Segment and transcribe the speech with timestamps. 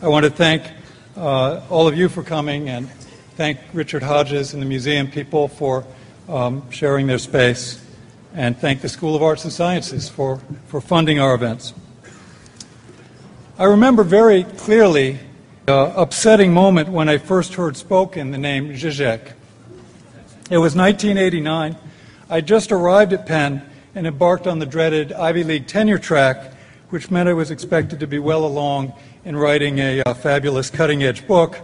[0.00, 0.62] I want to thank
[1.16, 2.88] uh, all of you for coming and
[3.34, 5.84] thank Richard Hodges and the museum people for
[6.28, 7.84] um, sharing their space
[8.32, 11.74] and thank the School of Arts and Sciences for, for funding our events.
[13.58, 15.18] I remember very clearly
[15.66, 19.32] the upsetting moment when I first heard spoken the name Zizek.
[20.48, 21.76] It was 1989.
[22.30, 26.52] I just arrived at Penn and embarked on the dreaded Ivy League tenure track,
[26.90, 28.92] which meant I was expected to be well along
[29.28, 31.60] in writing a, a fabulous cutting edge book.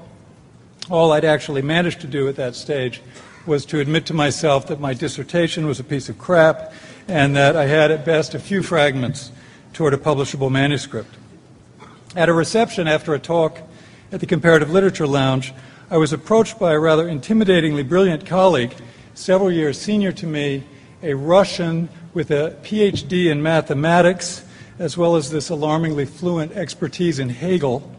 [0.90, 3.00] All I'd actually managed to do at that stage
[3.46, 6.74] was to admit to myself that my dissertation was a piece of crap
[7.08, 9.32] and that I had at best a few fragments
[9.72, 11.14] toward a publishable manuscript.
[12.14, 13.62] At a reception after a talk
[14.12, 15.54] at the Comparative Literature Lounge,
[15.90, 18.74] I was approached by a rather intimidatingly brilliant colleague,
[19.14, 20.64] several years senior to me,
[21.02, 24.44] a Russian with a PhD in mathematics,
[24.78, 27.90] as well as this alarmingly fluent expertise in Hegel.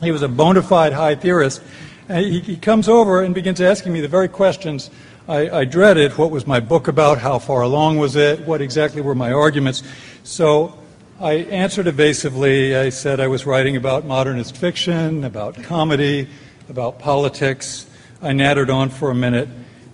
[0.00, 1.62] He was a bona fide high theorist
[2.08, 4.90] he, he, comes over and begins asking me the very questions
[5.28, 6.12] I, I, dreaded.
[6.12, 7.18] What was my book about?
[7.18, 8.40] How far along was it?
[8.46, 9.82] What exactly were my arguments?
[10.24, 10.78] So
[11.20, 12.74] I answered evasively.
[12.74, 16.28] I said I was writing about modernist fiction, about comedy,
[16.70, 17.86] about politics.
[18.22, 19.48] I nattered on for a minute,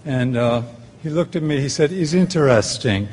[0.05, 0.63] and uh,
[1.03, 1.61] he looked at me.
[1.61, 3.09] He said, "Is interesting,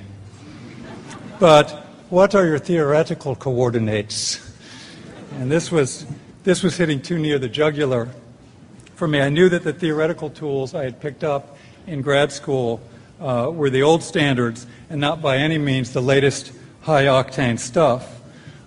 [1.39, 1.80] but
[2.11, 4.39] what are your theoretical coordinates?"
[5.39, 6.05] And this was
[6.43, 8.09] this was hitting too near the jugular
[8.95, 9.19] for me.
[9.21, 12.79] I knew that the theoretical tools I had picked up in grad school
[13.19, 16.51] uh, were the old standards and not by any means the latest
[16.81, 18.21] high octane stuff.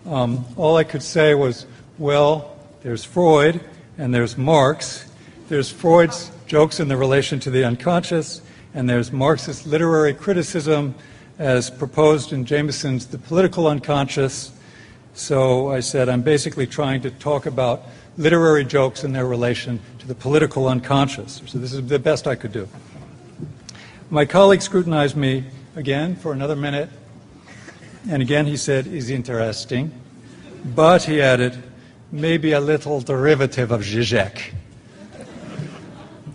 [0.06, 1.66] Um, all I could say was,
[1.98, 3.60] well, there's Freud
[3.98, 5.06] and there's Marx.
[5.48, 8.40] There's Freud's jokes in the relation to the unconscious,
[8.74, 10.94] and there's Marxist literary criticism
[11.38, 14.52] as proposed in Jameson's The Political Unconscious.
[15.14, 17.82] So I said, I'm basically trying to talk about
[18.16, 21.42] literary jokes and their relation to the political unconscious.
[21.46, 22.68] So this is the best I could do.
[24.10, 26.88] My colleague scrutinized me again for another minute,
[28.08, 29.90] and again he said, is interesting,
[30.64, 31.60] but he added,
[32.12, 34.52] maybe a little derivative of Zizek.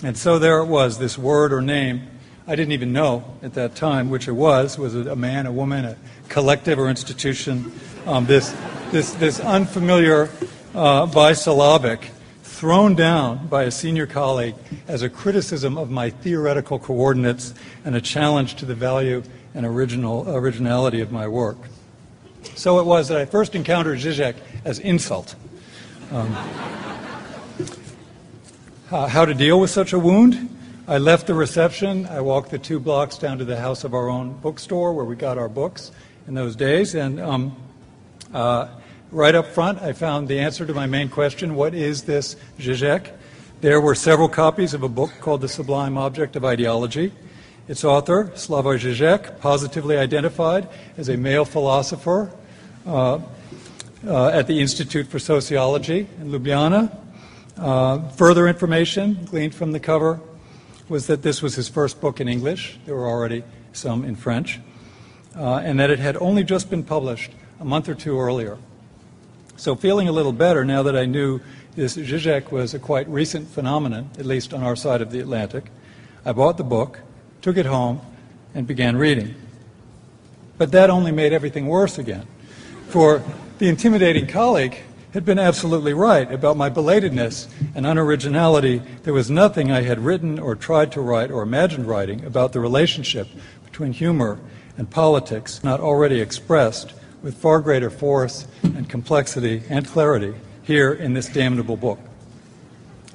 [0.03, 2.08] And so there it was, this word or name
[2.49, 4.79] I didn't even know at that time which it was.
[4.79, 5.95] Was it a man, a woman, a
[6.29, 7.71] collective or institution?
[8.07, 8.55] Um, this,
[8.89, 10.31] this, this unfamiliar
[10.73, 12.09] uh, bisyllabic
[12.41, 14.55] thrown down by a senior colleague
[14.87, 17.53] as a criticism of my theoretical coordinates
[17.85, 19.21] and a challenge to the value
[19.53, 21.57] and original, originality of my work.
[22.55, 25.35] So it was that I first encountered Zizek as insult.
[26.11, 26.31] Um,
[28.89, 30.55] how to deal with such a wound?
[30.89, 32.07] I left the reception.
[32.07, 35.15] I walked the two blocks down to the house of our own bookstore where we
[35.15, 35.91] got our books
[36.27, 37.55] in those days, and um,
[38.33, 38.67] uh,
[39.11, 43.11] Right up front, I found the answer to my main question what is this Zizek?
[43.61, 47.11] There were several copies of a book called The Sublime Object of Ideology.
[47.67, 52.31] Its author, Slavoj Zizek, positively identified as a male philosopher
[52.85, 53.19] uh,
[54.05, 56.95] uh, at the Institute for Sociology in Ljubljana.
[57.57, 60.19] Uh, further information gleaned from the cover
[60.89, 62.79] was that this was his first book in English.
[62.85, 64.59] There were already some in French.
[65.35, 68.57] Uh, and that it had only just been published a month or two earlier.
[69.57, 71.39] So feeling a little better now that I knew
[71.75, 75.65] this Zizek was a quite recent phenomenon, at least on our side of the Atlantic,
[76.25, 76.99] I bought the book,
[77.41, 78.01] took it home,
[78.53, 79.35] and began reading.
[80.57, 82.25] But that only made everything worse again.
[82.87, 83.23] For
[83.59, 84.77] the intimidating colleague
[85.13, 88.83] had been absolutely right about my belatedness and unoriginality.
[89.03, 92.59] There was nothing I had written or tried to write or imagined writing about the
[92.59, 93.27] relationship
[93.65, 94.39] between humor
[94.77, 96.93] and politics not already expressed
[97.23, 101.99] with far greater force and complexity and clarity here in this damnable book.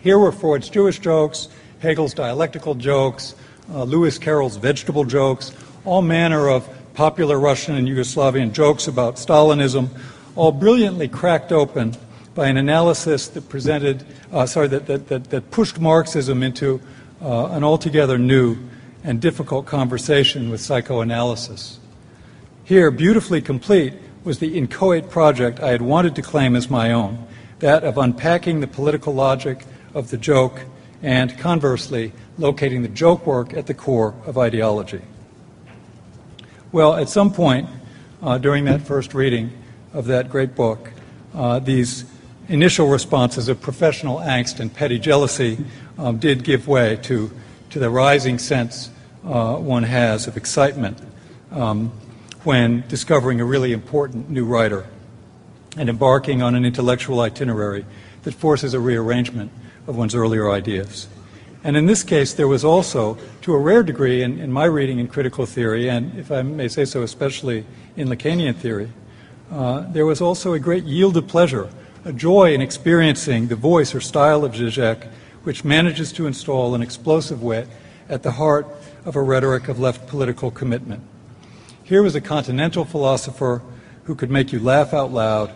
[0.00, 3.34] Here were Freud's Jewish jokes, Hegel's dialectical jokes,
[3.72, 5.52] uh, Lewis Carroll's vegetable jokes,
[5.84, 9.88] all manner of popular Russian and Yugoslavian jokes about Stalinism,
[10.36, 11.94] all brilliantly cracked open
[12.34, 16.80] by an analysis that presented, uh, sorry, that, that, that, that, pushed Marxism into
[17.22, 18.56] uh, an altogether new
[19.04, 21.78] and difficult conversation with psychoanalysis.
[22.64, 23.94] Here, beautifully complete,
[24.24, 27.26] was the inchoate project I had wanted to claim as my own,
[27.60, 30.62] that of unpacking the political logic of the joke
[31.02, 35.02] and, conversely, locating the joke work at the core of ideology.
[36.72, 37.68] Well, at some point
[38.22, 39.52] uh, during that first reading
[39.94, 40.92] of that great book,
[41.34, 42.04] uh, these
[42.48, 45.64] initial responses of professional angst and petty jealousy
[45.96, 47.30] um, did give way to,
[47.70, 48.90] to the rising sense
[49.24, 50.98] uh, one has of excitement
[51.52, 51.90] um,
[52.42, 54.84] when discovering a really important new writer
[55.76, 57.86] and embarking on an intellectual itinerary
[58.24, 59.50] that forces a rearrangement
[59.86, 61.08] of one's earlier ideas.
[61.62, 64.98] And in this case, there was also, to a rare degree in, in my reading
[64.98, 67.64] in critical theory, and if I may say so, especially
[67.96, 68.90] in Lacanian theory,
[69.50, 71.68] uh, there was also a great yield of pleasure,
[72.04, 75.08] a joy in experiencing the voice or style of Zizek,
[75.42, 77.68] which manages to install an explosive wit
[78.08, 78.66] at the heart
[79.04, 81.02] of a rhetoric of left political commitment.
[81.82, 83.62] Here was a continental philosopher
[84.04, 85.50] who could make you laugh out loud,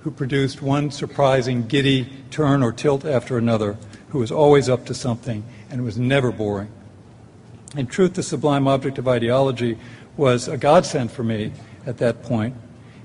[0.00, 3.76] who produced one surprising, giddy turn or tilt after another,
[4.08, 6.68] who was always up to something and was never boring.
[7.76, 9.76] In truth, the sublime object of ideology
[10.16, 11.52] was a godsend for me
[11.86, 12.54] at that point.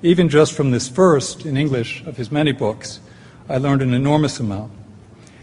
[0.01, 3.01] Even just from this first, in English, of his many books,
[3.49, 4.71] I learned an enormous amount.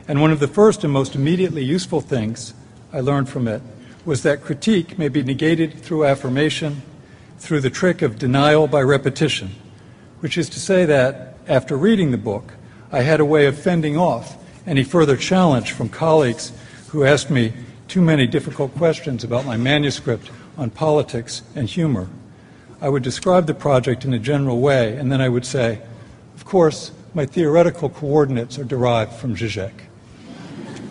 [0.08, 2.54] And one of the first and most immediately useful things
[2.90, 3.60] I learned from it
[4.06, 6.80] was that critique may be negated through affirmation,
[7.38, 9.50] through the trick of denial by repetition,
[10.20, 12.54] which is to say that, after reading the book,
[12.90, 16.50] I had a way of fending off any further challenge from colleagues
[16.88, 17.52] who asked me
[17.88, 22.08] too many difficult questions about my manuscript on politics and humor.
[22.80, 25.80] I would describe the project in a general way, and then I would say,
[26.34, 29.72] of course, my theoretical coordinates are derived from Zizek.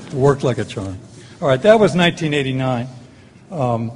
[0.08, 0.98] It worked like a charm.
[1.42, 2.88] All right, that was 1989,
[3.52, 3.92] um,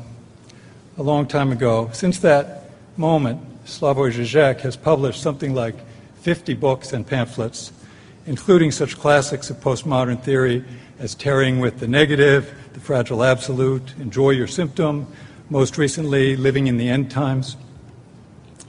[0.98, 1.90] a long time ago.
[1.92, 5.76] Since that moment, Slavoj Zizek has published something like
[6.22, 7.72] 50 books and pamphlets,
[8.28, 10.64] including such classics of postmodern theory
[11.00, 15.08] as Tarrying with the Negative, The Fragile Absolute, Enjoy Your Symptom,
[15.50, 17.58] most recently, Living in the End Times.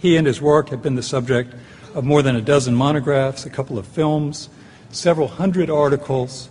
[0.01, 1.53] He and his work have been the subject
[1.95, 4.49] of more than a dozen monographs, a couple of films,
[4.91, 6.49] several hundred articles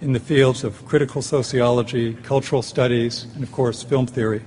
[0.00, 4.42] in the fields of critical sociology, cultural studies, and of course, film theory.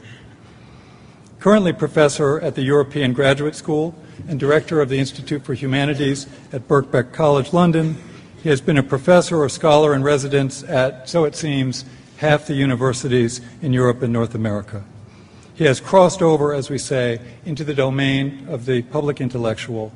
[1.40, 3.94] Currently professor at the European Graduate School
[4.28, 7.98] and director of the Institute for Humanities at Birkbeck College, London,
[8.42, 11.86] he has been a professor or scholar in residence at, so it seems,
[12.18, 14.84] half the universities in Europe and North America.
[15.60, 19.92] He has crossed over, as we say, into the domain of the public intellectual,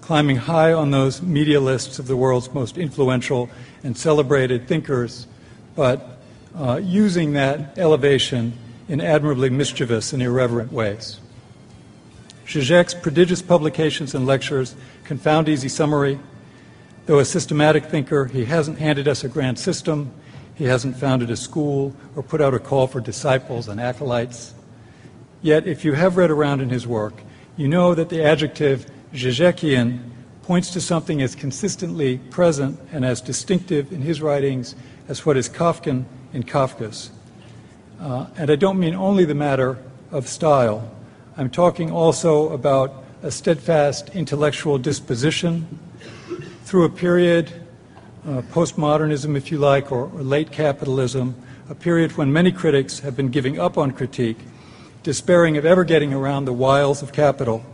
[0.00, 3.50] climbing high on those media lists of the world's most influential
[3.82, 5.26] and celebrated thinkers,
[5.76, 6.16] but
[6.56, 8.54] uh, using that elevation
[8.88, 11.20] in admirably mischievous and irreverent ways.
[12.46, 14.74] Zizek's prodigious publications and lectures
[15.04, 16.18] confound easy summary.
[17.04, 20.14] Though a systematic thinker, he hasn't handed us a grand system,
[20.54, 24.54] he hasn't founded a school or put out a call for disciples and acolytes.
[25.44, 27.12] Yet, if you have read around in his work,
[27.58, 30.00] you know that the adjective Zizekian
[30.42, 34.74] points to something as consistently present and as distinctive in his writings
[35.06, 37.10] as what is Kafkan in Kafka's.
[38.00, 39.76] Uh, and I don't mean only the matter
[40.10, 40.90] of style.
[41.36, 45.78] I'm talking also about a steadfast intellectual disposition
[46.64, 47.52] through a period,
[48.26, 51.34] uh, postmodernism, if you like, or, or late capitalism,
[51.68, 54.38] a period when many critics have been giving up on critique
[55.04, 57.64] despairing of ever getting around the wiles of capital,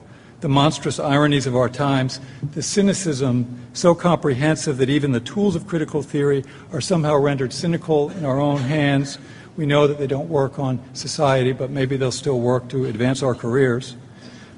[0.41, 5.67] the monstrous ironies of our times, the cynicism so comprehensive that even the tools of
[5.67, 9.17] critical theory are somehow rendered cynical in our own hands.
[9.57, 13.23] We know that they don't work on society, but maybe they'll still work to advance
[13.23, 13.95] our careers.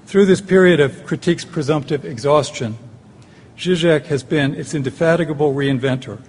[0.06, 2.78] Through this period of critique's presumptive exhaustion,
[3.58, 6.22] Zizek has been its indefatigable reinventor,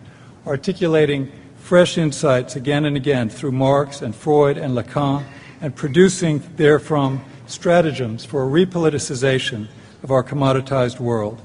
[0.46, 5.24] articulating fresh insights again and again through Marx and Freud and Lacan
[5.64, 9.66] and producing therefrom stratagems for a repoliticization
[10.04, 11.42] of our commoditized world.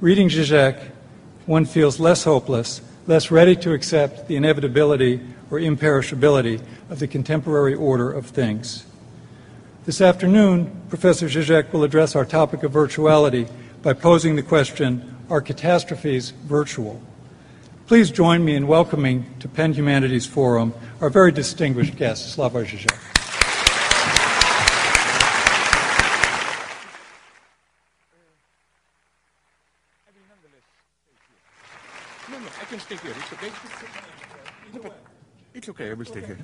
[0.00, 0.90] Reading Zizek,
[1.46, 5.20] one feels less hopeless, less ready to accept the inevitability
[5.52, 8.86] or imperishability of the contemporary order of things.
[9.86, 13.48] This afternoon, Professor Zizek will address our topic of virtuality
[13.82, 17.00] by posing the question, are catastrophes virtual?
[17.86, 23.23] Please join me in welcoming to Penn Humanities Forum our very distinguished guest, Slavoj Zizek.
[33.00, 33.14] Here.
[33.16, 34.90] It's okay.
[35.54, 35.90] It's okay.
[35.90, 36.38] I will stay here.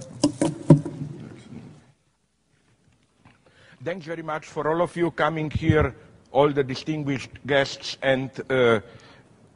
[3.83, 5.95] Thanks very much for all of you coming here,
[6.33, 8.81] all the distinguished guests, and uh,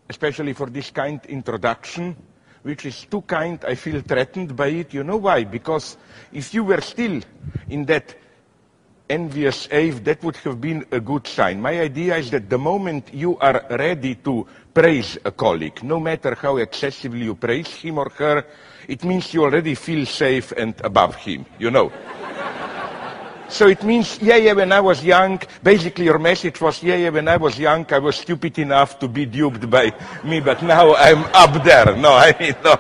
[0.09, 2.17] especially for this kind introduction,
[2.63, 3.63] which is too kind.
[3.67, 4.95] I feel threatened by it.
[4.95, 5.45] You know why?
[5.45, 5.99] Because
[6.33, 7.21] if you were still
[7.69, 8.15] in that
[9.11, 11.61] envious ave, that would have been a good sign.
[11.61, 16.35] My idea is that the moment you are ready to praise a colleague, no matter
[16.35, 18.45] how excessively you praise him or her,
[18.89, 21.93] it means you already feel safe and above him, you know.
[23.49, 27.11] So it means, yeah, yeah, when I was young, basically your message was, yeah, yeah,
[27.11, 30.95] when I was young, I was stupid enough to be duped by me, but now
[30.97, 31.95] I'm up there.
[31.97, 32.77] No, I mean, no.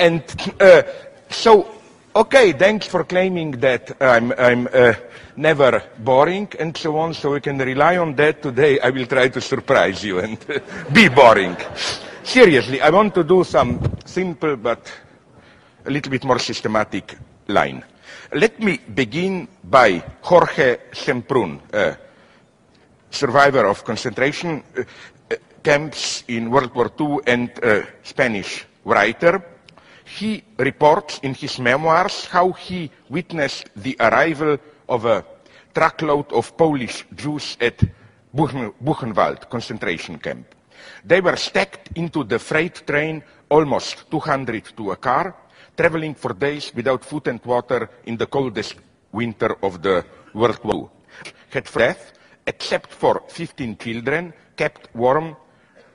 [0.00, 0.22] And
[0.60, 0.82] uh,
[1.30, 1.77] so,
[2.18, 4.92] okay, thanks for claiming that I'm, I'm uh,
[5.36, 8.80] never boring and so on, so we can rely on that today.
[8.80, 10.36] I will try to surprise you and
[10.92, 11.56] be boring.
[12.24, 14.92] Seriously, I want to do some simple but
[15.86, 17.84] a little bit more systematic line.
[18.34, 21.96] Let me begin by Jorge Semprún, a
[23.10, 24.82] survivor of concentration uh,
[25.30, 29.57] uh, camps in World War II and a Spanish writer.
[30.16, 35.24] He reports in his memoirs how he witnessed the arrival of a
[35.74, 37.78] truckload of Polish Jews at
[38.34, 40.54] Buchenwald concentration camp.
[41.04, 45.34] They were stacked into the freight train, almost 200 to a car,
[45.76, 48.76] traveling for days without food and water in the coldest
[49.12, 50.90] winter of the World War.
[51.50, 52.12] Had death,
[52.46, 55.36] except for 15 children, kept warm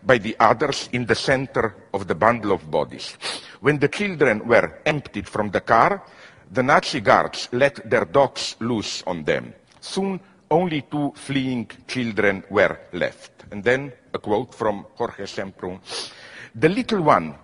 [0.06, 3.18] by the others in the center of the bundle of bodies.
[3.62, 6.04] When the children were emptied from the car,
[6.52, 9.54] the Nazi guards let their dogs loose on them.
[9.80, 10.20] Soon,
[10.52, 13.32] only two fleeing children were left.
[13.52, 15.80] And then a quote from Jorge Semprún.
[16.56, 17.36] The little one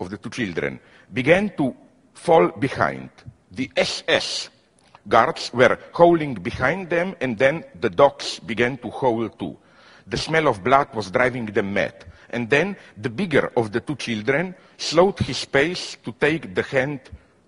[0.00, 0.80] of the two children
[1.12, 1.74] began to
[2.14, 3.10] fall behind.
[3.52, 4.50] The SS
[5.08, 9.56] guards were howling behind them, and then the dogs began to howl too.
[10.08, 12.04] The smell of blood was driving them mad.
[12.30, 17.00] And then the bigger of the two children slowed his pace to take the hand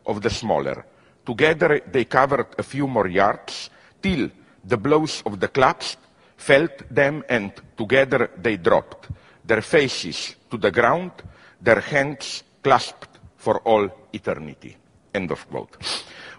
[0.07, 0.85] of the smaller.
[1.25, 3.71] Together they covered a few more yards
[4.03, 4.31] till
[4.65, 5.97] the blows of the clubs
[6.37, 9.09] felt them and together they dropped,
[9.45, 11.13] their faces to the ground,
[11.61, 14.77] their hands clasped for all eternity.
[15.15, 15.77] End of quote.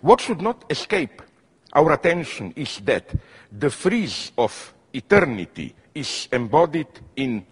[0.01, 1.21] What should not escape
[1.73, 3.13] our attention is that
[3.51, 7.45] the freeze of eternity is embodied in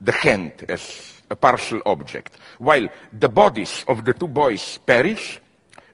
[0.00, 2.36] the hand as a partial object.
[2.58, 5.40] While the bodies of the two boys perish,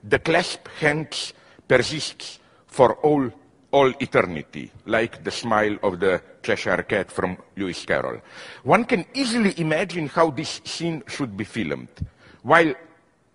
[0.03, 1.33] the clasped hands
[1.67, 3.31] persists for all,
[3.71, 8.21] all eternity, like the smile of the Cheshire Cat from Lewis Carroll.
[8.63, 11.89] One can easily imagine how this scene should be filmed.
[12.43, 12.73] While,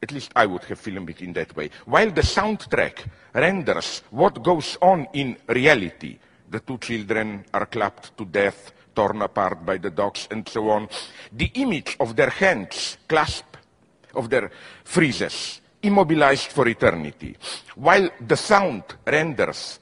[0.02, 4.42] at least I would have filmed it in that way, while the soundtrack renders what
[4.42, 6.18] goes on in reality,
[6.50, 10.88] the two children are clapped to death, torn apart by the dogs, and so on,
[11.32, 13.56] the image of their hands clasped,
[14.14, 14.50] of their
[14.84, 17.36] freezes, immobilized for eternity,
[17.76, 19.78] while the sound renders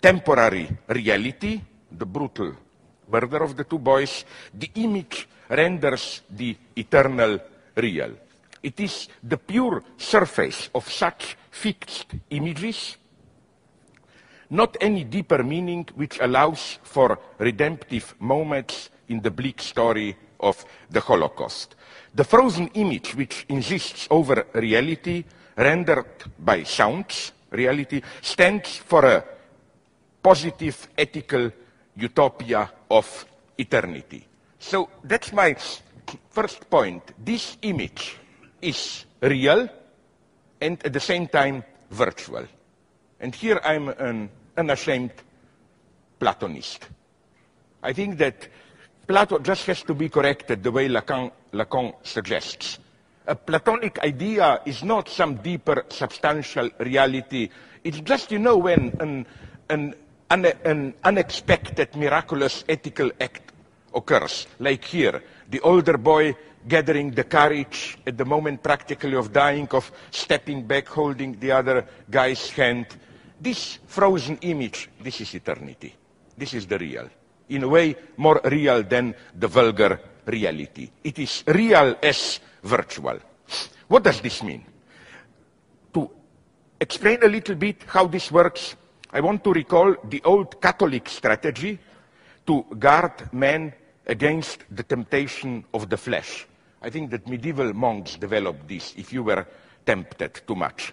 [0.00, 1.60] temporary reality,
[1.92, 2.52] the brutal
[3.08, 7.38] murder of the two boys, the image renders the eternal
[7.76, 8.12] real.
[8.62, 12.96] It is the pure surface of such fixed images,
[14.50, 21.00] not any deeper meaning which allows for redemptive moments in the bleak story of the
[21.00, 21.74] Holocaust.
[22.14, 25.24] The frozen image which insists over reality,
[25.56, 29.24] rendered by sounds, reality, stands for a
[30.22, 31.52] positive ethical
[31.96, 33.26] utopia of
[33.58, 34.26] eternity.
[34.58, 35.56] So that's my
[36.30, 37.02] first point.
[37.24, 38.16] This image
[38.60, 39.68] is real
[40.60, 42.46] and at the same time virtual.
[43.20, 45.12] And here I'm an unashamed
[46.18, 46.88] Platonist.
[47.82, 48.48] I think that
[49.06, 52.78] Plato just has to be corrected the way Lacan, Lacan suggests.
[53.26, 57.48] A Platonic idea is not some deeper substantial reality.
[57.84, 59.26] It's just, you know, when an,
[59.68, 59.94] an,
[60.30, 63.52] an, an unexpected, miraculous ethical act
[63.94, 66.34] occurs, like here, the older boy
[66.68, 71.86] gathering the courage at the moment practically of dying, of stepping back, holding the other
[72.10, 72.86] guy's hand.
[73.40, 75.94] This frozen image, this is eternity.
[76.36, 77.08] This is the real.
[77.48, 80.90] In a way, more real than the vulgar reality.
[81.04, 83.18] It is real as virtual.
[83.88, 84.64] What does this mean?
[85.94, 86.10] To
[86.80, 88.74] explain a little bit how this works,
[89.10, 91.78] I want to recall the old Catholic strategy
[92.46, 93.72] to guard men
[94.06, 96.46] against the temptation of the flesh.
[96.82, 99.46] I think that medieval monks developed this if you were
[99.84, 100.92] tempted too much.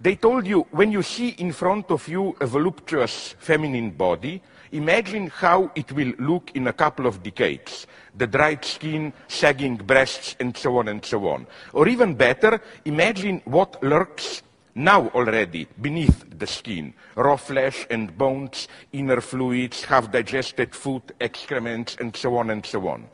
[0.00, 5.28] They told you, when you see in front of you a voluptuous feminine body, imagine
[5.28, 7.86] how it will look in a couple of decades.
[8.14, 11.46] The dried skin, sagging breasts, and so on and so on.
[11.72, 14.42] Or even better, imagine what lurks
[14.74, 16.92] now already beneath the skin.
[17.14, 23.06] Raw flesh and bones, inner fluids, half-digested food, excrements, and so on and so on.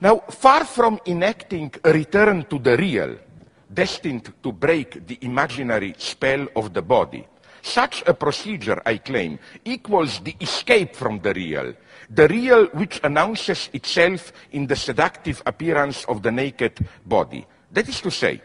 [0.00, 3.18] Now, far from enacting a return to the real,
[3.72, 7.26] destined to break the imaginary spell of the body,
[7.62, 11.74] Such a procedure, I claim, equals the escape from the real,
[12.08, 17.46] the real which announces itself in the seductive appearance of the naked body.
[17.72, 18.40] That is to say,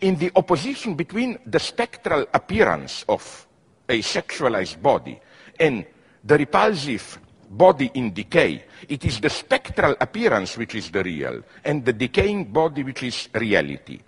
[0.00, 3.46] in the opposition between the spectral appearance of
[3.88, 5.20] a sexualized body
[5.60, 5.84] and
[6.24, 7.18] the repulsive
[7.50, 12.44] body in decay, it is the spectral appearance which is the real, and the decaying
[12.46, 14.00] body which is reality.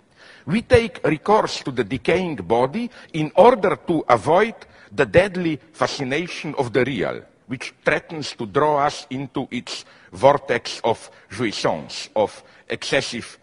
[0.47, 4.55] We take recourse to the decaying body in order to avoid
[4.89, 11.11] the deadly fascination of the real, which threatens to draw us into its vortex of
[11.29, 13.37] jouissance, of excessive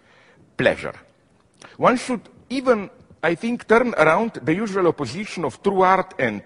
[0.57, 0.95] pleasure.
[1.77, 2.89] One should even,
[3.23, 6.43] I think, turn around the usual opposition of true art and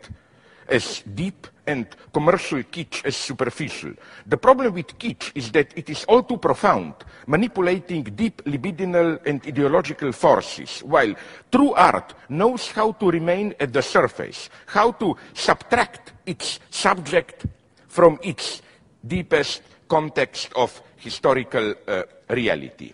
[0.66, 3.92] as deep and commercial kitsch as superficial.
[4.26, 6.94] The problem with kitsch is that it is all too profound,
[7.26, 11.14] manipulating deep libidinal and ideological forces, while
[11.52, 17.46] true art knows how to remain at the surface, how to subtract its subject
[17.87, 18.62] from its
[19.06, 22.92] deepest context of historical uh, reality.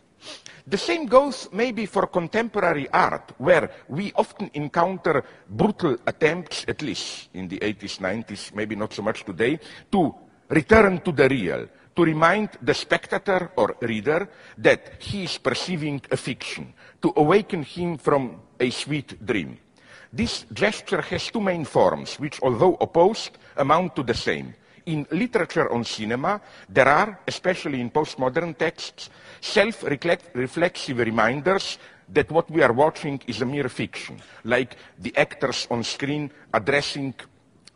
[0.66, 7.28] The same goes maybe for contemporary art, where we often encounter brutal attempts, at least
[7.34, 9.60] in the 80s, 90s, maybe not so much today,
[9.92, 10.14] to
[10.48, 16.16] return to the real, to remind the spectator or reader that he is perceiving a
[16.16, 19.58] fiction, to awaken him from a sweet dream.
[20.10, 24.54] This gesture has two main forms, which, although opposed, amount to the same.
[24.86, 29.10] In literature on cinema, there are, especially in postmodern texts,
[29.44, 35.84] self-reflexive reminders that what we are watching is a mere fiction, like the actors on
[35.84, 37.14] screen addressing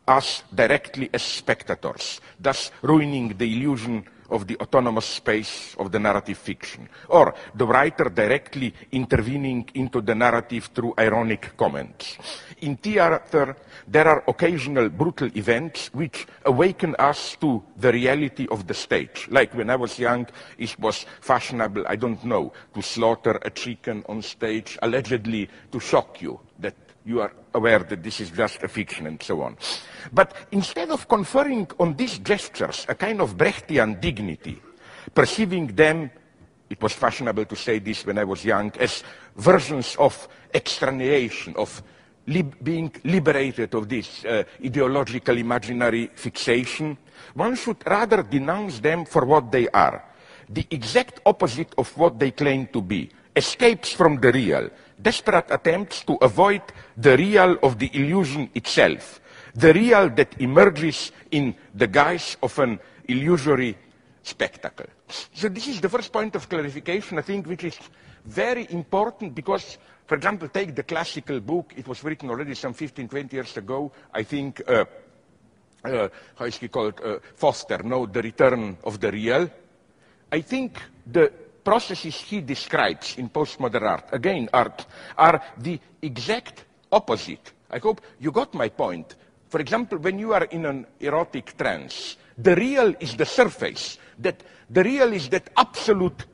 [0.07, 6.39] us directly as spectators, thus ruining the illusion of the autonomous space of the narrative
[6.39, 12.19] fiction, or the writer directly intervening into the narrative through ironic comments.
[12.61, 13.57] In theater,
[13.87, 19.29] there are occasional brutal events which awaken us to the reality of the stage.
[19.31, 20.27] Like when I was young,
[20.59, 26.21] it was fashionable, I don't know, to slaughter a chicken on stage, allegedly to shock
[26.21, 29.57] you that you are aware that this is just a fiction and so on.
[30.13, 34.61] But instead of conferring on these gestures a kind of Brechtian dignity,
[35.15, 36.11] perceiving them,
[36.69, 39.03] it was fashionable to say this when I was young, as
[39.37, 41.83] versions of extraneation, of
[42.27, 46.97] lib being liberated of this uh, ideological imaginary fixation,
[47.35, 50.05] one should rather denounce them for what they are,
[50.49, 54.69] the exact opposite of what they claim to be, escapes from the real,
[55.01, 56.63] desperate attempts to avoid
[56.97, 59.21] the real of the illusion itself,
[59.55, 63.77] the real that emerges in the guise of an illusory
[64.23, 64.87] spectacle.
[65.33, 67.79] So this is the first point of clarification, I think, which is
[68.27, 71.73] very important because, for example, take the classical book.
[71.77, 73.91] It was written already some 15, 20 years ago.
[74.13, 74.85] I think, uh,
[75.85, 77.01] uh, how is he called?
[77.03, 79.51] Uh, Foster, no, The Return of the Real.
[80.31, 81.33] I think the
[81.69, 84.87] processes he describes in postmodern art, again, art,
[85.19, 87.53] are the exact opposite.
[87.71, 89.15] I hope you got my point.
[89.51, 93.99] For example, when you are in an erotic trance, the real is the surface.
[94.19, 96.25] That the real is that absolute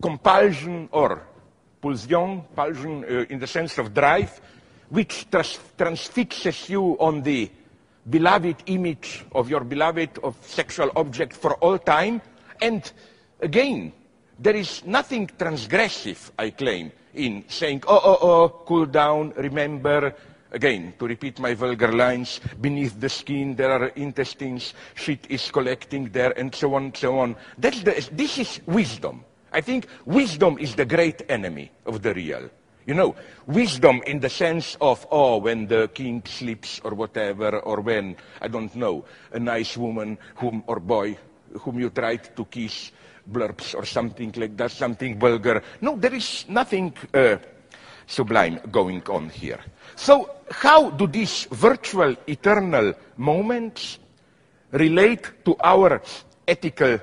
[0.00, 1.26] compulsion or
[1.82, 4.40] pulsion, pulsion uh, in the sense of drive,
[4.88, 7.50] which trans transfixes you on the
[8.08, 12.22] beloved image of your beloved of sexual object for all time.
[12.62, 12.90] And
[13.40, 13.92] again,
[14.40, 20.14] there is nothing transgressive, I claim, in saying, oh, oh, oh, cool down, remember,
[20.50, 26.08] again, to repeat my vulgar lines, beneath the skin there are intestines, shit is collecting
[26.08, 27.36] there, and so on, and so on.
[27.58, 29.24] That's the, this is wisdom.
[29.52, 32.48] I think wisdom is the great enemy of the real.
[32.86, 33.14] You know,
[33.46, 38.48] wisdom in the sense of, oh, when the king sleeps or whatever, or when, I
[38.48, 41.18] don't know, a nice woman whom, or boy
[41.60, 42.90] whom you tried to kiss
[43.30, 45.62] blurbs or something like that, something vulgar.
[45.80, 47.36] No, there is nothing uh,
[48.06, 49.60] sublime going on here.
[49.96, 53.98] So how do these virtual eternal moments
[54.72, 56.02] relate to our
[56.46, 56.98] ethical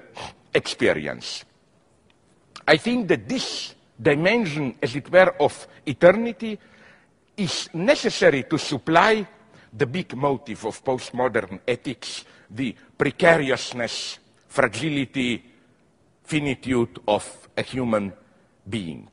[0.53, 1.45] experience?
[2.67, 6.59] I think that this dimension, as it were, of eternity
[7.37, 9.25] is necessary to supply
[9.71, 15.43] the big motive of postmodern ethics, the precariousness, fragility,
[16.27, 18.13] finitude of a human
[18.69, 19.07] being.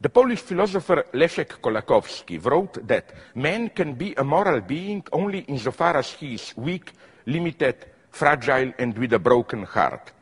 [0.00, 5.96] The Polish philosopher Leszek Kolakowski wrote that man can be a moral being only insofar
[5.96, 6.92] as he is weak,
[7.26, 10.12] limited, fragile, and with a broken heart.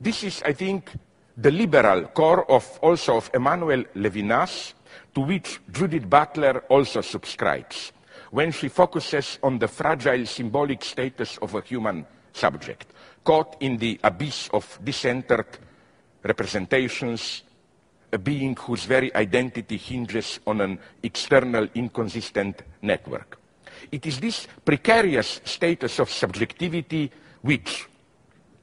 [0.00, 0.90] This is, I think,
[1.36, 4.74] the liberal core of also of Emmanuel Levinas,
[5.14, 7.92] to which Judith Butler also subscribes.
[8.30, 12.86] when she focuses on the fragile symbolic status of a human subject,
[13.24, 15.58] caught in the abyss of decentered
[16.22, 17.42] representations,
[18.12, 23.38] a being whose very identity hinges on an external inconsistent network.
[23.90, 27.10] It is this precarious status of subjectivity
[27.42, 27.86] which,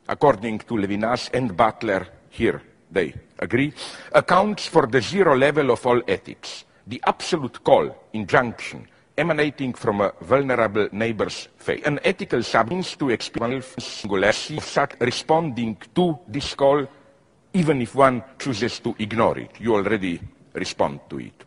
[0.08, 3.74] according to Levinas and Butler, here they agree,
[4.12, 10.13] accounts for the zero level of all ethics, the absolute call, injunction, emanating from a
[10.22, 11.86] vulnerable neighbor's faith.
[11.88, 14.60] An ethical substance to experience singularity
[15.00, 16.88] responding to this call,
[17.54, 19.52] even if one chooses to ignore it.
[19.60, 20.20] You already
[20.54, 21.44] respond to it.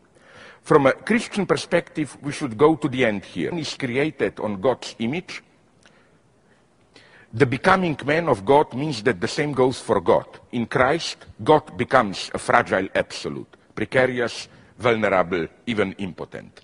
[0.63, 3.51] From a Christian perspective, we should go to the end here.
[3.51, 5.43] Man is created on God's image.
[7.33, 10.27] The becoming man of God means that the same goes for God.
[10.53, 16.61] In Christ, God becomes a fragile absolute, precarious, vulnerable, even impotent.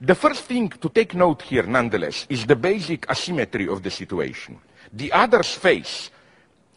[0.00, 4.58] The first thing to take note here, nonetheless, is the basic asymmetry of the situation.
[4.92, 6.10] The other's face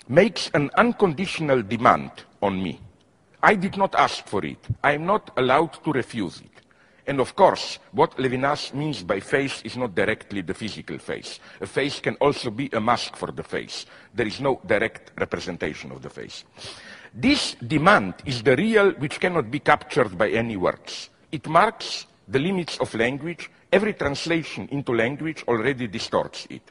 [0.07, 2.11] makes an unconditional demand
[2.41, 2.79] on me.
[3.43, 4.59] I did not ask for it.
[4.83, 6.51] I am not allowed to refuse it.
[7.07, 11.39] And of course, what Levinas means by face is not directly the physical face.
[11.59, 13.85] A face can also be a mask for the face.
[14.13, 16.43] There is no direct representation of the face.
[17.13, 21.09] This demand is the real which cannot be captured by any words.
[21.31, 26.61] It marks the limits of language, every translation into language already distorts it.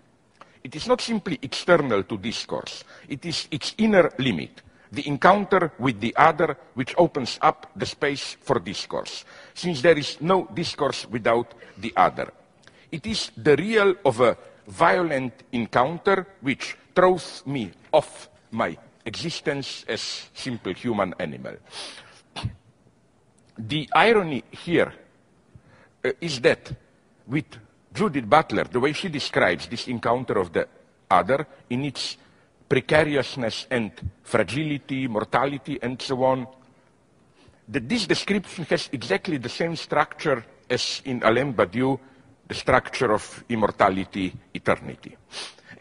[0.62, 6.01] It is not simply external to discourse, it is its inner limit, the encounter with
[6.01, 11.55] the other which opens up the space for discourse, since there is no discourse without
[11.79, 12.33] the other.
[12.90, 20.29] It is the real of a violent encounter which throws me off my existence as
[20.35, 21.57] simple human animal.
[23.59, 24.92] The irony here
[26.05, 26.73] uh, is that
[27.27, 27.46] with
[27.92, 30.66] Judith Butler, the way she describes this encounter of the
[31.11, 32.16] other in its
[32.68, 33.90] precariousness and
[34.22, 36.46] fragility, mortality, and so on,
[37.68, 41.98] that this description has exactly the same structure as in Alain Badiou,
[42.46, 45.16] the structure of immortality, eternity.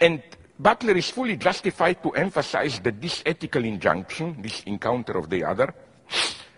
[0.02, 0.22] And
[0.58, 5.74] Butler is fully justified to emphasize that this ethical injunction, this encounter of the other,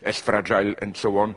[0.01, 1.35] as fragile and so on,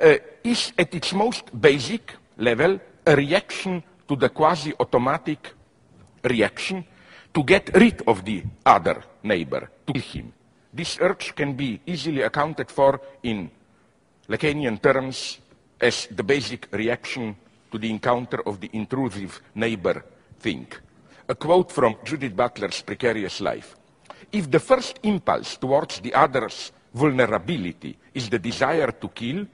[0.00, 5.54] uh, is at its most basic level a reaction to the quasi-automatic
[6.24, 6.84] reaction
[7.32, 10.32] to get rid of the other neighbor, to kill him.
[10.72, 13.50] This urge can be easily accounted for in
[14.28, 15.38] Lacanian terms
[15.80, 17.36] as the basic reaction
[17.70, 20.04] to the encounter of the intrusive neighbor
[20.38, 20.66] thing.
[21.28, 23.76] A quote from Judith Butler's Precarious Life.
[24.30, 29.46] If the first impulse towards the other's vulnerability is the desire to kill,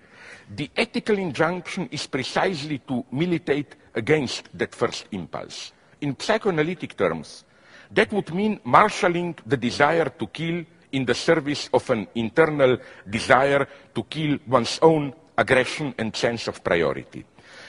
[0.54, 5.72] the ethical injunction is precisely to militate against that first impulse.
[6.00, 7.44] In psychoanalytic terms,
[7.90, 13.68] that would mean marshalling the desire to kill in the service of an internal desire
[13.94, 17.24] to kill one's own aggression and sense of priority.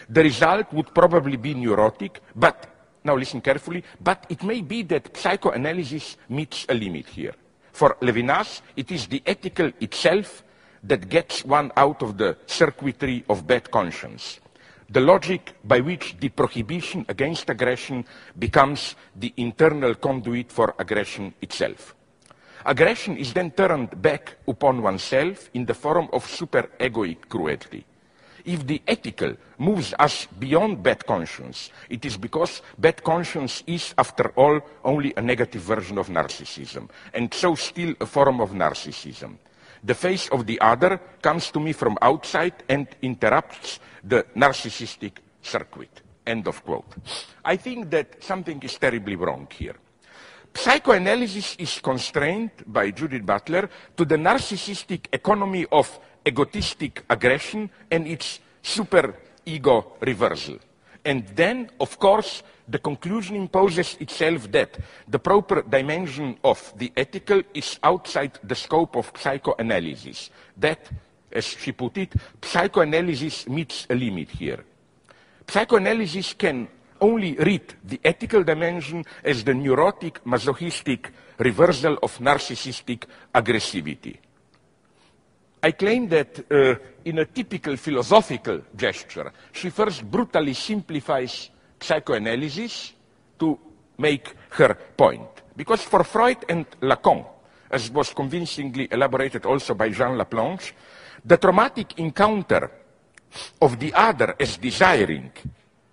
[0.10, 2.68] The result would probably be neurotic, but,
[3.04, 7.36] now listen carefully, but it may be that psychoanalysis meets a limit here.
[7.72, 10.44] For Levinas, it is the ethical itself
[10.84, 14.40] that gets one out of the circuitry of bad conscience.
[14.90, 18.06] The logic by which the prohibition against aggression
[18.38, 21.96] becomes the internal conduit for aggression itself.
[22.66, 27.86] Aggression is then turned back upon oneself in the form of super-egoic cruelty.
[28.46, 34.30] If the ethical moves us beyond bad conscience, it is because bad conscience is, after
[34.36, 39.38] all, only a negative version of narcissism, and so still a form of narcissism.
[39.84, 46.02] The face of the other comes to me from outside and interrupts the narcissistic circuit.
[46.26, 46.96] End of quote.
[47.44, 49.76] I think that something is terribly wrong here.
[50.54, 58.40] Psychoanalysis is constrained by Judith Butler to the narcissistic economy of egotistic aggression and its
[58.62, 59.16] super
[59.46, 60.58] ego reversal.
[61.06, 64.78] And then, of course, the conclusion imposes itself that
[65.08, 70.30] the proper dimension of the ethical is outside the scope of psychoanalysis.
[70.56, 70.90] That,
[71.32, 74.64] as she put it, psychoanalysis meets a limit here.
[75.48, 76.68] Psychoanalysis can
[77.02, 84.18] only read the ethical dimension as the neurotic, masochistic reversal of narcissistic aggressivity.
[85.64, 92.94] I claim that uh, in a typical philosophical gesture, she first brutally simplifies psychoanalysis
[93.40, 93.58] to
[93.98, 95.30] make her point.
[95.56, 97.26] Because for Freud and Lacan,
[97.72, 100.74] as was convincingly elaborated also by Jean Laplanche,
[101.26, 102.72] the traumatic encounter
[103.62, 105.32] of the other as desiring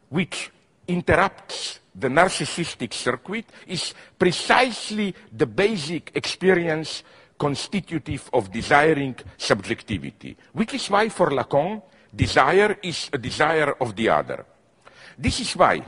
[0.09, 0.51] which
[0.89, 7.03] interrupts the narcissistic circuit is precisely the basic experience
[7.39, 11.83] constitutive of desiring subjectivity, which is why for Lacan,
[12.15, 14.45] desire is a desire of the other.
[15.19, 15.83] This is why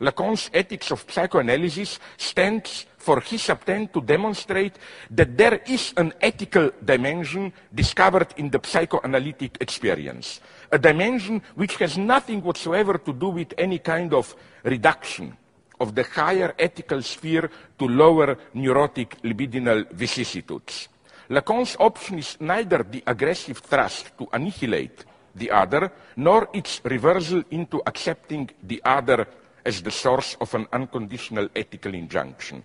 [0.00, 4.78] Lacan's ethics of psychoanalysis stands for his attempt to demonstrate
[5.10, 11.98] that there is an ethical dimension discovered in the psychoanalytic experience, a dimension which has
[11.98, 15.36] nothing whatsoever to do with any kind of reduction
[15.80, 20.88] of the higher ethical sphere to lower neurotic libidinal vicissitudes.
[21.30, 27.82] Lacan's option is neither the aggressive thrust to annihilate the other, nor its reversal into
[27.86, 29.26] accepting the other
[29.64, 32.62] as the source of an unconditional ethical injunction.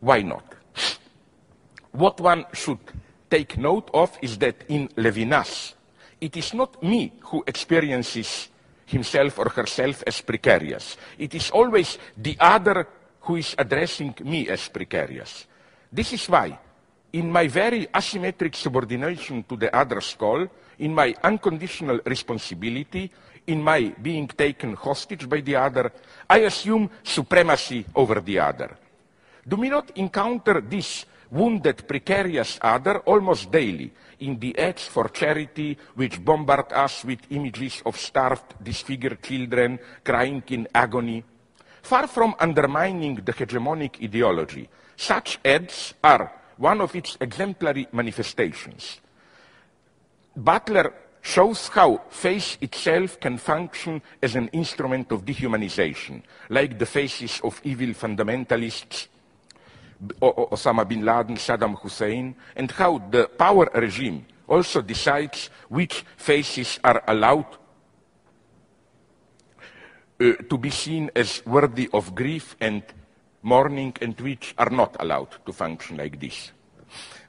[0.00, 0.54] Why not?
[1.92, 2.78] What one should
[3.28, 5.74] take note of is that in Levinas,
[6.20, 8.48] it is not me who experiences
[8.86, 10.96] himself or herself as precarious.
[11.18, 12.86] It is always the other
[13.20, 15.46] who is addressing me as precarious.
[15.92, 16.58] This is why,
[17.12, 23.10] in my very asymmetric subordination to the other's call, in my unconditional responsibility,
[23.46, 25.92] in my being taken hostage by the other,
[26.28, 28.76] I assume supremacy over the other.
[29.46, 35.76] Do we not encounter this wounded, precarious other almost daily in the ads for charity
[35.94, 41.24] which bombard us with images of starved, disfigured children crying in agony?
[41.82, 49.00] Far from undermining the hegemonic ideology, such ads are one of its exemplary manifestations.
[50.36, 57.40] Butler shows how faith itself can function as an instrument of dehumanization, like the faces
[57.44, 59.06] of evil fundamentalists,
[60.20, 67.02] Osama bin Laden, Saddam Hussein, and how the power regime also decides which faces are
[67.06, 67.46] allowed
[70.20, 72.82] uh, to be seen as worthy of grief and
[73.42, 76.50] mourning and which are not allowed to function like this.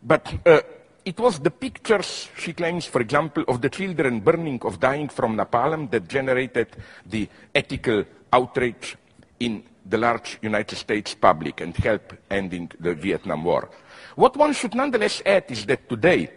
[0.02, 0.62] But uh,
[1.06, 5.36] it was the pictures, she claims, for example, of the children burning or dying from
[5.36, 6.68] napalm that generated
[7.06, 8.96] the ethical outrage
[9.40, 13.70] in the large United States public and helped ending the Vietnam War.
[14.16, 16.30] What one should nonetheless add is that today,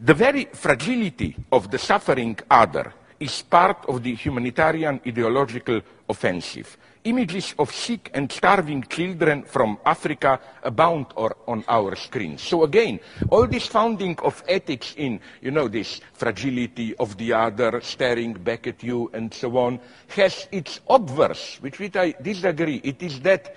[0.00, 6.76] the very fragility of the suffering other is part of the humanitarian ideological offensive
[7.06, 12.42] images of sick and starving children from Africa abound on our screens.
[12.42, 17.80] So again, all this founding of ethics in, you know, this fragility of the other,
[17.80, 22.80] staring back at you and so on, has its obverse, which I disagree.
[22.82, 23.54] It is that,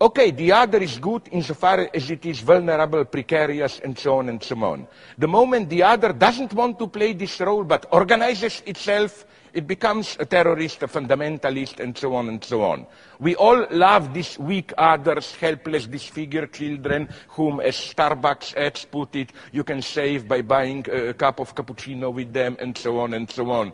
[0.00, 4.42] okay, the other is good insofar as it is vulnerable, precarious, and so on and
[4.42, 4.88] so on.
[5.16, 10.16] The moment the other doesn't want to play this role but organizes itself it becomes
[10.18, 12.86] a terrorist, a fundamentalist, and so on and so on.
[13.20, 19.32] We all love these weak others, helpless, disfigured children, whom, as Starbucks ads put it,
[19.52, 23.30] you can save by buying a cup of cappuccino with them, and so on and
[23.30, 23.72] so on.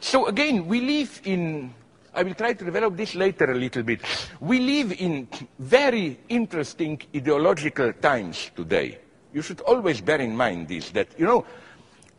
[0.00, 1.74] So again, we live in
[2.16, 4.00] I will try to develop this later a little bit.
[4.40, 9.00] We live in very interesting ideological times today.
[9.34, 11.44] You should always bear in mind this, that, you know,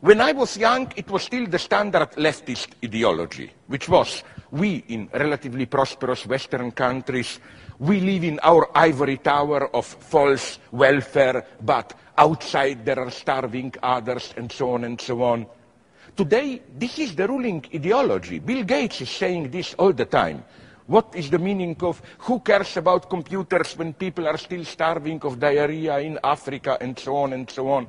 [0.00, 5.08] when I was young, it was still the standard leftist ideology, which was we in
[5.12, 7.40] relatively prosperous Western countries,
[7.78, 14.34] we live in our ivory tower of false welfare, but outside there are starving others,
[14.36, 15.46] and so on and so on.
[16.16, 18.38] Today, this is the ruling ideology.
[18.40, 20.44] Bill Gates is saying this all the time.
[20.88, 25.38] What is the meaning of who cares about computers when people are still starving of
[25.38, 27.88] diarrhea in Africa and so on and so on?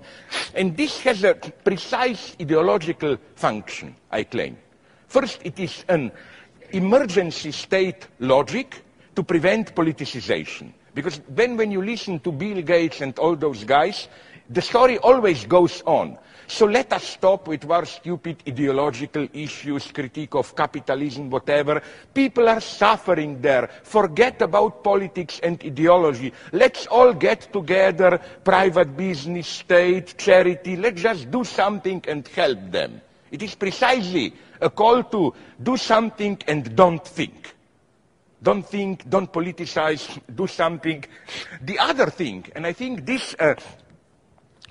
[0.53, 4.57] And this has a precise ideological function, I claim.
[5.07, 6.12] First, it is an
[6.73, 8.83] emergency state logic
[9.15, 10.73] to prevent politicization.
[10.93, 14.09] Because then when you listen to Bill Gates and all those guys,
[14.49, 16.17] the story always goes on.
[16.49, 21.79] So let us stop with our stupid ideological issues, critique of capitalism, whatever.
[22.12, 23.69] People are suffering there.
[23.83, 26.33] Forget about politics and ideology.
[26.51, 30.75] Let's all get together, private business, state, charity.
[30.75, 32.99] Let's just do something and help them.
[33.29, 37.53] It is precisely a call to do something and don't think.
[38.41, 41.05] Don't think, don't politicize, do something.
[41.62, 43.53] The other thing, and I think this uh,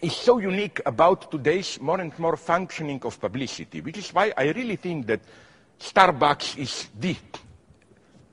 [0.01, 4.51] is so unique about today's more and more functioning of publicity, which is why I
[4.51, 5.21] really think that
[5.81, 7.17] Starbucks is the,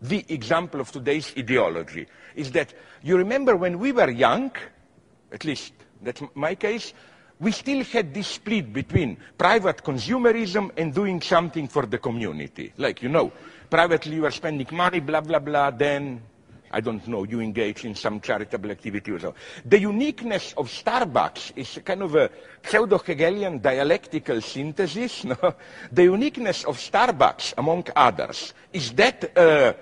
[0.01, 2.73] the example of today's ideology, is that
[3.03, 4.51] you remember when we were young,
[5.31, 6.93] at least that's my case,
[7.39, 12.71] we still had this split between private consumerism and doing something for the community.
[12.77, 13.31] Like, you know,
[13.69, 16.21] privately you are spending money, blah, blah, blah, then,
[16.75, 19.33] I don't know, you engage in some charitable activity or so.
[19.63, 22.29] The uniqueness of Starbucks is kind of a
[22.65, 25.23] pseudo-Hegelian dialectical synthesis.
[25.25, 25.55] No?
[25.89, 29.73] The uniqueness of Starbucks, among others, is that uh,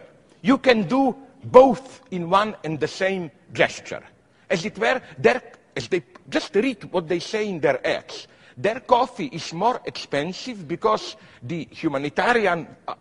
[0.42, 4.04] you can do both in one and the same gesture.
[4.48, 5.42] As it were, their,
[5.76, 8.28] as they just read what they say in their ads.
[8.56, 12.94] Their coffee is more expensive because the humanitarian uh,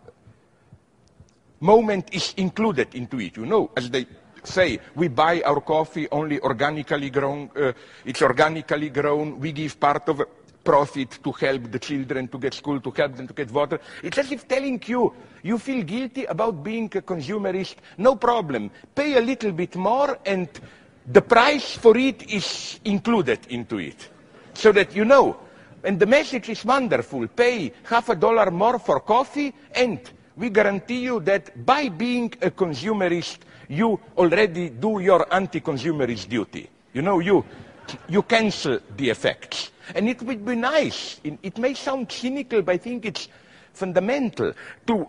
[1.63, 3.37] moment is included into it.
[3.37, 4.05] You know, as they
[4.43, 7.71] say, we buy our coffee only organically grown, uh,
[8.05, 10.21] it's organically grown, we give part of
[10.63, 13.79] profit to help the children to get school, to help them to get water.
[14.01, 18.69] It's as if telling you, you feel guilty about being a consumerist, no problem.
[18.93, 20.47] Pay a little bit more and
[21.11, 24.09] the price for it is included into it.
[24.53, 25.37] So that you know.
[25.85, 27.27] And the message is wonderful.
[27.27, 29.99] Pay half a dollar more for coffee and
[30.35, 36.69] we guarantee you that by being a consumerist, you already do your anti-consumerist duty.
[36.93, 37.45] You know, you,
[38.07, 39.71] you cancel the effects.
[39.95, 43.27] And it would be nice, it, may sound cynical, but I think it's
[43.73, 44.53] fundamental
[44.87, 45.07] to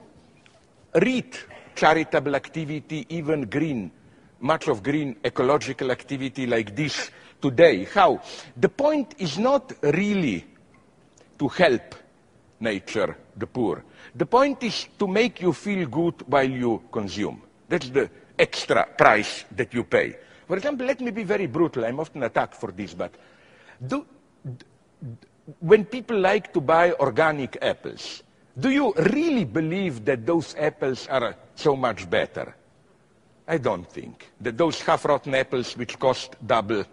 [1.00, 1.36] read
[1.74, 3.90] charitable activity, even green,
[4.40, 7.10] much of green ecological activity like this
[7.40, 7.84] today.
[7.84, 8.20] How?
[8.56, 10.44] The point is not really
[11.38, 11.94] to help
[12.60, 13.84] nature, the poor.
[14.14, 17.42] The point is to make you feel good while you consume.
[17.68, 20.16] That's the extra price that you pay.
[20.46, 21.84] For example, let me be very brutal.
[21.84, 23.12] I'm often attacked for this, but
[23.84, 24.06] do,
[25.60, 28.22] when people like to buy organic apples,
[28.58, 32.54] do you really believe that those apples are so much better?
[33.48, 36.84] I don't think that those half-rotten apples which cost double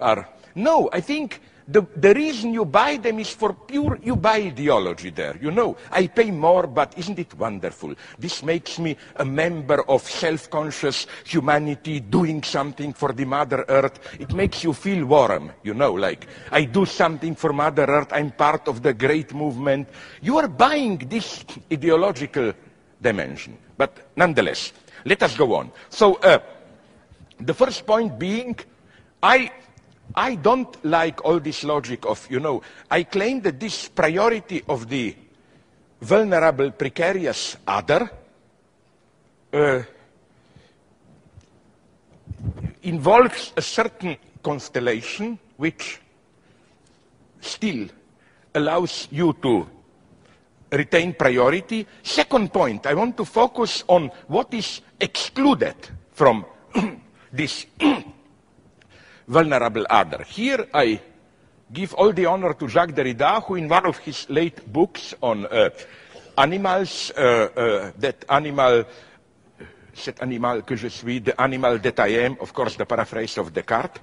[0.00, 0.28] are.
[0.54, 5.10] No, I think the, the reason you buy them is for pure, you buy ideology
[5.10, 5.36] there.
[5.40, 7.94] You know, I pay more, but isn't it wonderful?
[8.18, 14.00] This makes me a member of self-conscious humanity doing something for the Mother Earth.
[14.18, 18.30] It makes you feel warm, you know, like I do something for Mother Earth, I'm
[18.30, 19.88] part of the great movement.
[20.22, 22.54] You are buying this ideological
[23.00, 23.58] dimension.
[23.76, 24.72] But nonetheless,
[25.04, 25.70] let us go on.
[25.90, 26.38] So, uh,
[27.38, 28.56] the first point being,
[29.22, 29.52] I
[30.14, 34.88] I don't like all this logic of, you know, I claim that this priority of
[34.88, 35.14] the
[36.00, 38.10] vulnerable, precarious other
[39.52, 39.82] uh,
[42.82, 46.00] involves a certain constellation which
[47.40, 47.88] still
[48.54, 49.68] allows you to
[50.72, 51.86] retain priority.
[52.02, 55.76] Second point, I want to focus on what is excluded
[56.12, 56.44] from
[57.32, 57.66] this
[59.28, 60.24] vulnerable other.
[60.24, 61.00] Here I
[61.72, 65.46] give all the honor to Jacques Derrida, who in one of his late books on
[65.46, 65.68] uh,
[66.36, 68.84] animals, uh, uh, that animal,
[69.92, 73.52] cet animal que je suis, the animal that I am, of course the paraphrase of
[73.52, 74.00] Descartes,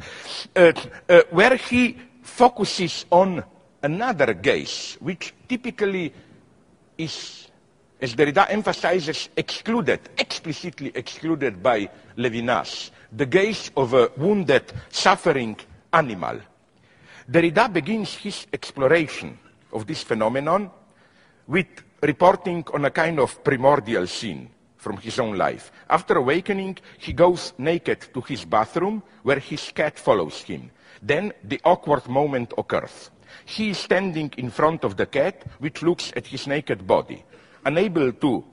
[0.55, 0.71] uh,
[1.09, 3.43] uh, where he focuses on
[3.81, 6.13] another gaze, which typically
[6.97, 7.47] is,
[7.99, 15.55] as Derrida emphasizes, excluded, explicitly excluded by Levinas the gaze of a wounded, suffering
[15.93, 16.41] animal.
[17.29, 19.39] Derrida begins his exploration
[19.71, 20.69] of this phenomenon
[21.47, 21.67] with
[22.01, 25.71] reporting on a kind of primordial scene from his own life.
[25.89, 30.69] After awakening, he goes naked to his bathroom where his cat follows him.
[31.01, 33.11] Then the awkward moment occurs.
[33.45, 37.23] He is standing in front of the cat, which looks at his naked body.
[37.63, 38.43] Unable to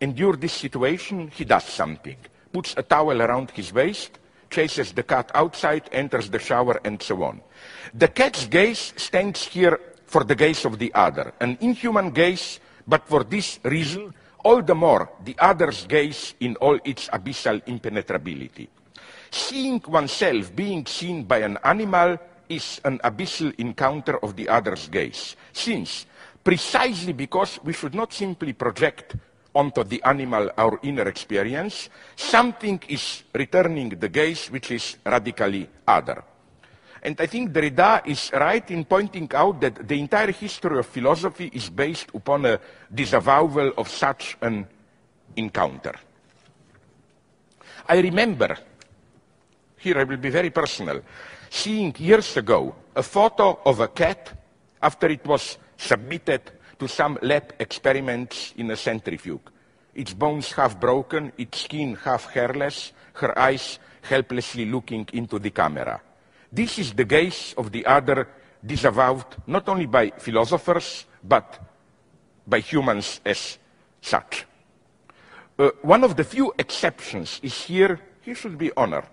[0.00, 2.16] endure this situation, he does something
[2.52, 4.18] puts a towel around his waist,
[4.50, 7.40] chases the cat outside, enters the shower, and so on.
[7.94, 13.06] The cat's gaze stands here for the gaze of the other, an inhuman gaze, but
[13.06, 14.12] for this reason,
[14.44, 18.68] all the more the other's gaze in all its abyssal impenetrability.
[19.30, 25.36] Seeing oneself being seen by an animal is an abyssal encounter of the other's gaze,
[25.52, 26.06] since
[26.42, 29.14] precisely because we should not simply project
[29.54, 36.22] onto the animal our inner experience, something is returning the gaze which is radically other.
[37.02, 41.50] And I think Derrida is right in pointing out that the entire history of philosophy
[41.52, 42.60] is based upon a
[42.92, 44.66] disavowal of such an
[45.36, 45.94] encounter.
[47.88, 48.56] I remember,
[49.78, 51.00] here I will be very personal,
[51.48, 54.30] seeing years ago a photo of a cat
[54.82, 56.42] after it was submitted
[56.80, 59.42] to some lab experiments in a centrifuge.
[59.94, 66.00] Its bones half broken, its skin half hairless, her eyes helplessly looking into the camera.
[66.52, 68.26] This is the gaze of the other
[68.64, 71.60] disavowed not only by philosophers, but
[72.46, 73.58] by humans as
[74.00, 74.46] such.
[75.58, 79.08] Uh, one of the few exceptions is here, he should be honored.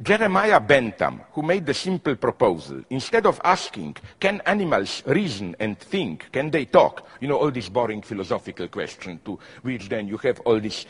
[0.00, 6.30] Jeremiah Bentham, who made the simple proposal, instead of asking, can animals reason and think?
[6.32, 7.06] Can they talk?
[7.20, 10.86] You know, all these boring philosophical questions to which then you have all this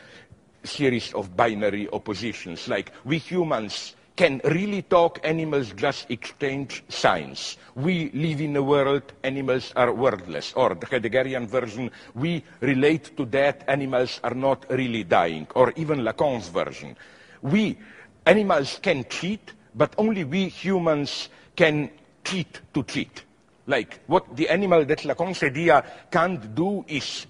[0.64, 7.57] series of binary oppositions, like we humans can really talk, animals just exchange signs.
[7.75, 10.53] We live in a world, animals are wordless.
[10.55, 15.47] Or the Heideggerian version, we relate to death, animals are not really dying.
[15.55, 16.97] Or even Lacan's version,
[17.43, 17.78] we,
[18.24, 21.90] animals can cheat, but only we humans can
[22.24, 23.24] cheat to cheat.
[23.66, 27.26] Like what the animal that Lacan's idea can't do is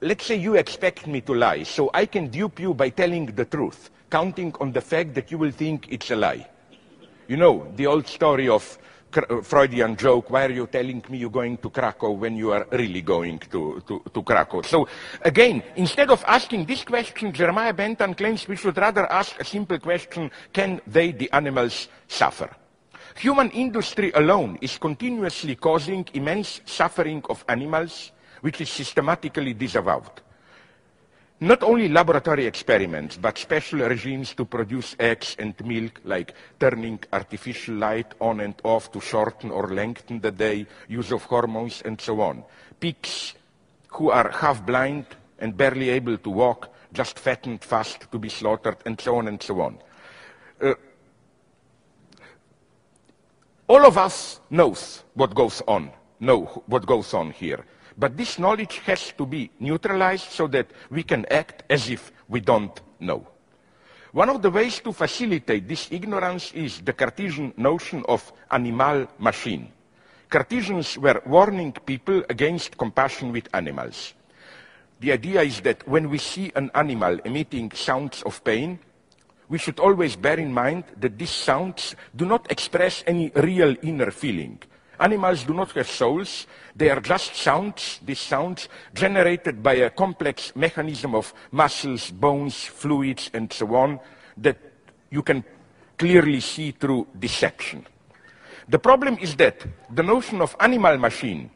[0.00, 3.44] let's say you expect me to lie, so I can dupe you by telling the
[3.46, 6.46] truth, counting on the fact that you will think it's a lie.
[7.26, 8.78] You know, the old story of
[9.16, 12.66] Uh, Freudian joke, why are you telling me you're going to Krakow when you are
[12.72, 14.62] really going to, to, to Krakow?
[14.62, 14.88] So
[15.22, 19.78] again, instead of asking this question, Jeremiah Bentham claims we should rather ask a simple
[19.78, 22.50] question, can they, the animals, suffer?
[23.16, 28.10] Human industry alone is continuously causing immense suffering of animals,
[28.40, 30.22] which is systematically disavowed.
[31.40, 37.74] Not only laboratory experiments, but special regimes to produce eggs and milk, like turning artificial
[37.74, 42.20] light on and off to shorten or lengthen the day, use of hormones, and so
[42.20, 42.44] on.
[42.78, 43.34] Pigs
[43.88, 45.06] who are half blind
[45.40, 49.42] and barely able to walk, just fattened fast to be slaughtered, and so on and
[49.42, 49.78] so on.
[50.62, 50.74] Uh,
[53.66, 57.64] all of us knows what goes on, know what goes on here.
[57.96, 62.40] But this knowledge has to be neutralized so that we can act as if we
[62.40, 63.26] don't know.
[64.12, 69.72] One of the ways to facilitate this ignorance is the Cartesian notion of animal machine.
[70.28, 74.14] Cartesians were warning people against compassion with animals.
[75.00, 78.78] The idea is that when we see an animal emitting sounds of pain,
[79.48, 84.10] we should always bear in mind that these sounds do not express any real inner
[84.10, 84.58] feeling.
[85.00, 86.46] Animals do not have souls.
[86.76, 93.30] They are just sounds, these sounds generated by a complex mechanism of muscles, bones, fluids,
[93.34, 94.00] and so on
[94.36, 94.58] that
[95.10, 95.44] you can
[95.98, 97.86] clearly see through dissection.
[98.68, 101.50] The problem is that the notion of animal machine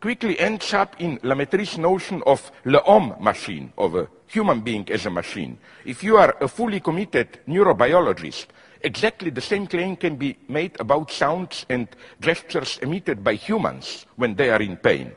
[0.00, 5.06] quickly ends up in La Mettrie's notion of l'homme machine, of a human being as
[5.06, 5.58] a machine.
[5.84, 8.46] If you are a fully committed neurobiologist,
[8.82, 11.86] Exactly the same claim can be made about sounds and
[12.20, 15.12] gestures emitted by humans when they are in pain.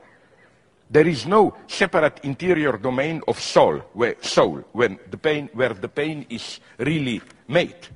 [0.90, 5.88] There is no separate interior domain of soul, where, soul when the pain, where the
[5.88, 7.88] pain is really made.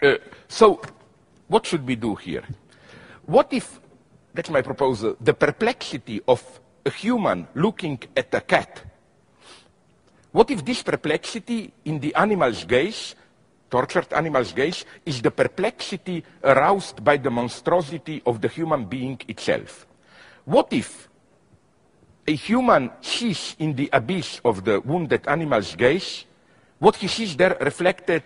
[0.00, 0.14] Uh,
[0.46, 0.80] so,
[1.48, 2.44] what should we do here?
[3.26, 3.80] What if,
[4.32, 8.82] that's my proposal, the perplexity of a human looking at a cat,
[10.30, 13.14] what if this perplexity in the animal's gaze
[13.70, 19.86] tortured animal's gaze is the perplexity aroused by the monstrosity of the human being itself.
[20.44, 21.08] What if
[22.26, 26.24] a human sees in the abyss of the wounded animal's gaze,
[26.78, 28.22] what he sees there reflected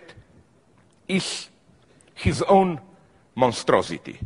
[1.07, 1.49] is
[2.13, 2.79] his own
[3.35, 4.19] monstrosity?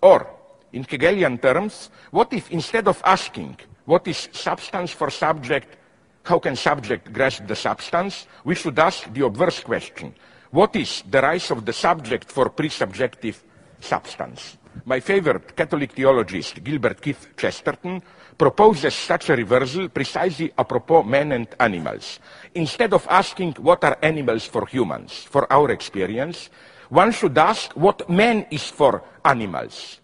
[0.00, 0.26] Or,
[0.72, 5.76] in Hegelian terms, what if instead of asking what is substance for subject,
[6.24, 10.14] how can subject grasp the substance, we should ask the obverse question,
[10.50, 13.36] what is the rise of the subject for presubjective
[13.80, 14.56] substance?
[14.84, 18.02] My favorite Catholic theologist, Gilbert Keith Chesterton,
[18.36, 22.20] proposes such a reversal precisely apropos men and animals.
[22.54, 26.48] Instead of asking what are animals for humans, for our experience,
[26.88, 30.00] one should ask what man is for animals.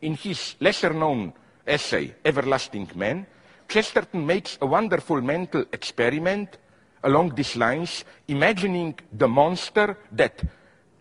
[0.00, 1.32] In his lesser known
[1.66, 3.26] essay, Everlasting Man,
[3.68, 6.56] Chesterton makes a wonderful mental experiment
[7.02, 10.42] along these lines, imagining the monster that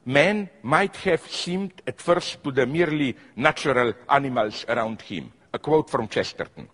[0.05, 5.31] man might have seemed at first to the merely natural animals around him.
[5.53, 6.67] A quote from Chesterton.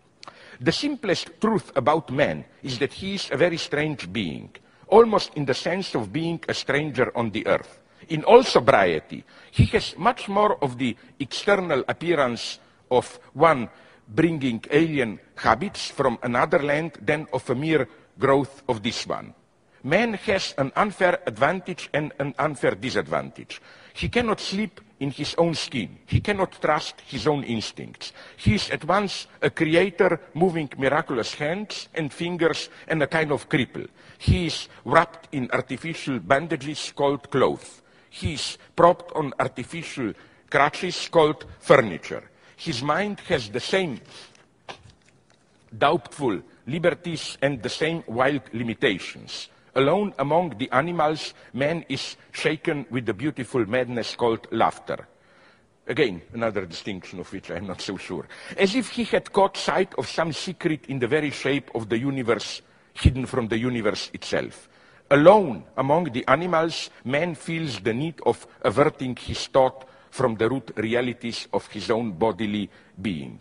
[0.60, 4.50] The simplest truth about man is that he is a very strange being,
[4.88, 7.80] almost in the sense of being a stranger on the earth.
[8.10, 12.60] In all sobriety, he has much more of the external appearance
[12.92, 13.70] of one
[14.08, 17.88] bringing alien habits from another land than of a mere
[18.20, 19.34] growth of this one.
[19.84, 23.62] Man has an unfair advantage and an unfair disadvantage.
[23.94, 25.98] He cannot sleep in his own skin.
[26.06, 28.14] He cannot trust his own instincts.
[28.38, 33.50] He is at once a creator moving miraculous hands and fingers and a kind of
[33.50, 33.90] cripple.
[34.18, 37.82] He is wrapped in artificial bandages called clothes.
[38.10, 40.14] He is propped on artificial
[40.50, 42.24] crutches called furniture.
[42.56, 44.00] His mind has the same
[45.78, 49.50] doubtful liberties and the same wild limitations.
[49.76, 55.08] Alone among the animals, man is shaken with the beautiful madness called laughter.
[55.88, 58.28] Again, another distinction of which I am not so sure.
[58.56, 61.98] As if he had caught sight of some secret in the very shape of the
[61.98, 62.62] universe,
[62.94, 64.70] hidden from the universe itself.
[65.12, 70.72] Alone among the animals, man feels the need of averting his thought from the root
[70.78, 72.70] realities of his own bodily
[73.02, 73.40] being.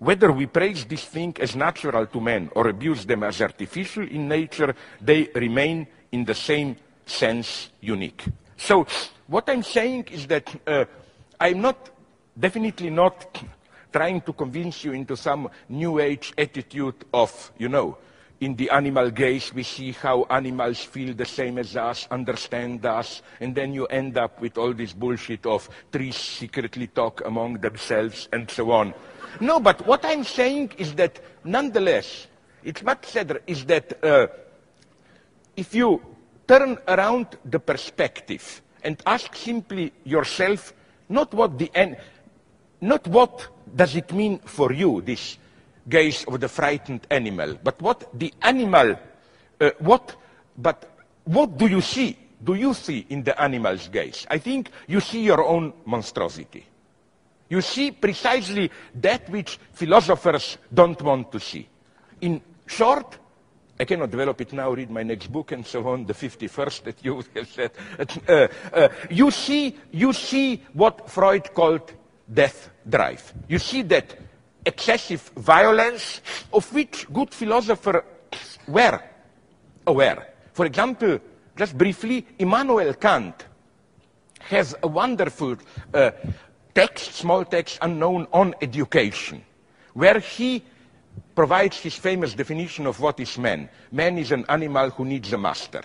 [0.00, 4.28] Whether we praise this thing as natural to man or abuse them as artificial in
[4.28, 8.24] nature, they remain in the same sense unique.
[8.56, 8.86] So,
[9.26, 10.86] what I'm saying is that uh,
[11.38, 11.90] I'm not,
[12.38, 13.44] definitely not
[13.92, 17.98] trying to convince you into some new age attitude of, you know,
[18.40, 23.20] in the animal gaze, we see how animals feel the same as us, understand us,
[23.38, 28.30] and then you end up with all this bullshit of trees secretly talk among themselves
[28.32, 28.94] and so on.
[29.38, 32.26] No, but what I'm saying is that nonetheless,
[32.64, 34.26] it's much sadder, is that uh,
[35.56, 36.02] if you
[36.48, 40.72] turn around the perspective and ask simply yourself,
[41.08, 41.96] not what the end,
[42.80, 45.38] not what does it mean for you, this
[45.88, 48.98] gaze of the frightened animal, but what the animal,
[49.60, 50.16] uh, what,
[50.58, 50.90] but
[51.24, 52.16] what do you see?
[52.42, 54.26] Do you see in the animal's gaze?
[54.30, 56.66] I think you see your own monstrosity.
[57.50, 61.68] You see precisely that which philosophers don't want to see.
[62.20, 63.18] In short,
[63.78, 67.04] I cannot develop it now, read my next book and so on, the 51st that
[67.04, 67.72] you have said.
[68.28, 71.92] Uh, uh, you, see, you see what Freud called
[72.32, 73.34] death drive.
[73.48, 74.16] You see that
[74.64, 76.20] excessive violence
[76.52, 78.04] of which good philosophers
[78.68, 79.00] were
[79.86, 80.34] aware.
[80.52, 81.18] For example,
[81.56, 83.46] just briefly, Immanuel Kant
[84.40, 85.56] has a wonderful
[85.92, 86.10] uh,
[86.74, 89.42] text, small text unknown on education,
[89.94, 90.62] where he
[91.34, 93.68] provides his famous definition of what is man.
[93.90, 95.82] Man is an animal who needs a master.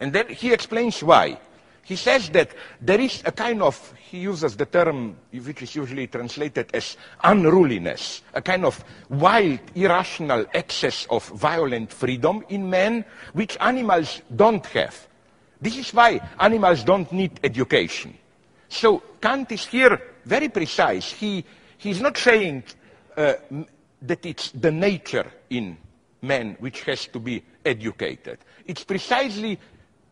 [0.00, 1.38] And then he explains why.
[1.82, 2.50] He says that
[2.80, 8.22] there is a kind of, he uses the term which is usually translated as unruliness,
[8.34, 15.08] a kind of wild, irrational excess of violent freedom in man, which animals don't have.
[15.60, 18.16] This is why animals don't need education.
[18.70, 21.12] So Kant is here very precise.
[21.12, 21.44] He,
[21.76, 22.62] he's not saying
[23.16, 23.34] uh,
[24.00, 25.76] that it's the nature in
[26.22, 28.38] man which has to be educated.
[28.64, 29.58] It's precisely,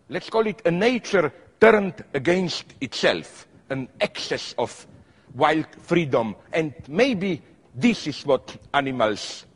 [0.09, 4.86] let's call it a nature turned against itself, an excess of
[5.34, 6.34] wild freedom.
[6.52, 7.40] And maybe
[7.74, 9.46] this is what animals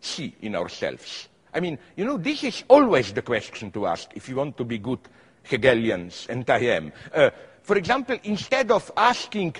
[0.00, 1.28] see in ourselves.
[1.52, 4.64] I mean, you know, this is always the question to ask if you want to
[4.64, 5.00] be good
[5.42, 6.92] Hegelians, and I am.
[7.12, 7.30] Uh,
[7.68, 9.54] for example, instead of asking,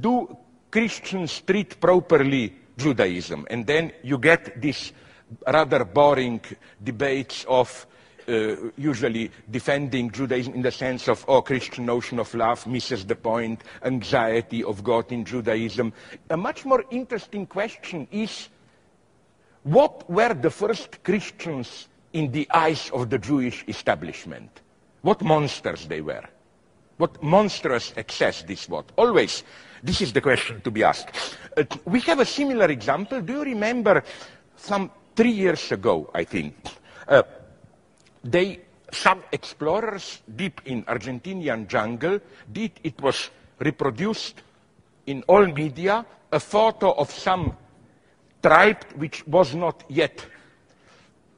[0.00, 0.36] do
[0.70, 3.48] Christians treat properly Judaism?
[3.50, 4.92] And then you get this
[5.44, 6.40] rather boring
[6.80, 7.84] debates of
[8.28, 13.16] uh, usually defending Judaism in the sense of, oh, Christian notion of love misses the
[13.16, 15.92] point, anxiety of God in Judaism.
[16.30, 18.50] A much more interesting question is,
[19.64, 24.60] what were the first Christians in the eyes of the Jewish establishment?
[25.02, 26.22] What monsters they were?
[26.98, 28.84] What monstrous excess this was?
[28.96, 29.44] Always,
[29.82, 31.38] this is the question to be asked.
[31.56, 33.20] Uh, we have a similar example.
[33.20, 34.02] Do you remember
[34.56, 36.54] some three years ago, I think,
[37.06, 37.22] uh,
[38.24, 38.60] they,
[38.92, 42.20] some explorers deep in Argentinian jungle
[42.52, 43.30] did, it was
[43.60, 44.42] reproduced
[45.06, 47.56] in all media, a photo of some
[48.42, 50.24] tribe which was not yet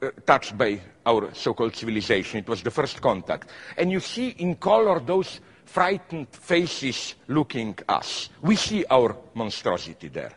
[0.01, 2.39] uh, touched by our so-called civilization.
[2.39, 3.49] It was the first contact.
[3.77, 5.39] And you see in color those
[5.71, 8.29] frightened faces looking us.
[8.41, 10.33] We see our monstrosity there.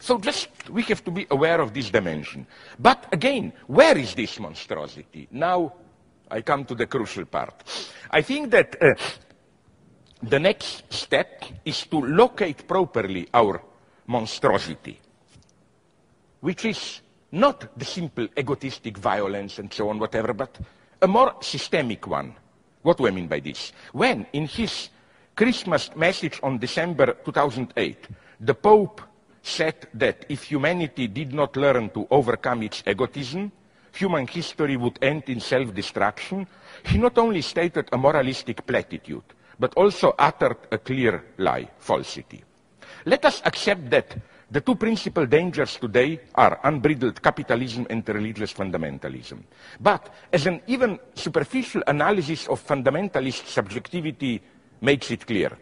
[0.00, 2.44] So just, we have to be aware of this dimension.
[2.76, 5.28] But again, where is this monstrosity?
[5.30, 5.74] Now,
[6.28, 7.62] I come to the crucial part.
[8.10, 8.94] I think that uh,
[10.22, 13.62] the next step is to locate properly our
[14.08, 14.98] monstrosity,
[16.40, 17.00] which is
[17.30, 20.58] not the simple egotistic violence and so on, whatever, but
[21.00, 22.34] a more systemic one.
[22.82, 23.72] What do I mean by this?
[23.92, 24.88] When, in his
[25.34, 28.08] Christmas message on December 2008,
[28.40, 29.00] the Pope
[29.42, 33.50] said that if humanity did not learn to overcome its egotism,
[33.92, 36.46] human history would end in self-destruction,
[36.86, 39.24] he not only stated a moralistic platitude,
[39.58, 42.42] but also uttered a clear lie, falsity.
[43.04, 44.16] Let us accept that
[44.52, 49.42] the two principal dangers today are unbridled capitalism and religious fundamentalism.
[49.80, 54.42] But as an even superficial analysis of fundamentalist subjectivity
[54.82, 55.56] makes it clear,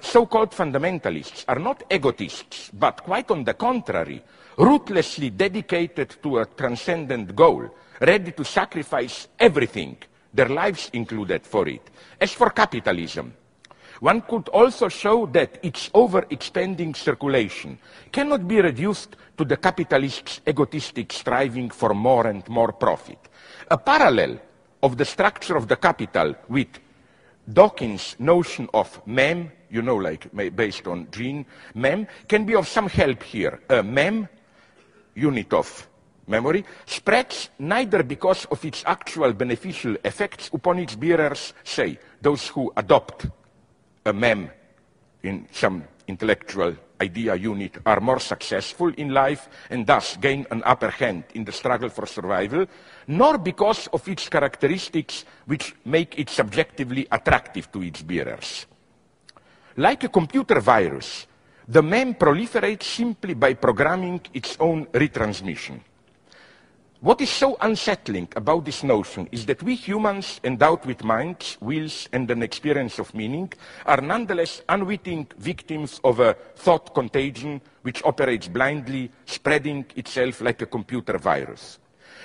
[0.00, 4.22] so-called fundamentalists are not egotists, but quite on the contrary,
[4.58, 7.70] ruthlessly dedicated to a transcendent goal,
[8.00, 9.96] ready to sacrifice everything,
[10.34, 11.88] their lives included, for it.
[12.20, 13.32] As for capitalism,
[14.00, 17.78] one could also show that its overexpanding circulation
[18.12, 23.18] cannot be reduced to the capitalist's egotistic striving for more and more profit.
[23.70, 24.40] A parallel
[24.82, 26.68] of the structure of the capital with
[27.52, 32.88] Dawkins' notion of mem, you know, like based on gene, mem, can be of some
[32.88, 33.60] help here.
[33.70, 34.28] A mem,
[35.14, 35.88] unit of
[36.26, 42.70] memory, spreads neither because of its actual beneficial effects upon its bearers, say, those who
[42.76, 43.26] adopt
[44.04, 44.50] a mem
[45.22, 50.90] in some intellectual idea unit are more successful in life and thus gain an upper
[50.90, 52.66] hand in the struggle for survival,
[53.06, 58.66] nor because of its characteristics which make it subjectively attractive to its bearers.
[59.76, 61.26] Like a computer virus,
[61.68, 65.80] the mem proliferates simply by programming its own retransmission.
[67.00, 72.08] What is so unsettling about this notion is that we humans, endowed with minds, wills,
[72.12, 73.52] and an experience of meaning,
[73.86, 80.66] are nonetheless unwitting victims of a thought contagion which operates blindly, spreading itself like a
[80.66, 81.78] computer virus.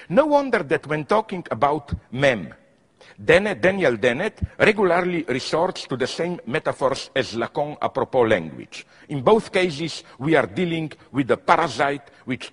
[0.09, 2.51] No wonder that when talking about mem,
[3.23, 8.87] Dennett, Daniel Dennett regularly resorts to the same metaphors as Lacan apropos language.
[9.09, 12.51] In both cases, we are dealing with a parasite which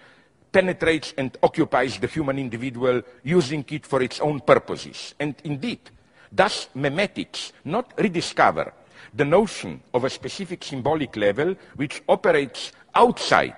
[0.52, 5.14] penetrates and occupies the human individual, using it for its own purposes.
[5.18, 5.80] And indeed,
[6.32, 8.72] thus memetics not rediscover
[9.14, 13.56] the notion of a specific symbolic level which operates outside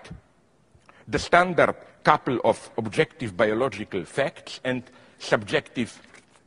[1.08, 4.82] the standard couple of objective biological facts and
[5.18, 6.00] subjective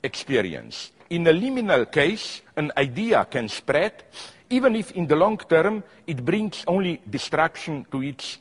[0.04, 0.92] experience.
[1.10, 4.04] In a liminal case, an idea can spread,
[4.50, 8.40] even if in the long term it brings only destruction to its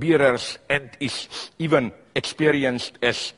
[0.00, 1.28] bearers and is
[1.58, 3.34] even experienced as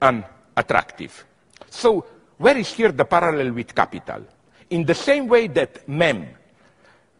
[0.00, 1.26] unattractive.
[1.68, 2.06] So
[2.38, 4.22] where is here the parallel with capital?
[4.70, 6.28] In the same way that mem,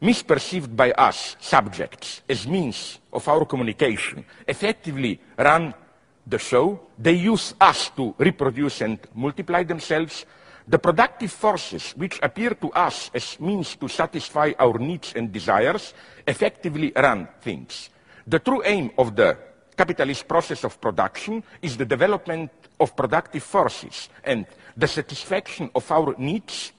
[0.01, 5.75] misperceived by us subjects as means of our communication, effectively run
[6.25, 10.27] the show, they use us to reproduce and multiply themselves.
[10.69, 15.95] The productive forces, which appear to us as means to satisfy our needs and desires,
[16.27, 17.89] effectively run things.
[18.29, 19.39] The true aim of the
[19.75, 24.45] capitalist process of production is the development of productive forces, and
[24.77, 26.73] the satisfaction of our needs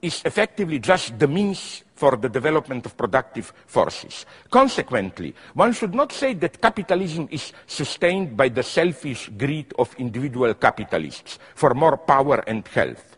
[0.00, 4.24] is effectively just the means for the development of productive forces.
[4.48, 10.54] Consequently, one should not say that capitalism is sustained by the selfish greed of individual
[10.54, 13.16] capitalists for more power and health.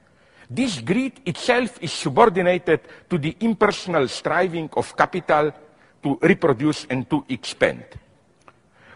[0.48, 5.52] This greed itself is subordinated to the impersonal striving of capital
[6.03, 7.84] to reproduce and to expand.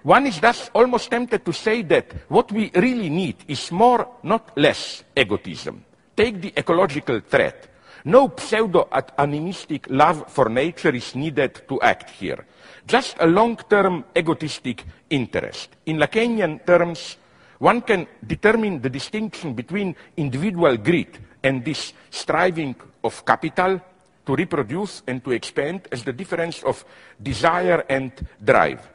[0.02, 4.56] One is thus almost tempted to say that what we really need is more, not
[4.56, 5.84] less, egotism.
[6.16, 7.68] Take the ecological threat.
[8.04, 12.46] No pseudo-animistic love for nature is needed to act here.
[12.86, 15.70] Just a long-term egotistic interest.
[15.86, 17.16] In Lacanian terms,
[17.58, 23.80] one can determine the distinction between individual greed and this striving of capital
[24.26, 26.84] to reproduce and to expand as the difference of
[27.22, 28.12] desire and
[28.42, 28.86] drive.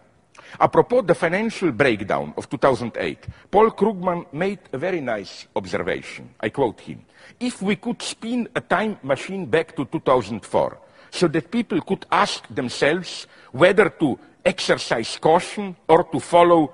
[0.60, 6.36] Apropos the financial breakdown of 2008, Paul Krugman made a very nice observation.
[6.40, 7.06] I quote him.
[7.40, 10.78] If we could spin a time machine back to 2004
[11.10, 16.74] so that people could ask themselves whether to exercise caution or to follow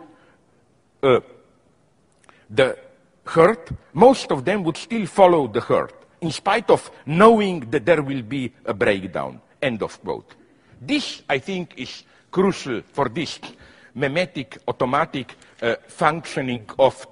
[1.04, 1.20] uh,
[2.50, 2.78] the
[3.26, 8.02] herd, most of them would still follow the herd in spite of knowing that there
[8.02, 9.40] will be a breakdown.
[9.62, 10.36] End of quote.
[10.82, 13.40] This, I think, is crucial for this
[13.96, 17.06] memetic, automatic uh, functioning of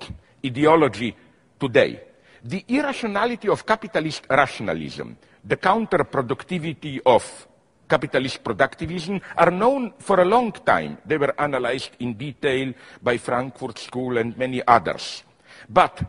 [0.46, 1.16] ideology
[1.60, 2.02] today.
[2.44, 7.48] The irrationality of capitalist rationalism, the counterproductivity of
[7.90, 10.98] capitalist productivism are known for a long time.
[11.06, 15.24] They were analyzed in detail by Frankfurt School and many others.
[15.68, 16.04] But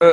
[0.00, 0.12] uh,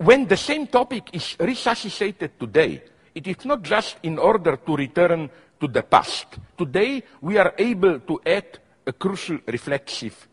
[0.00, 2.82] when the same topic is resuscitated today,
[3.14, 5.28] it is not just in order to return
[5.60, 6.38] to the past.
[6.56, 10.26] Today, we are able to add a crucial reflexive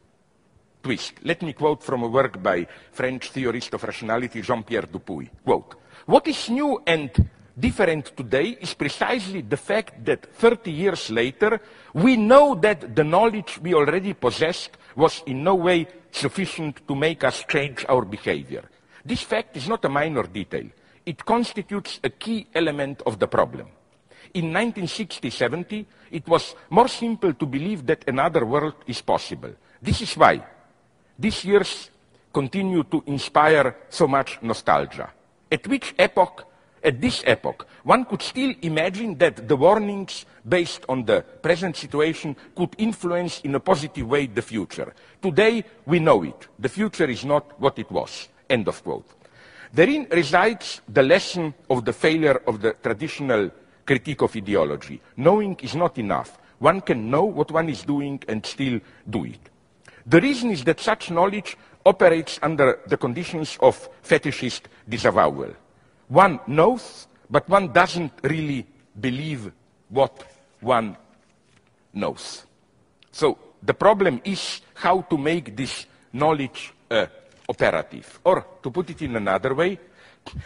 [0.82, 1.16] twist.
[1.24, 5.30] Let me quote from a work by French theorist of rationality Jean-Pierre Dupuy.
[5.44, 7.12] Quote, what is new and
[7.60, 11.60] different today is precisely the fact that 30 years later,
[11.94, 17.26] we know that the knowledge we already possessed was in no way sufficient to make
[17.26, 18.64] us change our behavior.
[19.08, 20.68] This fact is not a minor detail.
[21.08, 23.68] it constitutes a key element of the problem.
[24.34, 29.52] In 1960-70, it was more simple to believe that another world is possible.
[29.82, 30.44] This is why
[31.18, 31.90] these years
[32.34, 35.10] continue to inspire so much nostalgia.
[35.50, 36.46] At which epoch,
[36.84, 42.36] at this epoch, one could still imagine that the warnings based on the present situation
[42.54, 44.94] could influence in a positive way the future.
[45.22, 46.48] Today, we know it.
[46.60, 48.28] The future is not what it was.
[48.50, 49.06] End of quote.
[49.74, 53.52] Therein resides the lesson of the failure of the traditional
[53.86, 55.02] critique of ideology.
[55.18, 56.38] Knowing is not enough.
[56.60, 58.80] One can know what one is doing and still
[59.10, 59.50] do it.
[60.06, 65.54] The reason is that such knowledge operates under the conditions of fetishist disavowal.
[66.08, 68.66] One knows, but one doesn't really
[69.00, 69.52] believe
[69.90, 70.24] what
[70.62, 70.98] one
[71.94, 72.46] knows.
[73.12, 77.08] So the problem is how to make this knowledge uh,
[77.48, 78.20] operative.
[78.24, 79.80] Or, to put it in another way,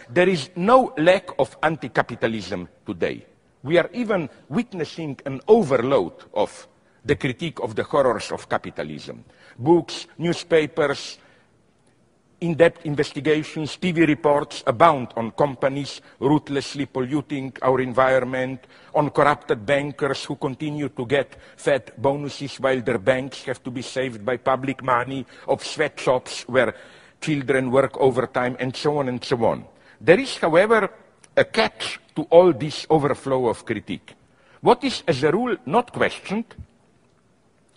[0.09, 3.25] there is no lack of anti-capitalism today.
[3.63, 6.67] We are even witnessing an overload of
[7.03, 9.23] the critique of the horrors of capitalism.
[9.57, 11.17] Books, newspapers,
[12.41, 18.65] in-depth investigations, TV reports abound on companies ruthlessly polluting our environment,
[18.95, 23.83] on corrupted bankers who continue to get fat bonuses while their banks have to be
[23.83, 26.73] saved by public money, of sweatshops where
[27.21, 29.63] children work overtime, and so on and so on.
[30.01, 30.89] There is, however,
[31.37, 34.15] a catch to all this overflow of critique.
[34.61, 36.55] What is, as a rule, not questioned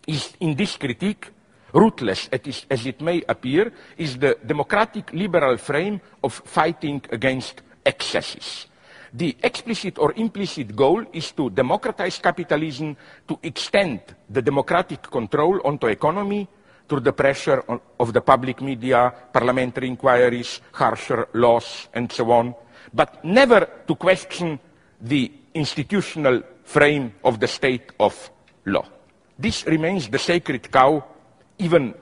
[0.06, 1.30] is in this critique
[1.74, 8.66] ruthless as it may appear, is the democratic liberal frame of fighting against excesses.
[9.12, 12.96] The explicit or implicit goal is to democratize capitalism,
[13.28, 16.48] to extend the democratic control onto economy
[16.88, 17.62] through the pressure
[17.98, 22.54] of the public media, parliamentary inquiries, harsher laws, and so on,
[22.92, 24.58] but never to question
[25.00, 28.30] the institutional frame of the state of
[28.66, 28.84] law.
[29.38, 31.04] This remains the sacred cow
[31.58, 31.94] even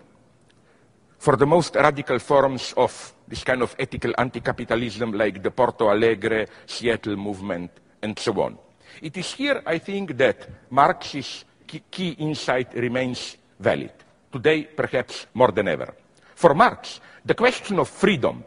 [1.19, 6.47] for the most radical forms of this kind of ethical anti-capitalism like the Porto Alegre,
[6.67, 7.71] Seattle movement,
[8.03, 8.59] and so on.
[9.01, 11.45] It is here, I think, that Marx's
[11.91, 13.93] key insight remains valid.
[14.31, 15.95] Today, perhaps more than ever.
[16.35, 18.45] For Marx, the question of freedom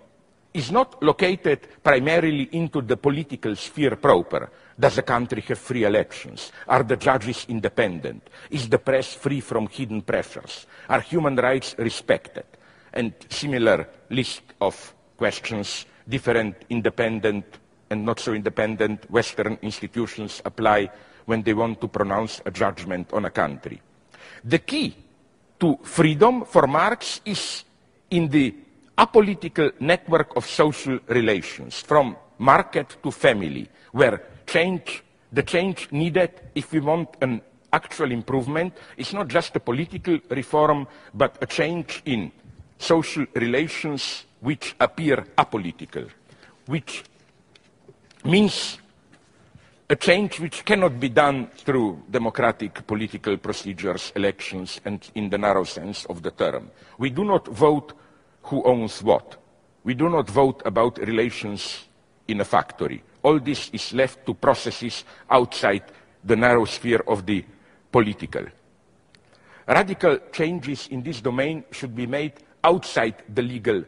[0.53, 4.51] is not located primarily into the political sphere proper.
[4.77, 6.51] Does the country have free elections?
[6.67, 8.29] Are the judges independent?
[8.49, 10.67] Is the press free from hidden pressures?
[10.89, 12.45] Are human rights respected?
[12.91, 17.45] And similar list of questions, different independent
[17.89, 20.89] and not so independent Western institutions apply
[21.25, 23.81] when they want to pronounce a judgment on a country.
[24.43, 24.95] The key
[25.59, 27.63] to freedom for Marx is
[28.09, 28.53] in the
[28.97, 36.71] apolitical network of social relations, from market to family, where change, the change needed if
[36.71, 37.41] we want an
[37.73, 42.31] actual improvement is not just a political reform, but a change in
[42.77, 46.09] social relations which appear apolitical,
[46.67, 47.03] which
[48.23, 48.77] means
[49.89, 55.63] a change which cannot be done through democratic political procedures, elections, and in the narrow
[55.63, 56.71] sense of the term.
[56.97, 57.93] We do not vote
[58.43, 59.37] who owns what.
[59.83, 61.85] We do not vote about relations
[62.27, 63.03] in a factory.
[63.25, 65.81] All this is left to processes outside
[66.23, 67.43] the narrow sphere of the
[67.91, 68.45] political.
[69.67, 73.83] Radical changes in this domain should be made outside the legal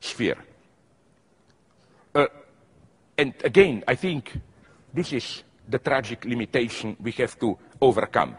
[0.00, 0.38] sphere.
[2.16, 2.26] Uh,
[3.16, 4.40] and again, I think
[4.92, 8.36] this is the tragic limitation we have to overcome.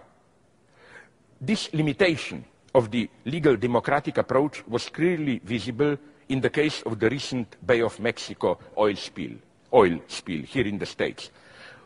[1.40, 7.10] This limitation of the legal democratic approach was clearly visible in the case of the
[7.10, 9.38] recent Bay of Mexico oil spill,
[9.76, 11.30] oil spill here in the States.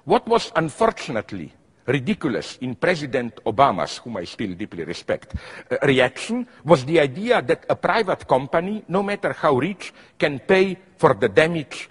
[0.06, 1.52] What was unfortunately
[1.86, 5.36] ridiculous in President Obama's, whom I still deeply respect,
[5.70, 10.78] uh, reaction was the idea that a private company, no matter how rich, can pay
[10.98, 11.90] for the damage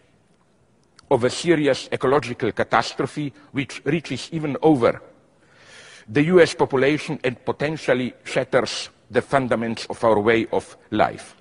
[1.11, 5.03] of a serious ecological catastrophe which reaches even over
[6.09, 11.37] the US population and potentially shatters the fundaments of our way of life.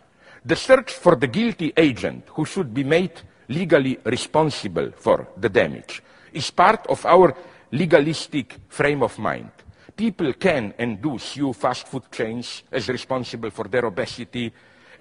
[0.46, 6.02] The search for the guilty agent who should be made legally responsible for the damage
[6.34, 7.36] is part of our
[7.72, 9.52] legalistic frame of mind.
[9.96, 14.54] People can and do sue fast food chains as responsible for their obesity.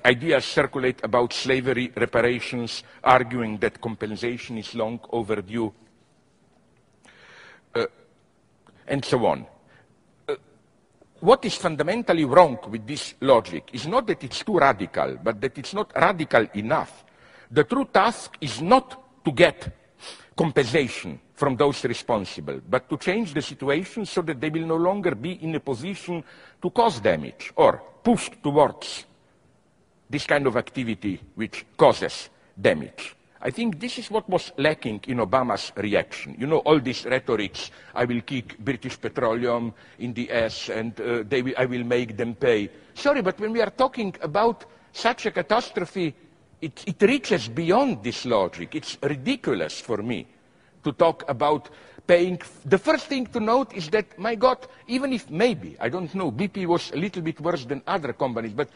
[0.05, 5.73] Ideas circulate about slavery reparations, arguing that compensation is long overdue,
[7.75, 7.87] uh,
[8.87, 9.47] and so on
[11.21, 15.57] what is fundamentally wrong with this logic is not that it's too radical, but that
[15.57, 17.05] it's not radical enough.
[17.51, 19.69] The true task is not to get
[20.37, 25.15] compensation from those responsible, but to change the situation so that they will no longer
[25.15, 26.25] be in a position
[26.63, 29.05] to cause damage or push towards
[30.09, 32.31] this kind of activity which causes
[32.61, 33.15] damage.
[33.41, 36.37] I think this is what was lacking in Obama's reaction.
[36.39, 41.23] You know, all these rhetorics, I will kick British Petroleum in the ass and uh,
[41.31, 42.71] will, I will make them pay.
[42.95, 46.15] Sorry, but when we are talking about such a catastrophe,
[46.61, 48.75] it, it reaches beyond this logic.
[48.75, 50.27] It's ridiculous for me
[50.85, 51.69] to talk about
[52.07, 52.41] paying.
[52.65, 56.31] The first thing to note is that, my God, even if maybe, I don't know,
[56.31, 58.69] BP was a little bit worse than other companies, but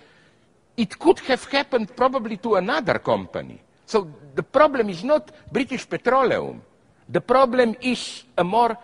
[0.76, 3.60] it could have happened probably to another company.
[3.86, 6.62] So the problem is not British Petroleum.
[7.08, 8.76] The problem is a more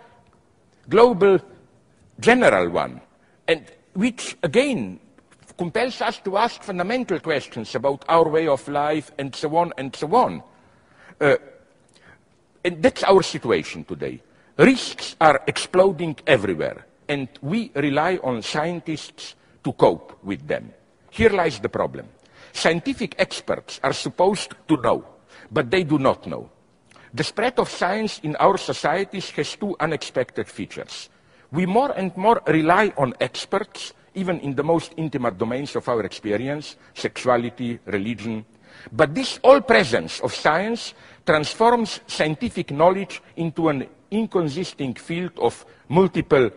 [0.89, 1.39] global,
[2.19, 3.01] general one,
[3.47, 4.99] and which again
[5.57, 9.95] compels us to ask fundamental questions about our way of life and so on and
[9.95, 10.43] so on.
[11.21, 11.37] Uh,
[12.65, 14.21] and that's our situation today.
[14.59, 19.35] Risks are exploding everywhere, and we rely on scientists
[19.65, 20.73] to cope with them.
[21.11, 22.09] Here lies the problem.
[22.53, 25.05] Scientific experts are supposed to know,
[25.51, 26.51] but they do not know.
[27.13, 31.09] The spread of science in our societies has two unexpected features.
[31.53, 36.03] We more and more rely on experts, even in the most intimate domains of our
[36.03, 38.45] experience, sexuality, religion.
[38.91, 40.95] But this all presence of science
[41.25, 46.51] transforms scientific knowledge into an inconsistent field of multiple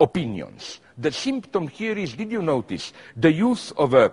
[0.00, 0.80] opinions.
[0.98, 4.12] The symptom here is, did you notice, the use of a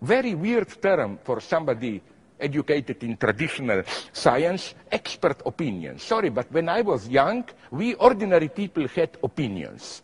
[0.00, 2.02] very weird term for somebody
[2.38, 3.82] educated in traditional
[4.12, 5.98] science, expert opinion.
[5.98, 10.02] Sorry, but when I was young, we ordinary people had opinions.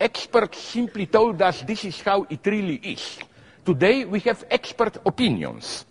[0.00, 3.18] Experts simply told us this is how it really is.
[3.64, 5.84] Today, we have expert opinions.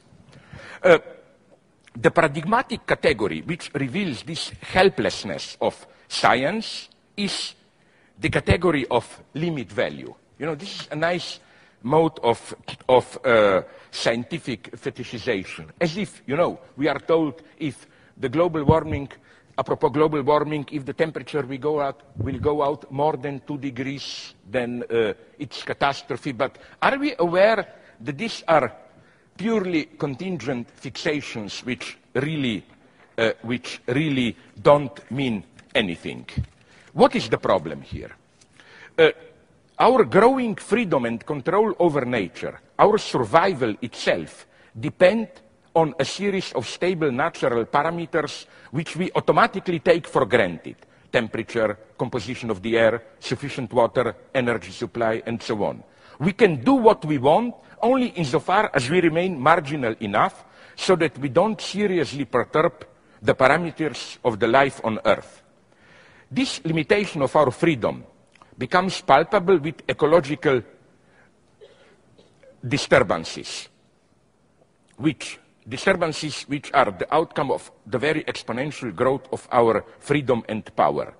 [0.83, 0.97] Uh,
[1.95, 7.53] the paradigmatic category which reveals this helplessness of science is
[8.19, 9.05] the category of
[9.35, 10.13] limit value.
[10.39, 11.39] You know, this is a nice
[11.83, 12.55] mode of,
[12.87, 15.69] of uh, scientific fetishization.
[15.79, 17.85] As if, you know, we are told if
[18.17, 19.09] the global warming,
[19.59, 23.57] apropos global warming, if the temperature will go out, will go out more than two
[23.57, 26.31] degrees, then uh, it's catastrophe.
[26.31, 27.67] But are we aware
[27.99, 28.71] that these are
[29.35, 32.65] purely contingent fixations which really,
[33.17, 35.43] uh, which really don't mean
[35.75, 36.25] anything?
[36.93, 38.15] What is the problem here?
[38.97, 39.11] Uh,
[39.77, 44.47] our growing freedom and control over nature, our survival itself,
[44.79, 45.27] depend
[45.75, 50.75] on a series of stable natural parameters which we automatically take for granted.
[51.11, 55.83] Temperature, composition of the air, sufficient water, energy supply, and so on.
[56.19, 60.45] We can do what we want only insofar as we remain marginal enough
[60.75, 62.85] so that we don't seriously perturb
[63.21, 65.41] the parameters of the life on Earth.
[66.31, 68.03] This limitation of our freedom
[68.57, 70.61] becomes palpable with ecological
[72.65, 73.67] disturbances,
[74.97, 75.39] which
[75.69, 81.13] disturbances which are the outcome of the very exponential growth of our freedom and power.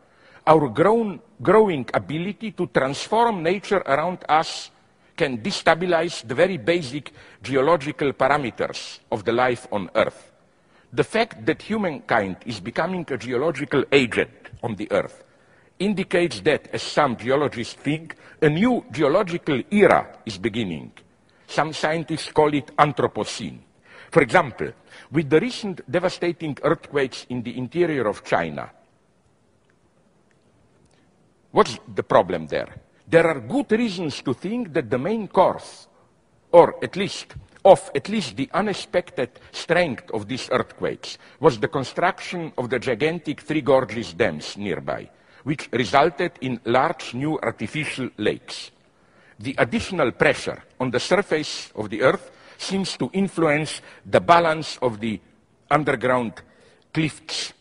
[0.48, 4.72] Our grown, growing ability to transform nature around us
[5.16, 7.12] can destabilize the very basic
[7.44, 10.32] geological parameters of the life on Earth.
[10.92, 14.32] The fact that humankind is becoming a geological agent
[14.64, 15.24] on the Earth
[15.78, 20.92] indicates that, as some geologists think, a new geological era is beginning.
[21.46, 23.60] Some scientists call it Anthropocene.
[24.12, 24.72] For example,
[25.12, 28.70] with the recent devastating earthquakes in the interior of China,
[31.52, 32.76] what's the problem there?
[33.08, 35.88] There are good reasons to think that the main cause,
[36.52, 37.36] or at least
[37.66, 43.42] of at least the unexpected strength of these earthquakes, was the construction of the gigantic
[43.42, 45.10] Three Gorges dams nearby
[45.44, 48.72] which resulted in large new artificial lakes.
[49.40, 55.00] The additional pressure on the surface of the Earth seems to influence the balance of
[55.00, 55.20] the
[55.72, 56.34] underground
[56.94, 57.54] cliffs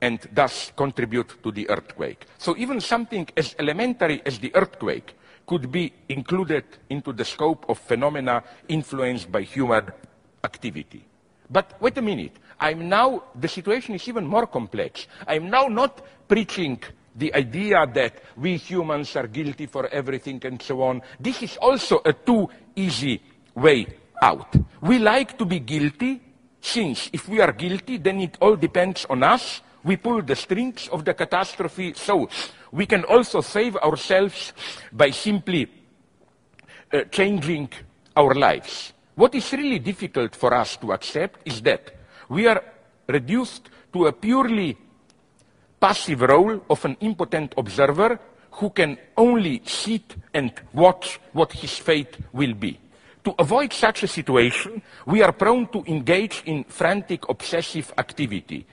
[0.00, 2.26] and thus contribute to the earthquake.
[2.38, 5.14] So even something as elementary as the earthquake
[5.46, 9.90] could be included into the scope of phenomena influenced by human
[10.42, 11.04] activity.
[11.48, 15.06] But wait a minute, I'm now, the situation is even more complex.
[15.26, 16.82] I'm now not preaching
[17.14, 21.02] the idea that we humans are guilty for everything and so on.
[21.20, 23.22] This is also a too easy
[23.54, 23.86] way
[24.22, 24.54] out.
[24.80, 26.20] We like to be guilty,
[26.60, 29.62] since if we are guilty, then it all depends on us.
[29.84, 32.28] We pull the strings of the catastrophe, so
[32.72, 34.52] we can also save ourselves
[34.92, 35.70] by simply
[36.92, 37.70] uh, changing
[38.16, 38.92] our lives.
[39.14, 41.94] What is really difficult for us to accept is that
[42.28, 42.62] we are
[43.08, 44.76] reduced to a purely
[45.80, 48.18] passive role of an impotent observer
[48.50, 52.80] who can only sit and watch what his fate will be.
[53.26, 58.64] To avoid such a situation, we are prone to engage in frantic obsessive activity.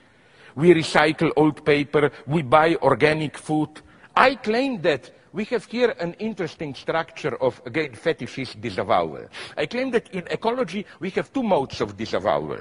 [0.54, 3.82] We recycle old paper, we buy organic food.
[4.14, 9.26] I claim that we have here an interesting structure of, again, fetishist disavowal.
[9.56, 12.60] I claim that in ecology we have two modes of disavowal.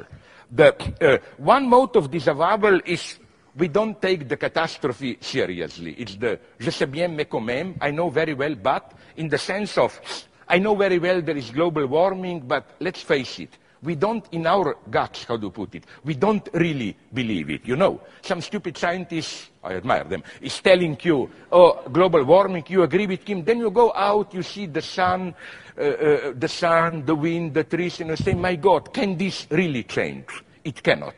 [0.50, 3.20] The uh, one mode of disavowal is
[3.56, 5.94] we don't take the catastrophe seriously.
[6.00, 9.38] It's the je sais bien mais quand même, I know very well, but in the
[9.38, 10.02] sense of
[10.48, 14.48] I know very well there is global warming, but let's face it, we don't, in
[14.48, 17.66] our guts, how to put it, we don't really believe it.
[17.66, 22.84] You know, some stupid scientist, I admire them, is telling you, oh, global warming, you
[22.84, 25.36] agree with him, then you go out, you see the sun,
[25.78, 29.48] uh, uh, the sun, the wind, the trees, and you say, my God, can this
[29.50, 30.28] really change?
[30.64, 31.16] It cannot.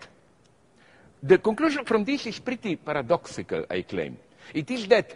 [1.21, 4.17] The conclusion from this is pretty paradoxical, I claim.
[4.53, 5.15] It is that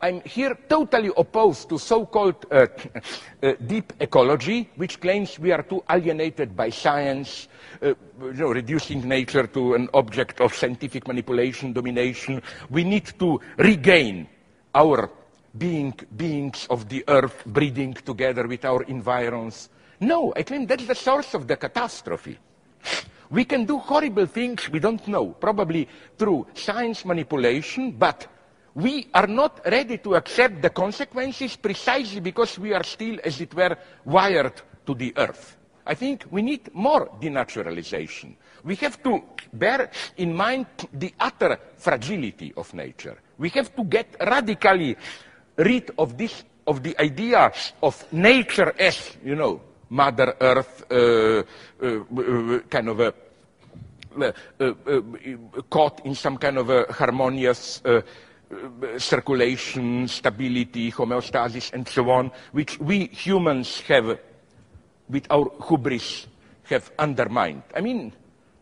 [0.00, 2.66] I'm here totally opposed to so-called uh,
[3.42, 7.48] uh, deep ecology, which claims we are too alienated by science,
[7.82, 12.40] uh, you know, reducing nature to an object of scientific manipulation, domination.
[12.70, 14.28] We need to regain
[14.72, 15.10] our
[15.56, 19.68] being beings of the earth, breeding together with our environs.
[19.98, 22.38] No, I claim that's the source of the catastrophe.
[23.30, 28.28] We can do horrible things we don't know, probably through science manipulation, but
[28.78, 33.52] we are not ready to accept the consequences precisely because we are still, as it
[33.52, 34.52] were, wired
[34.86, 35.56] to the earth.
[35.84, 38.36] I think we need more denaturalization.
[38.62, 39.20] We have to
[39.52, 43.18] bear in mind the utter fragility of nature.
[43.36, 44.96] We have to get radically
[45.56, 47.50] rid of this, of the idea
[47.82, 49.60] of nature as, you know,
[49.90, 51.42] Mother Earth, uh,
[51.82, 53.14] uh, kind of a
[54.20, 55.00] uh, uh, uh,
[55.70, 57.80] caught in some kind of a harmonious
[58.98, 64.18] circulation, stability, homeostasis, and so on, which we humans have,
[65.08, 66.26] with our hubris,
[66.64, 67.62] have undermined.
[67.74, 68.12] I mean,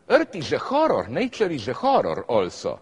[0.08, 2.80] Earth is a horror, nature is a horror also.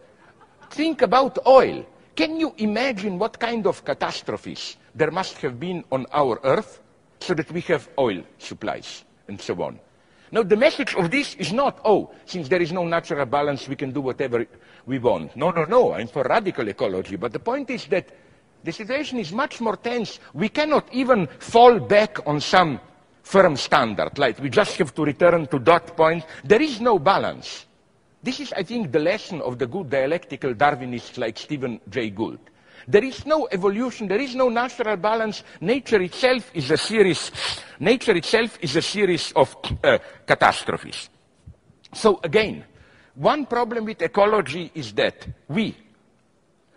[0.70, 1.86] Think about oil.
[2.14, 6.80] Can you imagine what kind of catastrophes there must have been on our Earth
[7.20, 9.80] so that we have oil supplies and so on?
[10.34, 13.76] Now, the message of this is not, oh, since there is no natural balance, we
[13.76, 14.44] can do whatever
[14.84, 15.36] we want.
[15.36, 17.14] No, no, no, I'm for radical ecology.
[17.14, 18.08] But the point is that
[18.64, 20.18] the situation is much more tense.
[20.32, 22.80] We cannot even fall back on some
[23.22, 26.24] firm standard, like we just have to return to dot point.
[26.42, 27.66] There is no balance.
[28.20, 32.40] This is, I think, the lesson of the good dialectical Darwinists like Stephen Jay Gould.
[32.86, 35.42] There is no evolution, there is no natural balance.
[35.60, 37.30] Nature itself is a series,
[37.80, 41.08] nature itself is a series of uh, catastrophes.
[41.92, 42.64] So again,
[43.14, 45.76] one problem with ecology is that we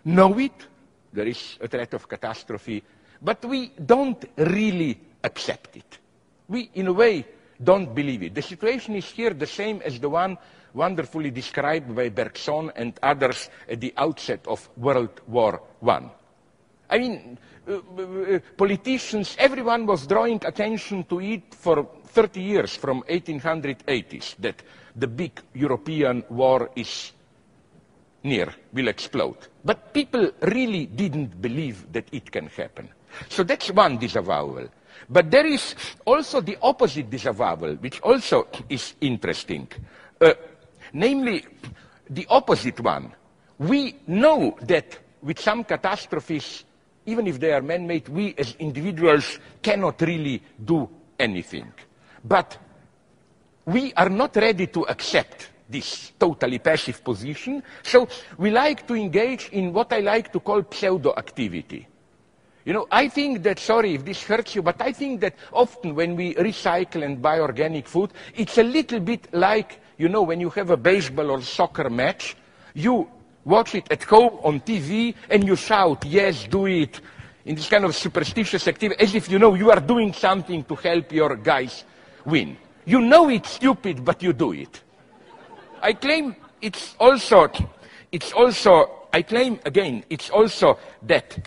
[0.04, 0.66] know it,
[1.12, 2.82] there is a threat of catastrophe,
[3.20, 5.98] but we don't really accept it.
[6.46, 7.26] We, in a way,
[7.62, 8.34] don't believe it.
[8.34, 10.38] The situation is here the same as the one
[10.78, 16.02] wonderfully described by Bergson and others at the outset of World War I.
[16.90, 23.02] I mean, uh, uh, politicians, everyone was drawing attention to it for 30 years, from
[23.02, 24.62] 1880s, that
[24.96, 27.12] the big European war is
[28.22, 29.36] near, will explode.
[29.64, 32.88] But people really didn't believe that it can happen.
[33.28, 34.68] So that's one disavowal.
[35.10, 35.74] But there is
[36.04, 39.68] also the opposite disavowal, which also is interesting.
[40.20, 40.32] Uh,
[40.92, 41.44] namely,
[42.10, 43.12] the opposite one.
[43.58, 46.64] We know that with some catastrophes,
[47.06, 51.72] even if they are man-made, we as individuals cannot really do anything.
[52.24, 52.56] But
[53.64, 58.08] we are not ready to accept this totally passive position, so
[58.38, 61.86] we like to engage in what I like to call pseudo-activity.
[62.64, 65.94] You know, I think that, sorry if this hurts you, but I think that often
[65.94, 70.40] when we recycle and buy organic food, it's a little bit like, you know, when
[70.40, 72.36] you have a baseball or soccer match,
[72.72, 73.08] you
[73.44, 77.00] watch it at home on TV and you shout, yes, do it,
[77.44, 80.76] in this kind of superstitious activity, as if you know you are doing something to
[80.76, 81.84] help your guys
[82.24, 82.56] win.
[82.84, 84.82] You know it's stupid, but you do it.
[85.82, 87.50] I claim it's also,
[88.12, 91.38] it's also, I claim again, it's also that,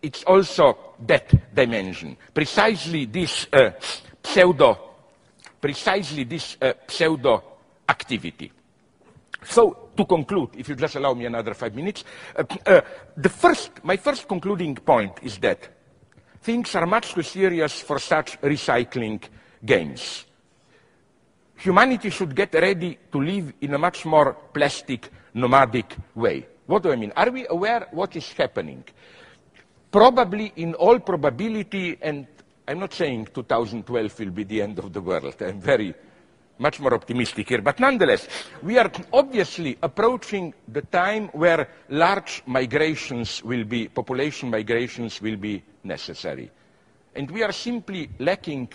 [0.00, 0.76] it's also
[1.06, 2.16] that dimension.
[2.34, 3.70] Precisely this uh,
[4.24, 4.78] pseudo,
[5.60, 7.51] precisely this uh, pseudo
[7.88, 8.52] activity.
[9.44, 12.04] So, to conclude, if you just allow me another five minutes,
[12.36, 12.80] uh, uh,
[13.16, 15.68] the first, my first concluding point is that
[16.40, 19.20] things are much too serious for such recycling
[19.64, 20.26] games
[21.62, 26.46] humanity should get ready to live in a much more plastic, nomadic way.
[26.66, 27.12] What do I mean?
[27.16, 28.84] Are we aware what is happening?
[29.90, 32.26] Probably, in all probability, and
[32.66, 35.36] I'm not saying 2012 will be the end of the world.
[35.40, 35.94] I'm very
[36.62, 37.60] much more optimistic here.
[37.60, 38.28] But nonetheless,
[38.62, 45.62] we are obviously approaching the time where large migrations will be, population migrations will be
[45.82, 46.50] necessary.
[47.14, 48.68] And we are simply lacking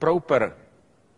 [0.00, 0.52] proper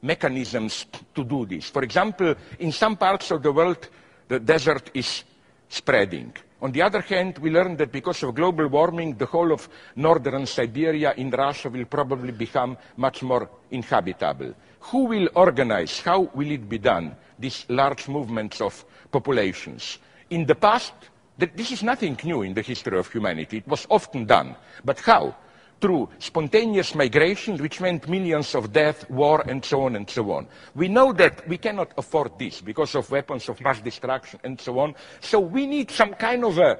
[0.02, 1.70] mechanisms to do this.
[1.70, 3.88] For example, in some parts of the world,
[4.26, 5.24] the desert is
[5.68, 6.34] spreading.
[6.60, 10.44] On the other hand, we learned that because of global warming, the whole of northern
[10.44, 14.54] Siberia in Russia will probably become much more inhabitable.
[14.80, 19.98] Who will organize, how will it be done, these large movements of populations?
[20.30, 20.94] In the past,
[21.38, 23.58] this is nothing new in the history of humanity.
[23.58, 24.56] It was often done.
[24.84, 25.36] But how?
[25.80, 30.46] Through spontaneous migration, which meant millions of death, war, and so on and so on.
[30.74, 34.78] We know that we cannot afford this because of weapons of mass destruction and so
[34.78, 34.94] on.
[35.20, 36.78] So we need some kind of a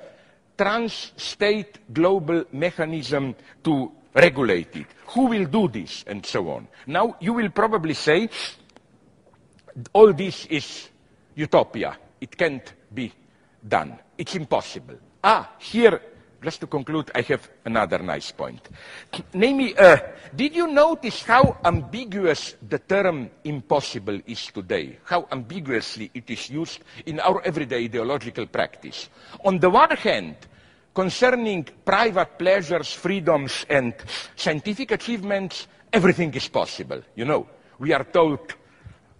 [0.57, 4.87] trans-state global mechanism to regulate it.
[5.09, 6.67] Who will do this and so on?
[6.87, 8.29] Now, you will probably say,
[9.93, 10.89] all this is
[11.37, 11.97] utopia.
[12.21, 13.13] It can't be
[13.67, 13.99] done.
[14.17, 14.97] It's impossible.
[15.23, 16.01] Ah, here
[16.43, 18.69] just to conclude, I have another nice point.
[19.35, 19.97] Namely, uh,
[20.35, 24.99] did you notice how ambiguous the term impossible is today?
[25.05, 29.09] How ambiguously it is used in our everyday ideological practice?
[29.45, 30.37] On the one hand,
[30.95, 33.95] concerning private pleasures, freedoms, and
[34.37, 37.03] scientific achievements, everything is possible.
[37.17, 38.55] You know, we are told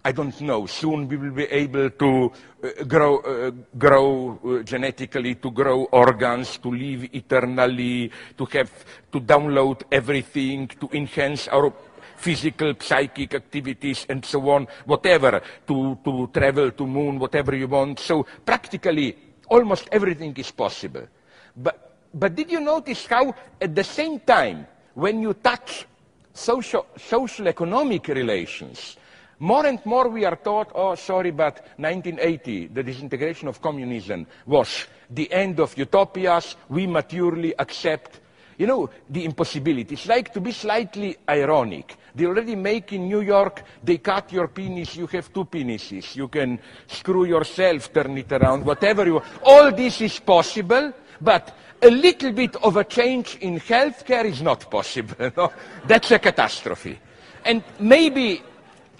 [0.03, 2.31] I don't know, soon we will be able to
[2.63, 8.71] uh, grow, uh, grow uh, genetically, to grow organs, to live eternally, to have,
[9.11, 11.73] to download everything, to enhance our
[12.15, 17.99] physical, psychic activities and so on, whatever, to, to travel to moon, whatever you want.
[17.99, 21.07] So practically almost everything is possible.
[21.55, 25.85] But, but did you notice how at the same time, when you touch
[26.33, 28.97] social, social economic relations,
[29.39, 34.85] more and more we are taught, oh, sorry, but 1980, the disintegration of communism was
[35.09, 36.57] the end of utopias.
[36.67, 38.19] We maturely accept,
[38.57, 39.95] you know, the impossibility.
[39.95, 41.95] It's like to be slightly ironic.
[42.13, 46.17] They already make in New York, they cut your penis, you have two penises.
[46.17, 49.25] You can screw yourself, turn it around, whatever you want.
[49.43, 54.69] All this is possible, but a little bit of a change in healthcare is not
[54.69, 55.31] possible.
[55.87, 56.99] That's a catastrophe.
[57.45, 58.41] And maybe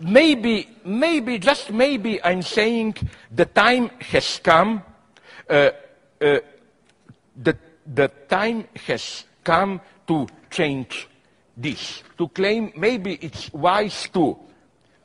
[0.01, 2.95] maybe, maybe, just maybe, I'm saying
[3.31, 4.83] the time has come,
[5.49, 5.71] uh,
[6.21, 6.39] uh,
[7.35, 11.07] the, the time has come to change
[11.55, 14.37] this, to claim maybe it's wise to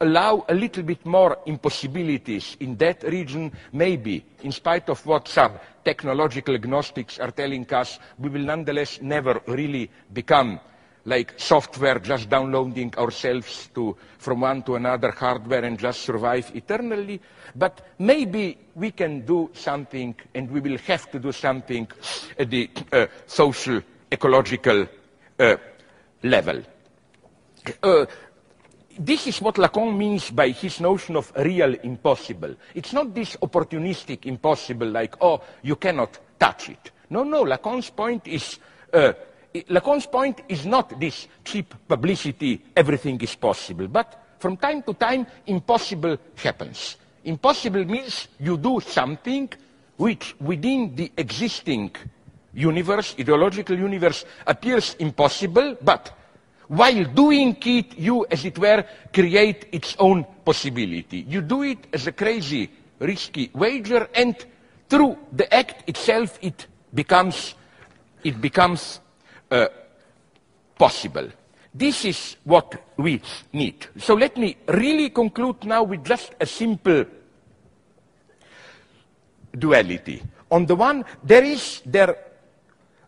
[0.00, 5.52] allow a little bit more impossibilities in that region, maybe, in spite of what some
[5.84, 10.60] technological agnostics are telling us, we will nonetheless never really become
[11.04, 17.20] like software, just downloading ourselves to, from one to another hardware and just survive eternally.
[17.54, 21.86] But maybe we can do something, and we will have to do something
[22.38, 24.88] at the uh, social, ecological
[25.38, 25.56] uh,
[26.22, 26.62] level.
[27.82, 28.06] Uh,
[28.98, 32.54] this is what Lacan means by his notion of real impossible.
[32.74, 36.90] It's not this opportunistic impossible like, oh, you cannot touch it.
[37.10, 38.58] No, no, Lacan's point is
[38.92, 39.12] uh,
[39.54, 45.26] Lacan's point is not this cheap publicity, everything is possible, but from time to time,
[45.46, 46.96] impossible happens.
[47.22, 49.48] Impossible means you do something
[49.96, 51.94] which within the existing
[52.52, 56.10] universe, ideological universe, appears impossible, but
[56.66, 61.18] while doing it, you, as it were, create its own possibility.
[61.28, 64.34] You do it as a crazy, risky wager, and
[64.88, 67.54] through the act itself, it becomes,
[68.24, 68.98] it becomes
[69.54, 69.68] uh,
[70.76, 71.28] possible.
[71.72, 73.20] This is what we
[73.52, 73.86] need.
[73.98, 77.04] So let me really conclude now with just a simple
[79.56, 80.22] duality.
[80.50, 82.16] On the one, there is, there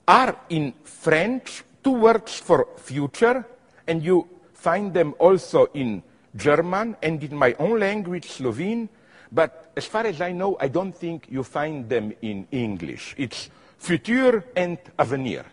[0.06, 3.44] are in French two words for future,
[3.86, 6.02] and you find them also in
[6.34, 8.88] German and in my own language, Slovene,
[9.30, 13.14] but as far as I know, I don't think you find them in English.
[13.16, 15.44] It's futur and avenir.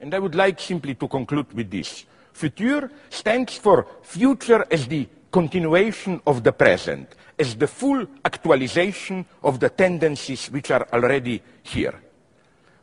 [0.00, 2.04] And I would like simply to conclude with this.
[2.32, 9.60] Futur stands for future as the continuation of the present, as the full actualization of
[9.60, 11.94] the tendencies which are already here.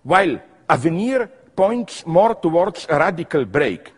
[0.04, 3.92] While avenir points more towards a radical break,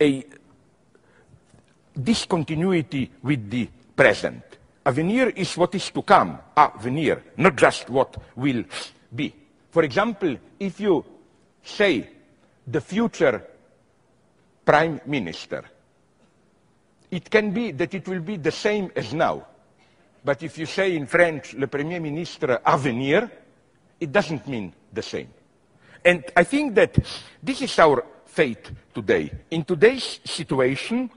[0.00, 0.24] a
[2.00, 4.42] discontinuity with the present.
[4.86, 8.64] Avenir is what is to come, avenir, not just what will
[9.14, 9.34] be.
[9.70, 11.04] For example, if you
[11.62, 12.08] say
[12.66, 13.44] the future
[14.64, 15.64] prime minister,
[17.10, 19.46] it can be that it will be the same as now.
[20.24, 23.30] But if you say in French, le premier ministre à venir,
[24.00, 25.28] it doesn't mean the same.
[26.04, 26.98] And I think that
[27.42, 29.32] this is our fate today.
[29.50, 31.10] In today's situation,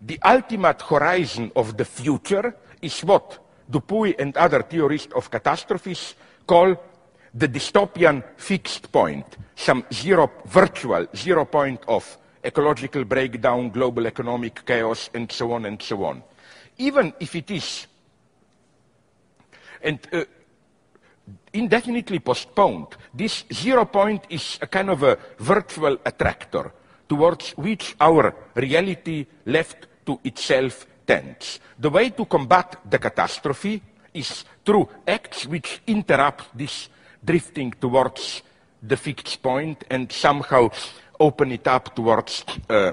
[0.00, 3.38] the ultimate horizon of the future is what
[3.68, 6.14] Dupuy and other theorists of catastrophes
[6.46, 6.76] call
[7.34, 15.10] the dystopian fixed point, some zero, virtual zero point of ecological breakdown, global economic chaos,
[15.14, 16.22] and so on and so on.
[16.78, 17.86] Even if it is
[19.82, 20.24] and uh,
[21.52, 26.72] indefinitely postponed, this zero point is a kind of a virtual attractor
[27.08, 31.60] towards which our reality left to itself tends.
[31.78, 33.82] The way to combat the catastrophe
[34.14, 36.88] is through acts which interrupt this
[37.26, 38.42] drifting towards
[38.82, 40.70] the fixed point and somehow
[41.18, 42.92] open it up towards uh,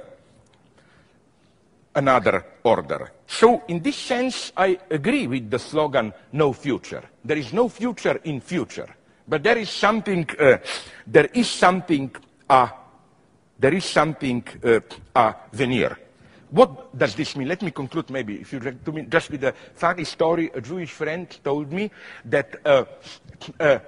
[1.95, 3.11] another order.
[3.27, 7.03] So, in this sense, I agree with the slogan, no future.
[7.23, 8.89] There is no future in future.
[9.27, 10.57] But there is something, uh,
[11.07, 12.13] there is something,
[12.49, 12.67] uh,
[13.57, 14.79] there is something, uh,
[15.15, 15.97] uh, avenir.
[16.49, 17.47] What does this mean?
[17.47, 20.51] Let me conclude maybe, if you like to me, just with a funny story.
[20.53, 21.89] A Jewish friend told me
[22.25, 22.85] that, uh,
[23.59, 23.79] uh,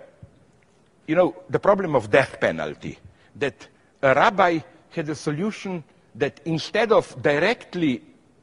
[1.07, 2.97] you know, the problem of death penalty,
[3.35, 3.67] that
[4.01, 4.59] a rabbi
[4.89, 5.83] had a solution
[6.15, 8.01] that instead of directly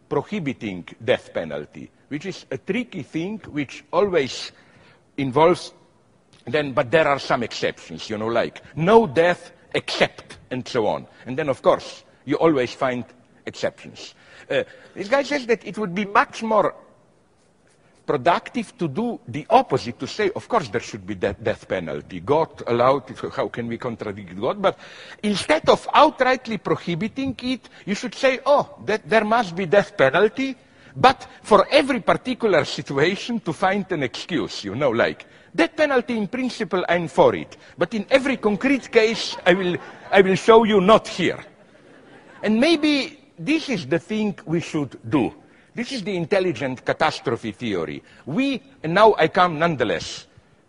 [0.08, 4.52] prohibiting death penalty, which is a tricky thing which always
[5.16, 5.72] involves
[6.44, 11.06] then, but there are some exceptions, you know, like no death except, and so on.
[11.24, 13.04] And then, of course, you always find
[13.46, 14.14] exceptions.
[14.50, 14.64] Uh,
[14.94, 16.74] this guy says that it would be much more
[18.06, 22.20] productive to do the opposite, to say, of course, there should be death, death penalty.
[22.20, 24.60] God allowed it, how can we contradict God?
[24.60, 24.78] But
[25.22, 30.56] instead of outrightly prohibiting it, you should say, oh, that there must be death penalty,
[30.96, 36.28] but for every particular situation to find an excuse, you know, like, death penalty in
[36.28, 39.76] principle, I'm for it, but in every concrete case, I will,
[40.10, 41.42] I will show you not here.
[42.42, 45.32] And maybe this is the thing we should do.
[45.74, 48.02] This is the intelligent catastrophe theory.
[48.26, 50.26] We, and now I come nonetheless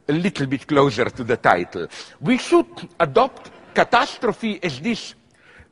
[0.08, 1.88] a little bit closer to the title,
[2.22, 2.68] we should
[3.00, 5.16] adopt catastrophe as this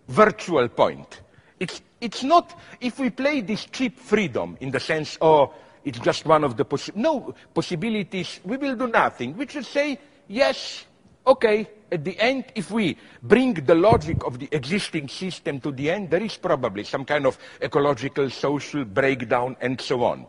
[0.08, 1.22] virtual point.
[1.60, 5.54] It's, it's not, if we play this cheap freedom in the sense, oh,
[5.84, 9.36] it's just one of the possi no possibilities, we will do nothing.
[9.38, 10.86] We should say, yes,
[11.26, 15.92] okay, at the end, if we bring the logic of the existing system to the
[15.92, 20.26] end, there is probably some kind of ecological, social breakdown and so on.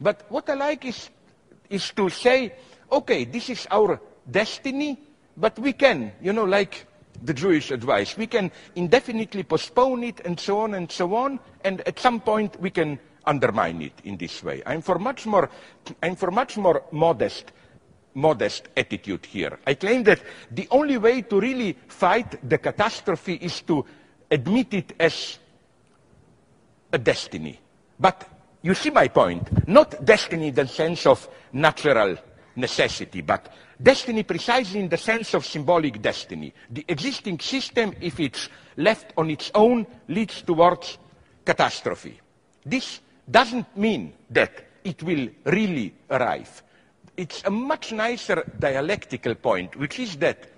[0.00, 1.10] But what I like is,
[1.70, 2.54] is to say,
[2.92, 4.00] okay, this is our
[4.30, 4.98] destiny,
[5.36, 6.86] but we can, you know, like
[7.22, 11.80] the Jewish advice, we can indefinitely postpone it and so on and so on, and
[11.88, 14.62] at some point we can undermine it in this way.
[14.64, 15.50] I'm for much more,
[16.02, 17.52] I'm for much more modest
[18.14, 19.58] modest attitude here.
[19.66, 20.20] I claim that
[20.50, 23.84] the only way to really fight the catastrophe is to
[24.30, 25.38] admit it as
[26.92, 27.58] a destiny.
[27.98, 28.28] But
[28.62, 29.68] you see my point.
[29.68, 32.16] Not destiny in the sense of natural
[32.56, 36.52] necessity, but destiny precisely in the sense of symbolic destiny.
[36.70, 40.98] The existing system, if it's left on its own, leads towards
[41.44, 42.20] catastrophe.
[42.64, 46.62] This doesn't mean that it will really arrive
[47.18, 50.48] it's a much nicer dialectical point, which is that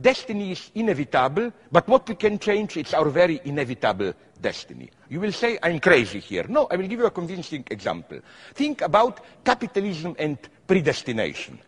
[0.00, 4.88] destiny is inevitable, but what we can change, is our very inevitable destiny.
[5.10, 6.46] You will say, I'm crazy here.
[6.48, 8.20] No, I will give you a convincing example.
[8.54, 11.58] Think about capitalism and predestination.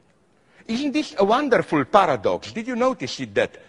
[0.69, 2.53] Isn't this a wonderful paradox?
[2.53, 3.61] Did you notice it that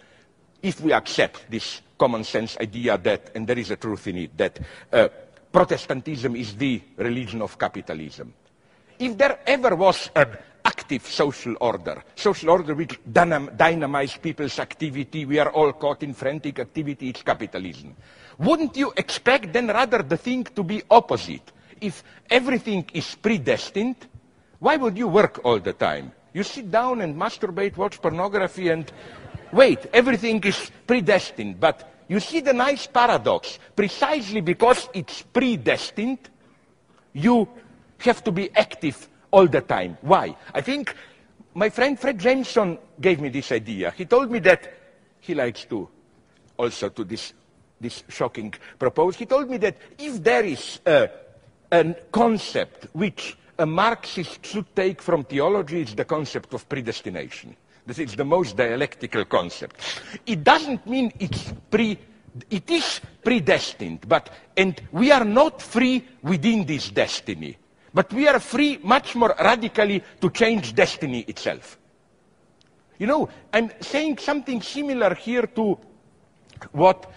[0.62, 4.36] if we accept this common sense idea that, and there is a truth in it,
[4.36, 4.58] that
[4.92, 5.08] uh,
[5.50, 8.32] Protestantism is the religion of capitalism,
[8.98, 10.36] if there ever was an
[10.88, 16.14] active social order, social order which dynam dynamites people's activity, we are all caught in
[16.14, 17.94] frantic activity, it's capitalism.
[18.38, 21.52] Wouldn't you expect then rather the thing to be opposite?
[21.78, 23.96] If everything is predestined,
[24.60, 26.10] why would you work all the time?
[26.32, 28.90] You sit down and masturbate, watch pornography and
[29.52, 31.60] wait, everything is predestined.
[31.60, 33.58] But you see the nice paradox.
[33.76, 36.30] Precisely because it's predestined,
[37.12, 37.46] you
[37.98, 39.98] have to be active all the time.
[40.00, 40.36] Why?
[40.54, 40.94] I think
[41.54, 43.92] my friend Fred Jameson gave me this idea.
[43.96, 44.72] He told me that
[45.20, 45.88] he likes to
[46.56, 47.32] also to this,
[47.80, 49.18] this shocking proposal.
[49.18, 51.08] He told me that if there is a
[51.70, 57.56] a concept which a Marxist should take from theology it's the concept of predestination.
[57.86, 59.80] This is the most dialectical concept.
[60.26, 61.98] It doesn't mean it's pre,
[62.50, 67.56] it is predestined, but, and we are not free within this destiny,
[67.92, 71.78] but we are free much more radically to change destiny itself.
[72.98, 75.78] You know, I'm saying something similar here to
[76.72, 77.10] what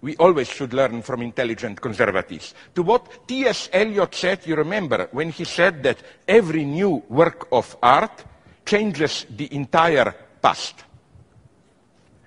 [0.00, 2.54] we always should learn from intelligent conservatives.
[2.74, 3.68] To what T.S.
[3.72, 8.24] Eliot said, you remember, when he said that every new work of art
[8.64, 10.84] changes the entire past.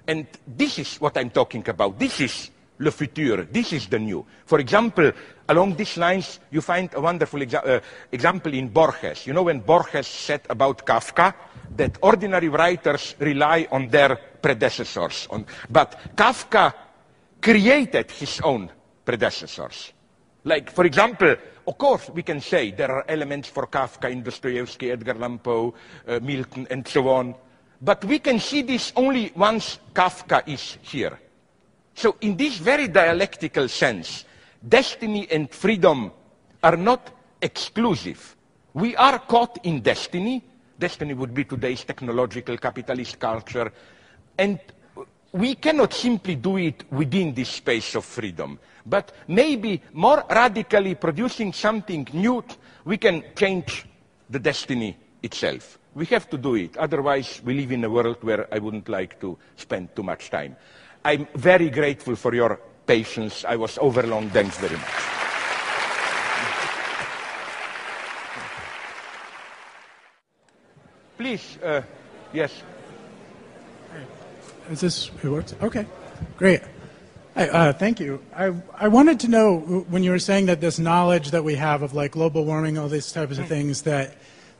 [0.07, 1.97] And this is what I'm talking about.
[1.97, 2.49] This is
[2.81, 3.47] le futur.
[3.51, 4.25] This is the new.
[4.45, 5.11] For example,
[5.47, 7.79] along these lines, you find a wonderful exa uh,
[8.11, 9.27] example in Borges.
[9.27, 11.33] You know when Borges said about Kafka
[11.77, 15.27] that ordinary writers rely on their predecessors.
[15.29, 16.73] On, but Kafka
[17.39, 18.69] created his own
[19.05, 19.93] predecessors.
[20.43, 21.35] Like, for example,
[21.67, 25.73] of course, we can say there are elements for Kafka in Dostoevsky, Edgar Allan Poe,
[26.07, 27.35] uh, Milton, and so on.
[27.79, 31.19] But we can see this only once Kafka is here.
[31.95, 34.25] So in this very dialectical sense,
[34.67, 36.11] destiny and freedom
[36.63, 37.11] are not
[37.41, 38.35] exclusive.
[38.73, 40.43] We are caught in destiny.
[40.79, 43.71] Destiny would be today's technological capitalist culture.
[44.37, 44.59] And
[45.31, 51.53] we cannot simply do it within this space of freedom, but maybe more radically producing
[51.53, 52.43] something new,
[52.83, 53.85] we can change
[54.29, 55.77] the destiny itself.
[55.93, 59.19] We have to do it, otherwise we live in a world where I wouldn't like
[59.21, 60.55] to spend too much time.
[61.03, 63.43] I'm very grateful for your patience.
[63.47, 64.29] I was overlong.
[64.29, 64.89] Thanks very much.
[71.17, 71.81] Please, uh,
[72.33, 72.63] yes.
[74.69, 75.55] Is this it works?
[75.61, 75.85] Okay,
[76.37, 76.61] great.
[77.35, 78.21] Hi, uh, thank you.
[78.35, 79.59] I, I wanted to know
[79.89, 82.89] when you were saying that this knowledge that we have of like global warming, all
[82.89, 84.17] these types of things, that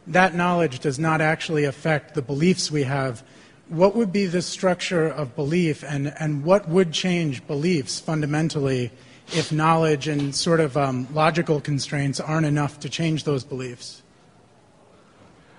[0.08, 3.24] that knowledge does not actually affect the beliefs we have.
[3.72, 8.92] What would be the structure of belief, and, and what would change beliefs fundamentally
[9.34, 14.04] if knowledge and sort of um, logical constraints aren't enough to change those beliefs?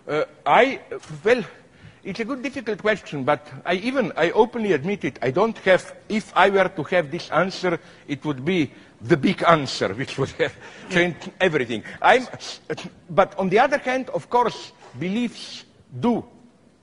[0.07, 0.81] Uh, I,
[1.25, 1.43] well,
[2.05, 5.97] it's a good, difficult question, but I even, I openly admit it, I don't have,
[6.11, 10.33] if I were to have this answer, it would be the big answer, which would
[10.33, 10.55] have
[10.91, 11.83] changed everything.
[12.03, 12.29] I'm,
[13.09, 15.65] but on the other hand, of course, beliefs
[15.99, 16.27] do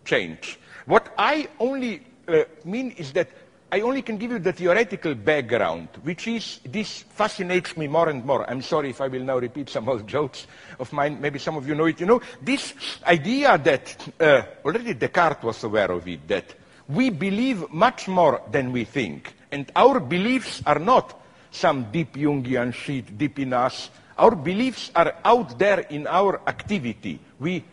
[0.03, 0.57] change.
[0.90, 3.30] What I only uh, mean is that
[3.72, 8.26] I only can give you the theoretical background, which is, this fascinates me more and
[8.26, 8.49] more.
[8.49, 10.48] I'm sorry if I will now repeat some old jokes
[10.80, 11.22] of mine.
[11.22, 11.99] Maybe some of you know it.
[11.99, 12.74] You know, this
[13.06, 16.56] idea that, uh, already Descartes was aware of it, that
[16.88, 19.32] we believe much more than we think.
[19.52, 21.22] And our beliefs are not
[21.52, 23.91] some deep Jungian shit deep in us.
[24.18, 27.20] Our beliefs are out there in our activity.
[27.38, 27.64] We,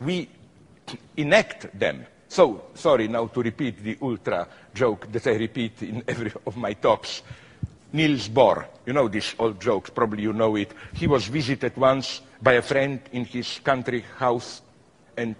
[0.00, 0.28] we
[1.16, 2.06] enact them.
[2.30, 6.74] So, sorry now to repeat the ultra joke that I repeat in every of my
[6.74, 7.22] talks.
[7.92, 10.70] Niels Bohr, you know these old jokes, probably you know it.
[10.94, 14.62] He was visited once by a friend in his country house,
[15.16, 15.34] and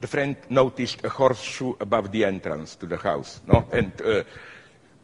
[0.00, 3.40] the friend noticed a horseshoe above the entrance to the house.
[3.48, 3.66] No?
[3.72, 4.22] And uh,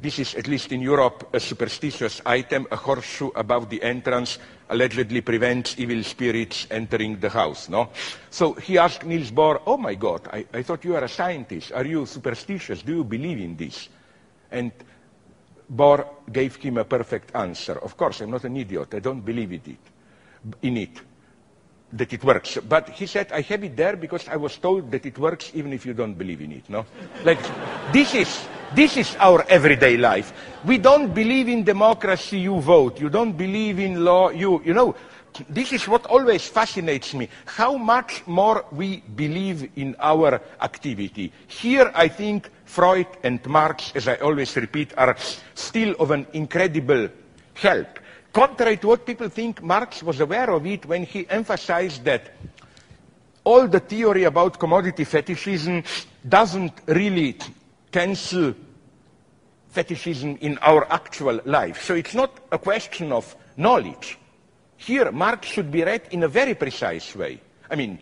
[0.02, 2.66] this is, at least in Europe, a superstitious item.
[2.70, 4.38] A horseshoe above the entrance
[4.68, 7.68] allegedly prevents evil spirits entering the house.
[7.68, 7.90] No?
[8.30, 11.72] So he asked Niels Bohr, oh my God, I, I thought you are a scientist.
[11.72, 12.82] Are you superstitious?
[12.82, 13.88] Do you believe in this?
[14.50, 14.72] And
[15.72, 17.78] Bohr gave him a perfect answer.
[17.78, 18.94] Of course, I'm not an idiot.
[18.94, 20.56] I don't believe in it.
[20.62, 21.00] In it
[21.92, 22.58] that it works.
[22.66, 25.72] But he said, I have it there because I was told that it works even
[25.72, 26.86] if you don't believe in it, no?
[27.24, 27.40] Like,
[27.92, 30.32] this is, this is our everyday life.
[30.64, 33.00] We don't believe in democracy, you vote.
[33.00, 34.94] You don't believe in law, you, you know,
[35.48, 37.28] this is what always fascinates me.
[37.46, 41.32] How much more we believe in our activity.
[41.46, 45.16] Here, I think Freud and Marx, as I always repeat, are
[45.54, 47.08] still of an incredible
[47.54, 47.98] help.
[48.32, 52.32] Contrary to what people think, Marx was aware of it when he emphasized that
[53.44, 55.82] all the theory about commodity fetishism
[56.26, 57.36] doesn't really
[57.92, 58.54] cancel
[59.68, 61.82] fetishism in our actual life.
[61.82, 64.18] So it's not a question of knowledge.
[64.76, 67.40] Here, Marx should be read in a very precise way.
[67.70, 67.98] I mean,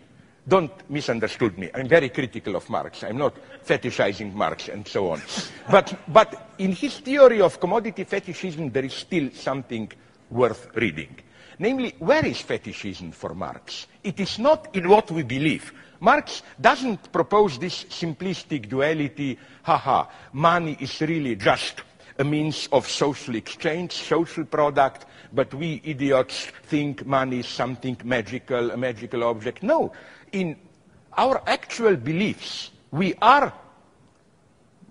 [0.47, 1.69] don't misunderstand me.
[1.73, 3.03] I'm very critical of Marx.
[3.03, 5.21] I'm not fetishizing Marx and so on.
[5.69, 9.91] but, but in his theory of commodity fetishism, there is still something
[10.31, 11.15] worth reading.
[11.59, 13.85] Namely, where is fetishism for Marx?
[14.03, 15.71] It is not in what we believe.
[15.99, 21.83] Marx doesn't propose this simplistic duality, haha, money is really just
[22.17, 28.71] a means of social exchange, social product, but we idiots think money is something magical,
[28.71, 29.61] a magical object.
[29.61, 29.91] No,
[30.31, 30.55] in
[31.17, 33.53] our actual beliefs, we are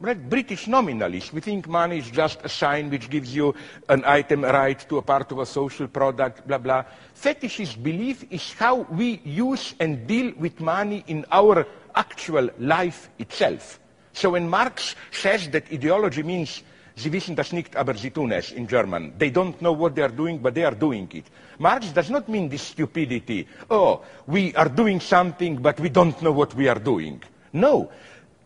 [0.00, 1.32] British nominalists.
[1.32, 3.54] We think money is just a sign which gives you
[3.88, 6.84] an item right to a part of a social product, blah, blah.
[7.14, 13.78] Fetishist belief is how we use and deal with money in our actual life itself.
[14.12, 16.62] So when Marx says that ideology means
[16.96, 19.14] Sie wissen das nicht, aber sie tun es in German.
[19.18, 21.24] They don't know what they are doing, but they are doing it.
[21.58, 23.46] Marx does not mean this stupidity.
[23.70, 27.22] Oh, we are doing something, but we don't know what we are doing.
[27.54, 27.90] No,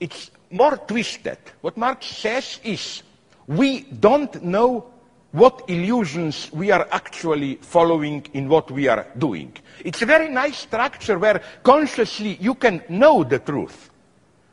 [0.01, 1.39] it's more twisted.
[1.61, 3.03] What Marx says is,
[3.47, 4.87] we don't know
[5.33, 9.53] what illusions we are actually following in what we are doing.
[9.85, 13.91] It's a very nice structure where consciously you can know the truth.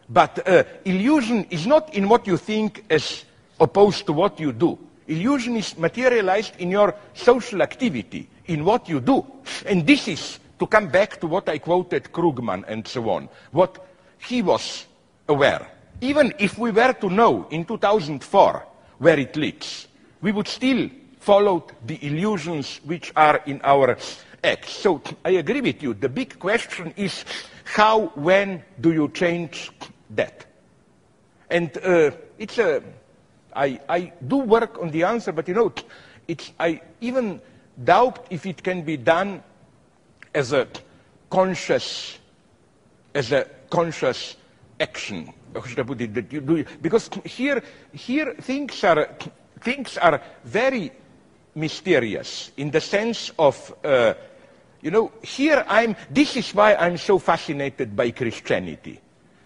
[0.09, 3.23] But uh, illusion is not in what you think as
[3.59, 4.77] opposed to what you do.
[5.07, 9.25] Illusion is materialized in your social activity, in what you do.
[9.67, 13.87] And this is, to come back to what I quoted Krugman and so on, what
[14.17, 14.87] he was
[15.31, 15.67] aware.
[16.01, 18.65] Even if we were to know in 2004
[18.99, 19.87] where it leads,
[20.21, 20.89] we would still
[21.19, 23.97] follow the illusions which are in our
[24.43, 24.71] acts.
[24.71, 25.93] So I agree with you.
[25.93, 27.23] The big question is
[27.63, 29.71] how, when do you change
[30.11, 30.45] that?
[31.49, 32.81] And uh, it's a,
[33.55, 35.73] I, I do work on the answer, but you know,
[36.27, 37.41] it's, I even
[37.83, 39.43] doubt if it can be done
[40.33, 40.67] as a
[41.29, 42.17] conscious,
[43.13, 44.37] as a conscious
[44.81, 45.33] action
[45.65, 49.09] should I put it, that you do, because here, here things are,
[49.59, 50.91] things are very
[51.55, 54.13] mysterious in the sense of, uh,
[54.81, 58.99] you know, here I'm, this is why I'm so fascinated by Christianity.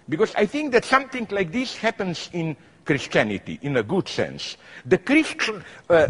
[0.07, 2.55] Because I think that something like this happens in
[2.85, 4.57] Christianity, in a good sense.
[4.85, 6.09] The Christian, uh,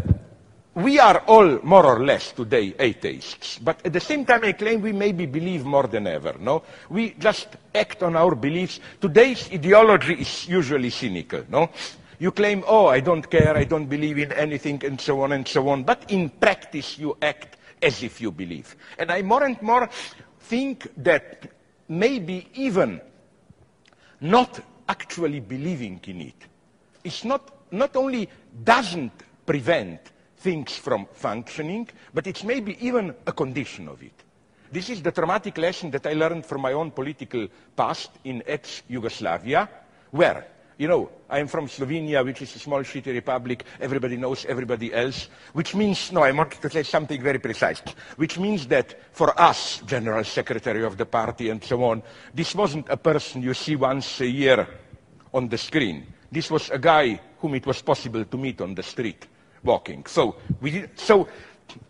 [0.76, 4.82] we are all more or less today atheists, but at the same time I claim
[4.82, 6.62] we maybe believe more than ever, no?
[6.90, 8.78] We just act on our beliefs.
[9.00, 11.70] Today's ideology is usually cynical, no?
[12.18, 15.48] You claim, oh, I don't care, I don't believe in anything, and so on and
[15.48, 18.76] so on, but in practice you act as if you believe.
[18.98, 19.88] And I more and more
[20.40, 21.50] think that
[21.88, 23.00] maybe even
[24.20, 26.44] not actually believing in it
[27.02, 28.28] is not, not only
[28.62, 29.12] doesn't
[29.46, 30.00] prevent
[30.46, 34.14] things from functioning, but it's maybe even a condition of it.
[34.70, 39.68] This is the traumatic lesson that I learned from my own political past in ex-Yugoslavia,
[40.12, 40.46] where,
[40.78, 44.94] you know, I am from Slovenia, which is a small shitty republic, everybody knows everybody
[44.94, 47.82] else, which means, no, I want to say something very precise,
[48.14, 52.04] which means that for us, General Secretary of the party and so on,
[52.34, 54.64] this wasn't a person you see once a year
[55.34, 56.06] on the screen.
[56.30, 59.26] This was a guy whom it was possible to meet on the street
[60.06, 61.28] So, we so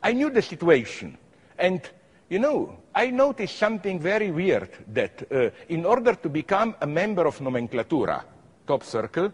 [0.02, 1.16] I knew the situation.
[1.58, 1.80] And,
[2.28, 7.26] you know, I noticed something very weird that uh, in order to become a member
[7.26, 8.22] of Nomenklatura,
[8.66, 9.32] top circle,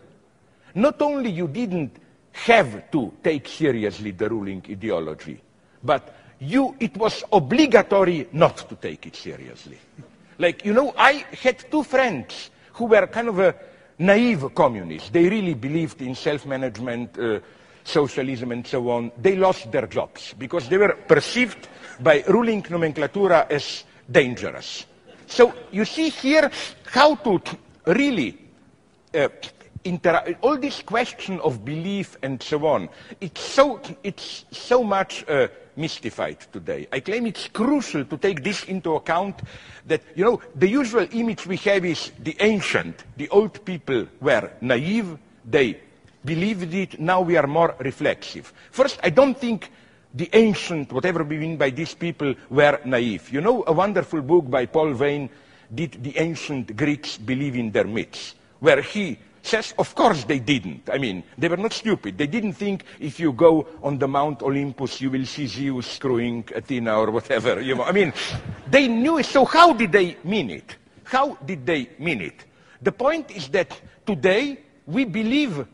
[0.75, 1.97] not only you didn't
[2.33, 5.41] have to take seriously the ruling ideology,
[5.83, 9.79] but you, it was obligatory not to take it seriously.
[10.39, 13.55] Like, you know, I had two friends who were kind of a
[13.99, 15.11] naive communists.
[15.11, 17.41] They really believed in self-management, uh,
[17.85, 21.69] socialism and so on, they lost their jobs because they were perceived
[22.01, 24.87] by ruling nomenclatura as dangerous.
[25.27, 26.51] So you see here
[26.91, 27.41] how to
[27.87, 28.39] really
[29.15, 29.29] uh,
[30.43, 32.89] all this question of belief and so on,
[33.21, 36.87] it's so, it's so much uh, mystified today.
[36.93, 39.41] I claim it's crucial to take this into account
[39.87, 44.53] that, you know, the usual image we have is the ancient, the old people were
[44.61, 45.81] naive, they
[46.25, 48.53] believed it, now we are more reflexive.
[48.71, 49.71] First, I don't think
[50.15, 53.33] the ancient, whatever we mean by these people, were naive.
[53.33, 55.31] You know, a wonderful book by Paul Veyne,
[55.75, 58.35] Did the Ancient Greeks Believe in Their Myths?
[58.61, 60.89] Where he says, of course they didn't.
[60.93, 62.17] I mean, they were not stupid.
[62.19, 66.45] They didn't think if you go on the Mount Olympus, you will see Zeus screwing
[66.55, 67.61] Athena or whatever.
[67.61, 68.13] You know, I mean,
[68.71, 69.27] they knew it.
[69.27, 70.77] So how did they mean it?
[71.05, 72.45] How did they mean it?
[72.81, 75.67] The point is that today we believe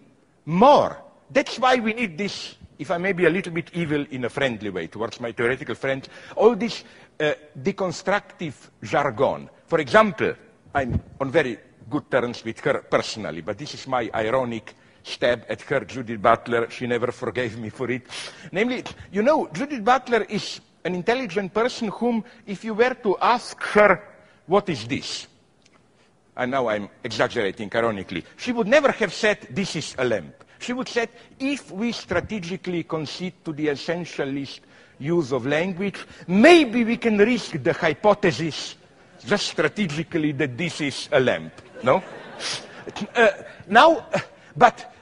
[0.49, 0.97] more.
[1.31, 4.31] That's why we need this, if I may be a little bit evil in a
[4.31, 6.85] friendly way towards my theoretical friends, all this
[7.21, 9.51] uh, deconstructive jargon.
[9.67, 10.35] For example,
[10.75, 11.59] I'm on very
[11.91, 16.71] good terms with her personally, but this is my ironic stab at her, Judith Butler.
[16.71, 18.07] She never forgave me for it.
[18.51, 23.61] Namely, you know, Judith Butler is an intelligent person whom, if you were to ask
[23.63, 24.03] her,
[24.47, 25.27] what is this?
[26.39, 30.45] And now I'm exaggerating ironically, she would never have said, this is a lamp.
[30.61, 31.09] She would say,
[31.39, 34.61] if we strategically concede to the essentialist
[34.99, 35.99] use of language,
[36.29, 38.77] maybe we can risk the hypothesis
[39.27, 41.53] just strategically that this is a lamp.
[41.83, 42.03] No?
[43.15, 43.29] Uh,
[43.67, 44.07] now,
[44.57, 44.95] but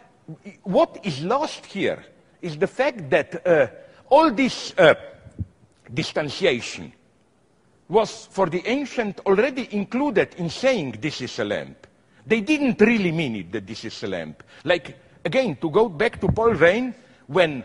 [0.62, 2.04] what is lost here
[2.40, 3.66] is the fact that uh,
[4.08, 4.94] all this uh,
[5.92, 6.92] distanciation
[7.88, 11.86] was for the ancient already included in saying this is a lamp.
[12.26, 14.42] They didn't really mean it that this is a lamp.
[14.64, 16.94] Like, again, to go back to Paul Veyne,
[17.28, 17.62] when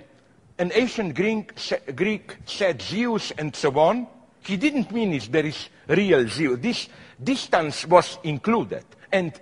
[0.60, 1.54] an ancient Greek,
[1.96, 4.08] Greek said Zeus and so on,
[4.42, 6.60] he didn't mean it there is real Zeus.
[6.60, 6.90] This
[7.24, 8.86] distance was included.
[9.12, 9.34] And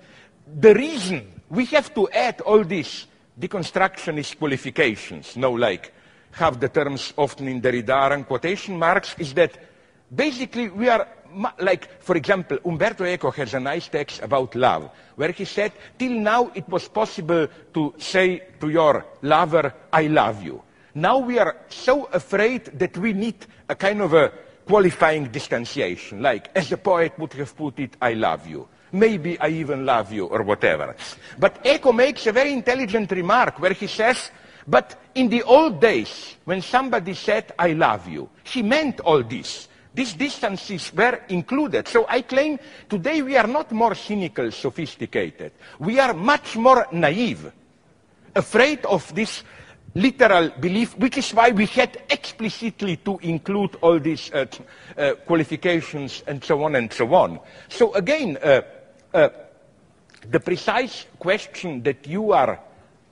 [0.59, 3.07] the reason we have to add all these
[3.39, 5.93] deconstructionist qualifications, no like
[6.31, 9.57] have the terms often in Derrida and quotation marks, is that
[10.13, 11.07] basically we are
[11.59, 16.11] like, for example, Umberto Eco has a nice text about love, where he said, till
[16.11, 20.61] now it was possible to say to your lover, I love you.
[20.95, 24.31] Now we are so afraid that we need a kind of a
[24.65, 28.67] qualifying distanciation, like, as the poet would have put it, I love you.
[28.91, 30.95] Maybe I even love you, or whatever.
[31.37, 34.31] But Eco makes a very intelligent remark where he says,
[34.67, 39.67] but in the old days, when somebody said, I love you, he meant all this.
[39.93, 41.87] These distances were included.
[41.87, 45.53] So I claim today we are not more cynical, sophisticated.
[45.79, 47.51] We are much more naive,
[48.35, 49.43] afraid of this
[49.95, 54.45] literal belief, which is why we had explicitly to include all these uh,
[54.97, 57.39] uh, qualifications and so on and so on.
[57.67, 58.61] So again, uh,
[59.13, 59.29] uh
[60.29, 62.59] the precise question that you are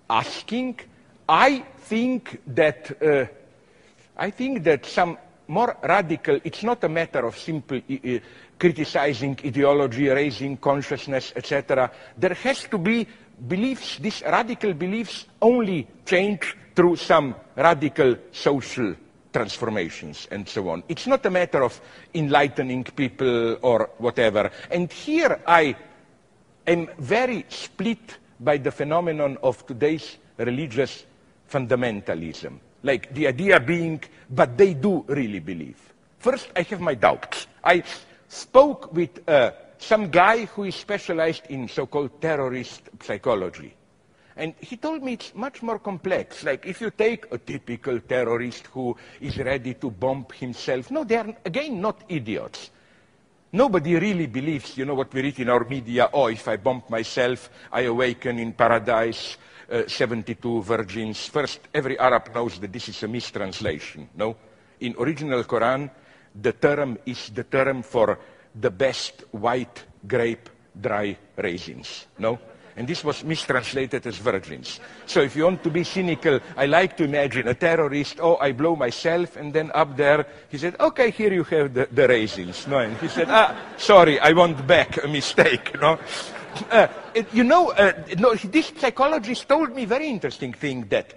[0.10, 0.80] asking,
[1.28, 3.26] I think that uh,
[4.18, 5.18] I think that some
[5.48, 8.20] more radical, it's not a matter of simple uh,
[8.60, 11.92] criticizing ideology, raising consciousness, etc.
[12.18, 13.08] There has to be
[13.48, 18.96] beliefs, these radical beliefs only change through some radical social
[19.34, 20.84] transformations and so on.
[20.88, 21.80] It's not a matter of
[22.14, 24.52] enlightening people or whatever.
[24.72, 25.76] And here I
[26.66, 31.06] am very split by the phenomenon of today's religious
[31.50, 32.60] fundamentalism.
[32.84, 35.78] Like the idea being, but they do really believe.
[36.20, 37.48] First, I have my doubts.
[37.64, 37.84] I
[38.28, 43.74] spoke with uh, some guy who is specialized in so-called terrorist psychology.
[44.36, 46.44] And he told me it's much more complex.
[46.44, 51.16] Like if you take a typical terrorist who is ready to bomb himself, no, they
[51.16, 52.70] are, again, not idiots.
[53.52, 56.84] Nobody really believes, you know, what we read in our media, oh, if I bomb
[56.90, 59.38] myself, I awaken in paradise,
[59.88, 61.26] 72 virgins.
[61.28, 64.36] First, every Arab knows that this is a mistranslation, no?
[64.80, 65.90] In original Quran,
[66.42, 68.20] the term is the term for
[68.56, 70.50] the best white grape
[70.80, 72.40] dry raisins, no?
[72.78, 74.80] And this was mistranslated as virgins.
[75.08, 78.52] So if you want to be cynical, I like to imagine a terrorist, oh, I
[78.52, 82.68] blow myself, and then up there, he said, okay, here you have the, the raisins.
[82.68, 85.98] No, and he said, ah, sorry, I want back a mistake, no?
[86.72, 86.88] Uh,
[87.32, 91.14] you know, uh, no, this psychologist told me very interesting thing that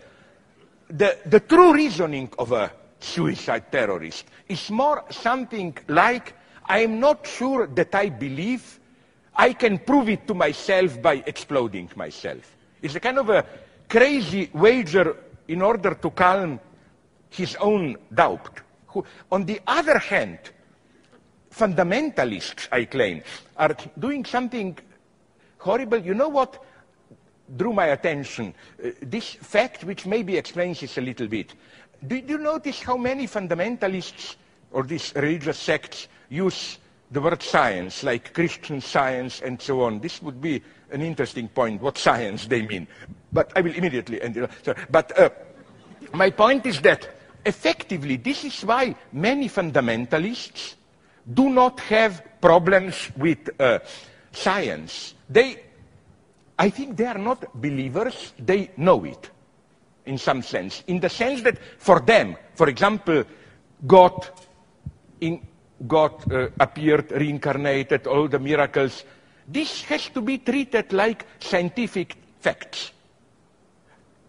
[0.88, 6.34] the, the true reasoning of a suicide terrorist is more something like,
[6.66, 8.78] I am not sure that I believe
[9.34, 12.56] I can prove it to myself by exploding myself.
[12.82, 13.44] It's a kind of a
[13.88, 15.16] crazy wager
[15.48, 16.60] in order to calm
[17.30, 18.60] his own doubt.
[18.88, 20.38] Who, on the other hand,
[21.50, 23.22] fundamentalists, I claim,
[23.56, 24.78] are doing something
[25.60, 25.98] horrible.
[25.98, 26.62] You know what
[27.56, 28.54] drew my attention?
[28.82, 31.54] Uh, this fact, which maybe explains this a little bit.
[32.06, 34.36] Did you notice how many fundamentalists
[34.72, 36.78] or these religious sects use
[37.10, 40.00] the word science, like Christian science and so on.
[40.00, 42.86] This would be an interesting point, what science they mean.
[43.32, 44.48] But I will immediately end.
[44.62, 44.78] Sorry.
[44.88, 45.30] But uh,
[46.14, 47.08] my point is that
[47.44, 50.74] effectively this is why many fundamentalists
[51.32, 53.80] do not have problems with uh,
[54.32, 55.14] science.
[55.30, 55.62] They,
[56.58, 59.30] I think they are not believers, they know it
[60.06, 60.82] in some sense.
[60.88, 63.24] In the sense that for them, for example,
[63.86, 64.28] God
[65.20, 65.40] in,
[65.86, 69.04] God uh, appeared, reincarnated, all the miracles.
[69.46, 72.92] This has to be treated like scientific facts.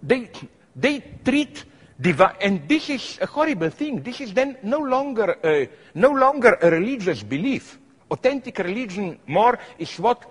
[0.02, 0.30] They,
[0.76, 1.65] they treat
[1.99, 4.02] divine, and this is a horrible thing.
[4.02, 5.65] This is then no longer, uh,
[5.95, 7.78] no longer a religious belief.
[8.10, 10.23] Authentic religion more is what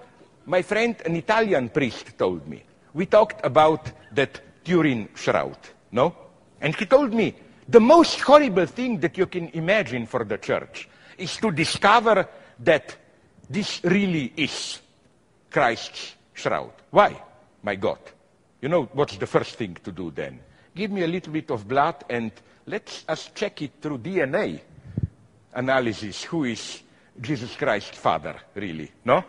[0.46, 2.62] my friend, an Italian priest, told me.
[2.94, 5.58] We talked about that Turin shroud,
[5.92, 6.14] no?
[6.60, 7.34] And he told me,
[7.68, 12.96] the most horrible thing that you can imagine for the church is to discover that
[13.48, 14.80] this really is
[15.50, 16.72] Christ's shroud.
[16.90, 17.20] Why?
[17.62, 17.98] My God.
[18.60, 20.40] You know what's the first thing to do then?
[20.74, 22.32] Give me a little bit of blood and
[22.66, 24.60] let's us check it through DNA
[25.54, 26.24] analysis.
[26.24, 26.82] Who is
[27.20, 28.90] Jesus Christ's Father, really?
[29.04, 29.24] No?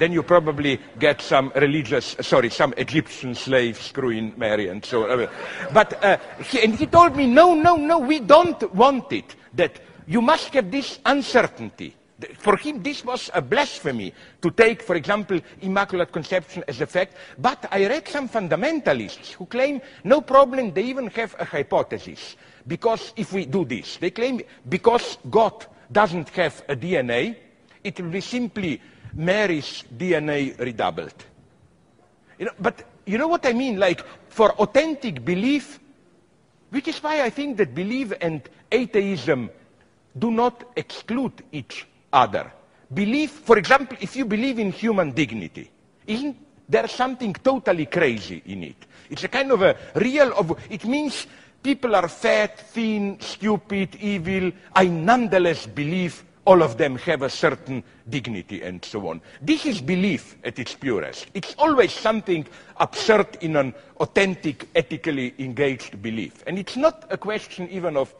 [0.00, 5.28] Then you probably get some religious, sorry, some Egyptian slave screwing Mary and so on.
[5.74, 9.36] But, uh, he, and he told me, no, no, no, we don't want it.
[9.52, 11.94] That you must have this uncertainty.
[12.38, 17.14] For him, this was a blasphemy to take, for example, Immaculate Conception as a fact.
[17.36, 22.36] But I read some fundamentalists who claim no problem, they even have a hypothesis.
[22.66, 27.36] Because if we do this, they claim because God doesn't have a DNA,
[27.84, 28.80] it will be simply
[29.14, 31.14] Mary's DNA redoubled.
[32.38, 33.78] You know, but you know what I mean?
[33.78, 35.78] Like, for authentic belief,
[36.70, 39.50] which is why I think that belief and atheism
[40.16, 42.52] do not exclude each other.
[42.92, 45.70] Belief, for example, if you believe in human dignity,
[46.06, 46.36] isn't
[46.68, 48.86] there something totally crazy in it?
[49.08, 51.26] It's a kind of a real of, it means
[51.62, 54.52] people are fat, thin, stupid, evil.
[54.74, 59.20] I nonetheless believe all of them have a certain dignity and so on.
[59.40, 61.28] This is belief at its purest.
[61.32, 62.44] It's always something
[62.78, 66.42] absurd in an authentic, ethically engaged belief.
[66.48, 68.12] And it's not a question even of,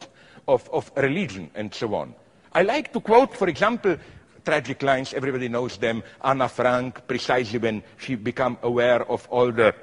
[0.47, 2.15] of, of religion and so on.
[2.53, 3.97] I like to quote, for example,
[4.45, 9.75] tragic lines, everybody knows them, Anna Frank, precisely when she became aware of all the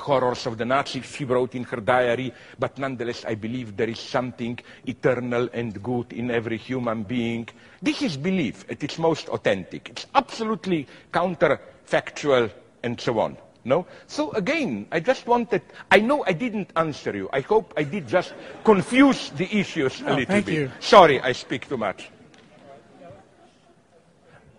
[0.00, 3.98] horrors of the Nazis, she wrote in her diary, but nonetheless I believe there is
[3.98, 7.48] something eternal and good in every human being.
[7.82, 9.88] This is belief at its most authentic.
[9.90, 12.50] It's absolutely counterfactual
[12.82, 13.36] and so on.
[13.64, 13.86] No?
[14.06, 17.28] So again, I just wanted, I know I didn't answer you.
[17.32, 18.32] I hope I did just
[18.64, 20.54] confuse the issues a No, little thank bit.
[20.54, 20.72] you.
[20.80, 22.08] Sorry, I speak too much.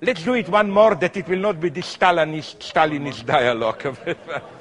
[0.02, 3.98] Let's do it one more that it will not be this Stalinist, Stalinist dialogue.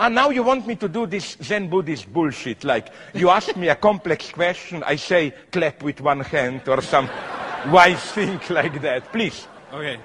[0.00, 3.68] Ah, now you want me to do this Zen Buddhist bullshit, like you ask me
[3.68, 7.10] a complex question, I say clap with one hand or some
[7.66, 9.10] wise thing like that.
[9.10, 9.48] Please.
[9.72, 9.98] Okay.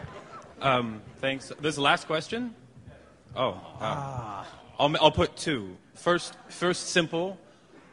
[0.61, 1.52] Um, thanks.
[1.60, 2.56] This last question.
[3.36, 3.52] Oh.
[3.80, 4.45] wow.
[4.80, 5.78] I'll, I'll put two.
[5.94, 7.38] First, first simple.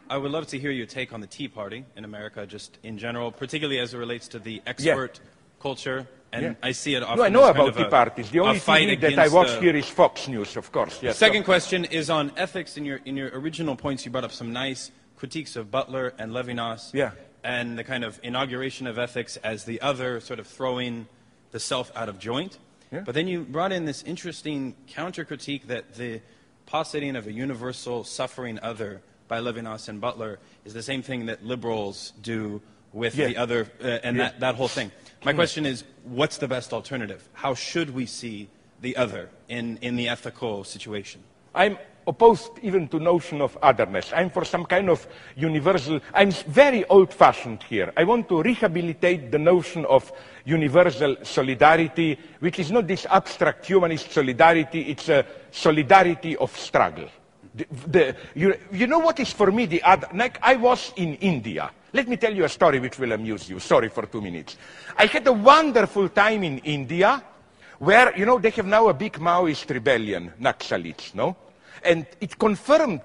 [0.08, 2.96] I would love to hear your take on the Tea Party in America, just in
[2.96, 5.20] general, particularly as it relates to the expert
[5.60, 6.08] culture.
[6.32, 6.54] And Yeah.
[6.62, 7.16] I see it often.
[7.18, 8.30] No, I know about tea a- parties.
[8.30, 11.00] The only TV that I watch the- here is Fox News, of course.
[11.02, 11.16] Yes.
[11.18, 12.76] Second question is on ethics.
[12.76, 16.30] In your, in your original points, you brought up some nice critiques of Butler and
[16.32, 16.90] Levinas.
[16.94, 17.10] Yeah.
[17.42, 21.08] And the kind of inauguration of ethics as the other, sort of throwing
[21.50, 22.58] the self out of joint.
[22.92, 23.00] Yeah.
[23.00, 26.20] But then you brought in this interesting counter critique that the
[26.66, 31.44] positing of a universal suffering other by Levinas and Butler is the same thing that
[31.44, 32.62] liberals do
[32.92, 33.26] with Yeah.
[33.28, 34.24] the other, uh, and Yeah.
[34.24, 34.90] that, that whole thing.
[35.22, 37.28] My question is, what's the best alternative?
[37.34, 38.48] How should we see
[38.80, 41.22] the other in, in the ethical situation?
[41.54, 41.76] I'm
[42.06, 44.10] opposed even to notion of otherness.
[44.16, 45.06] I'm for some kind of
[45.36, 47.92] universal, I'm very old-fashioned here.
[47.98, 50.10] I want to rehabilitate the notion of
[50.46, 57.10] universal solidarity, which is not this abstract humanist solidarity, it's a solidarity of struggle.
[57.54, 61.14] The, the- you, you know what is for me the other, like I was in
[61.16, 61.70] India.
[61.92, 63.58] Let me tell you a story which will amuse you.
[63.58, 64.56] Sorry for two minutes.
[64.96, 67.22] I had a wonderful time in India
[67.80, 71.36] where, you know, they have now a big Maoist rebellion, Naxalites, no?
[71.82, 73.00] And it confirmed,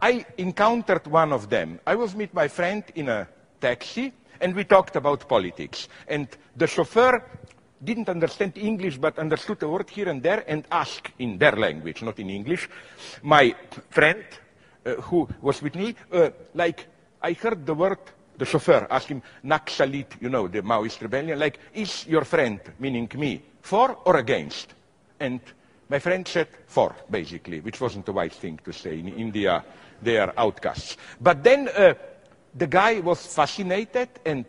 [0.00, 1.80] I encountered one of them.
[1.86, 3.26] I was with my friend in a
[3.60, 5.88] taxi, and we talked about politics.
[6.06, 7.24] And the chauffeur
[7.82, 12.02] didn't understand English, but understood a word here and there, and asked in their language,
[12.02, 12.68] not in English,
[13.22, 13.54] my
[13.90, 14.24] friend,
[14.84, 16.86] uh, who was with me, uh, like,
[17.22, 17.98] I heard the word,
[18.36, 23.08] the chauffeur asked him, Naxalit, you know, the Maoist rebellion, like, is your friend, meaning
[23.16, 24.74] me, for or against?
[25.20, 25.40] And
[25.88, 28.98] my friend said for, basically, which wasn't the wise thing to say.
[28.98, 29.64] In India,
[30.02, 30.96] they are outcasts.
[31.20, 31.94] But then uh,
[32.54, 34.44] the guy was fascinated, and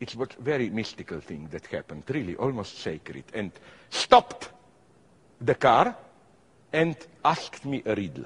[0.00, 3.52] it was a very mystical thing that happened, really, almost sacred, and
[3.90, 4.50] stopped
[5.40, 5.94] the car
[6.72, 8.24] and asked me a riddle.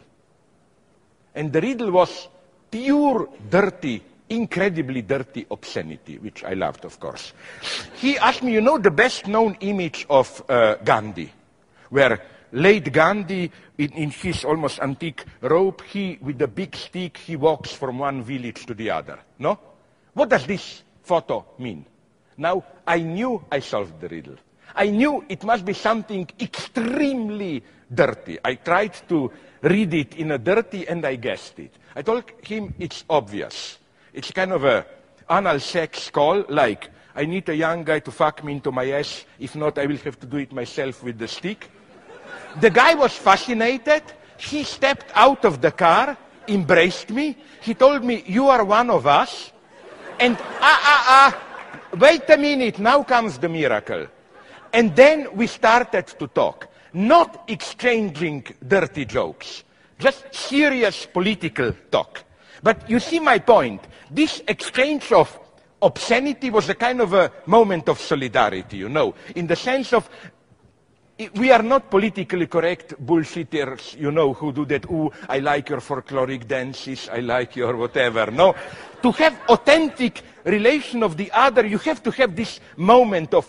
[1.34, 2.28] And the riddle was
[2.70, 7.32] pure, dirty, incredibly dirty obscenity, which I loved, of course.
[7.96, 11.32] He asked me, you know, the best known image of uh, Gandhi,
[11.90, 12.22] where
[12.52, 17.72] late Gandhi, in, in his almost antique robe, he, with a big stick, he walks
[17.72, 19.18] from one village to the other.
[19.40, 19.58] No?
[20.12, 21.86] What does this photo mean?
[22.36, 24.36] Now, I knew I solved the riddle.
[24.74, 27.62] I knew it must be something extremely
[27.92, 28.38] dirty.
[28.44, 29.30] I tried to
[29.62, 31.72] read it in a dirty and I guessed it.
[31.94, 33.78] I told him it's obvious.
[34.12, 34.84] It's kind of a
[35.30, 39.24] anal sex call like I need a young guy to fuck me into my ass.
[39.38, 41.70] If not, I will have to do it myself with the stick.
[42.60, 44.02] The guy was fascinated.
[44.36, 46.16] He stepped out of the car,
[46.48, 47.36] embraced me.
[47.60, 49.52] He told me, You are one of us.
[50.20, 54.06] And ah, ah, ah, wait a minute, now comes the miracle.
[54.72, 59.64] And then we started to talk, not exchanging dirty jokes,
[59.98, 62.24] just serious political talk.
[62.62, 63.82] But you see my point.
[64.10, 65.38] This exchange of
[65.82, 70.08] obscenity was a kind of a moment of solidarity, you know, in the sense of
[71.36, 75.80] we are not politically correct bullshitters, you know, who do that, ooh, I like your
[75.80, 78.30] folkloric dances, I like your whatever.
[78.30, 78.54] No.
[79.04, 83.44] to have authentic relation of the other, you have to have this moment of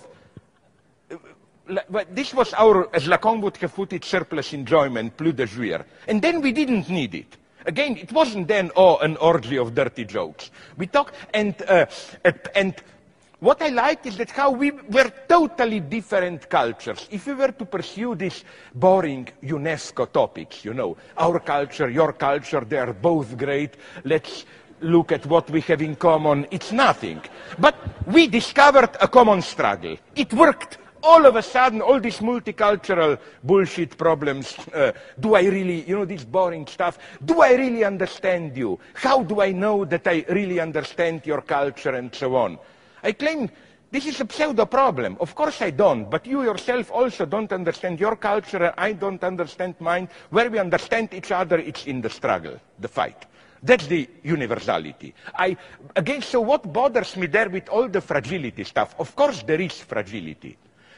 [2.12, 5.84] this was our, as Lacan would have put it, surplus enjoyment, plus de jouir.
[6.08, 7.38] And then we didn't need it.
[7.66, 10.52] Again, it wasn't then, oh, an orgy of dirty jokes.
[10.78, 11.88] We talk, and, uh,
[12.54, 12.76] and
[13.40, 17.08] what I like is that how we were totally different cultures.
[17.12, 18.44] If we were to pursue these
[18.74, 23.76] boring UNESCO topics, you know, our culture, your culture, they are both great.
[24.04, 24.46] Let's
[24.82, 26.48] look at what we have in common.
[26.52, 27.22] It's nothing.
[27.60, 27.76] But
[28.08, 29.98] we discovered a common struggle.
[30.16, 35.84] It worked all of a sudden, all these multicultural bullshit problems, uh, do I really,
[35.84, 38.80] you know, this boring stuff, do I really understand you?
[38.96, 42.58] How do I know that I really understand your culture and so on?
[43.06, 43.50] I claim
[43.92, 45.16] this is a pseudo problem.
[45.20, 49.24] Of course I don't, but you yourself also don't understand your culture, and I don't
[49.24, 50.10] understand mine.
[50.32, 53.28] Where we understand each other, it's in the struggle, the fight.
[53.62, 55.14] That's the universality.
[55.36, 55.56] I,
[55.96, 58.96] again, so what bothers me there with all the fragility stuff?
[59.00, 60.58] Of course there is fragility.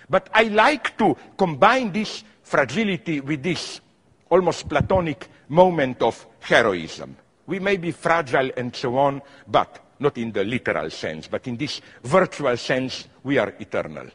[0.09, 3.81] But I like to combine this fragility with this
[4.29, 7.17] almost platonic moment of heroism.
[7.45, 11.57] We may be fragile and so on, but not in the literal sense, but in
[11.57, 14.07] this virtual sense, we are eternal.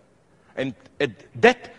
[0.57, 1.75] And at that,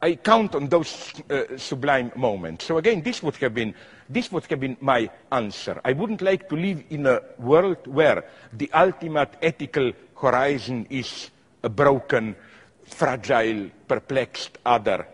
[0.00, 2.66] I count on those uh, sublime moments.
[2.66, 3.74] So again, this would have been
[4.08, 5.80] this would have been my answer.
[5.84, 11.30] I wouldn't like to live in a world where the ultimate ethical horizon is
[11.62, 12.34] a broken
[12.86, 15.06] fragile, perplexed other.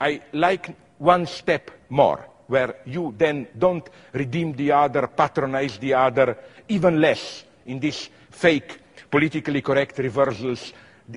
[0.00, 6.38] I like one step more, where you then don't redeem the other, patronize the other,
[6.68, 8.78] even less in these fake,
[9.10, 10.72] politically correct reversals.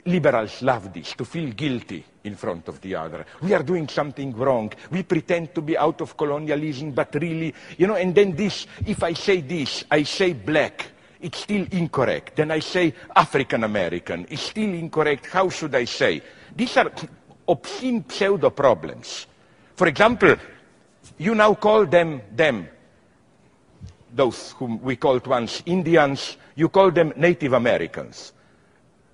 [0.06, 3.26] Liberals love this, to feel guilty in front of the other.
[3.42, 4.74] We are doing something wrong.
[4.90, 9.04] We pretend to be out of colonialism, but really, you know, and then this, if
[9.04, 10.88] I say this, I say black
[11.26, 12.36] it's still incorrect.
[12.36, 15.26] Then I say African American, it's still incorrect.
[15.28, 16.22] How should I say?
[16.56, 16.92] These are
[17.48, 19.26] obscene pseudo problems.
[19.76, 20.36] For example,
[21.18, 22.68] you now call them them,
[24.16, 28.32] those whom we called once Indians, you call them Native Americans.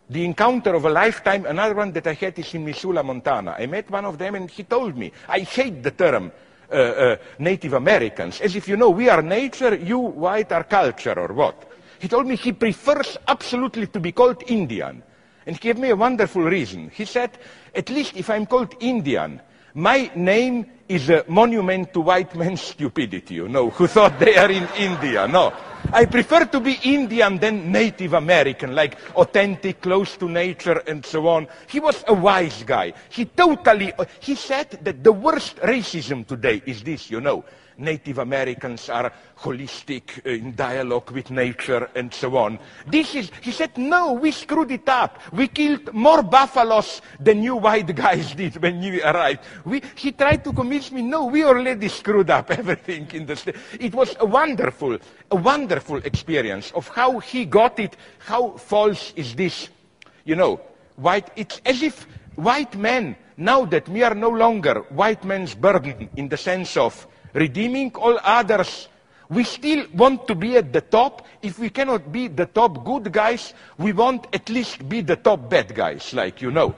[0.09, 3.55] The encounter of a lifetime, another one that I had is in Missoula, Montana.
[3.57, 6.31] I met one of them and he told me, I hate the term
[6.71, 11.17] uh, uh, Native Americans, as if you know, we are nature, you white are culture,
[11.17, 11.69] or what.
[11.99, 15.01] He told me he prefers absolutely to be called Indian.
[15.45, 16.91] And he gave me a wonderful reason.
[16.93, 17.37] He said,
[17.73, 19.41] at least if I'm called Indian,
[19.73, 24.51] my name is a monument to white man's stupidity, you know, who thought they are
[24.51, 25.27] in India.
[25.27, 25.53] No.
[25.93, 31.27] I prefer to be Indian than Native American, like authentic, close to nature, and so
[31.27, 31.47] on.
[31.67, 32.93] He was a wise guy.
[33.09, 37.43] He totally, he said that the worst racism today is this, you know.
[37.81, 42.59] Native Americans are holistic uh, in dialogue with nature and so on.
[42.87, 45.19] This is, he said, no, we screwed it up.
[45.33, 49.41] We killed more buffaloes than you white guys did when you arrived.
[49.65, 53.55] We, he tried to convince me, no, we already screwed up everything in the state.
[53.79, 54.97] It was a wonderful,
[55.31, 59.69] a wonderful experience of how he got it, how false is this,
[60.23, 60.61] you know,
[60.97, 66.09] white, it's as if white men, now that we are no longer white man's burden
[66.15, 68.87] in the sense of redeeming all others.
[69.29, 71.25] We still want to be at the top.
[71.41, 75.49] If we cannot be the top good guys, we want at least be the top
[75.49, 76.75] bad guys, like you know.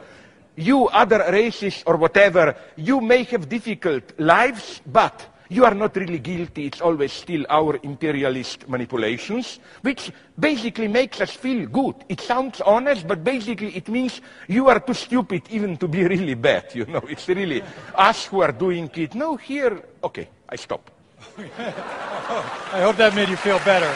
[0.55, 6.19] You other races or whatever, you may have difficult lives, but you are not really
[6.19, 6.65] guilty.
[6.65, 11.95] It's always still our imperialist manipulations, which basically makes us feel good.
[12.09, 16.33] It sounds honest, but basically it means you are too stupid even to be really
[16.33, 16.73] bad.
[16.73, 17.63] You know, it's really
[17.95, 19.13] us who are doing it.
[19.13, 20.27] No, here, okay.
[20.49, 20.89] I stop.
[21.37, 23.91] I hope that made you feel better.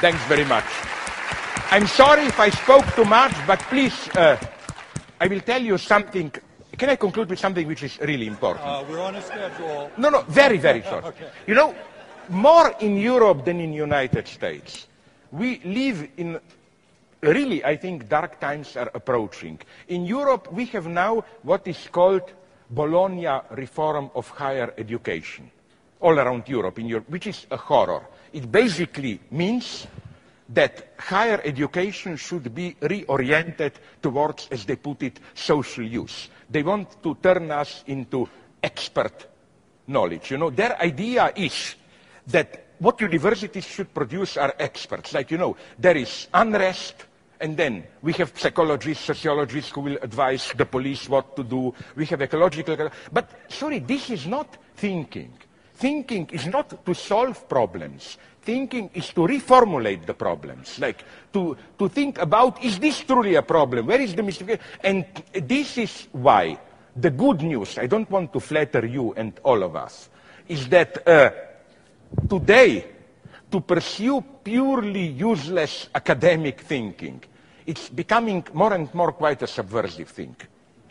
[0.00, 0.89] Thanks very much.
[1.72, 4.36] I'm sorry if I spoke too much, but please, uh,
[5.20, 6.32] I will tell you something
[6.80, 8.66] can I conclude with something which is really important?
[8.66, 9.90] Uh, we're on a schedule.
[9.98, 11.04] No, no, very, very short.
[11.04, 11.28] Okay.
[11.46, 11.74] You know,
[12.30, 14.86] more in Europe than in United States.
[15.30, 16.40] We live in
[17.20, 19.60] really, I think dark times are approaching.
[19.88, 22.32] In Europe, we have now what is called
[22.70, 25.50] Bologna reform of higher education
[26.00, 28.00] all around Europe, in Europe, which is a horror.
[28.32, 29.86] It basically means
[30.52, 33.72] that higher education should be reoriented
[34.02, 36.28] towards, as they put it, social use.
[36.48, 38.28] They want to turn us into
[38.62, 39.26] expert
[39.86, 40.30] knowledge.
[40.30, 41.74] You know, their idea is
[42.26, 45.14] that what universities should produce are experts.
[45.14, 46.94] Like, you know, there is unrest,
[47.40, 51.74] and then we have psychologists, sociologists who will advise the police what to do.
[51.94, 52.90] We have ecological.
[53.12, 55.32] But sorry, this is not thinking.
[55.74, 58.18] Thinking is not to solve problems.
[58.42, 60.78] Thinking is to reformulate the problems.
[60.78, 63.86] Like to, to think about, is this truly a problem?
[63.86, 64.58] Where is the mistake?
[64.82, 66.58] And this is why
[66.96, 70.08] the good news, I don't want to flatter you and all of us,
[70.48, 71.30] is that uh,
[72.28, 72.86] today,
[73.50, 77.22] to pursue purely useless academic thinking,
[77.66, 80.34] it's becoming more and more quite a subversive thing.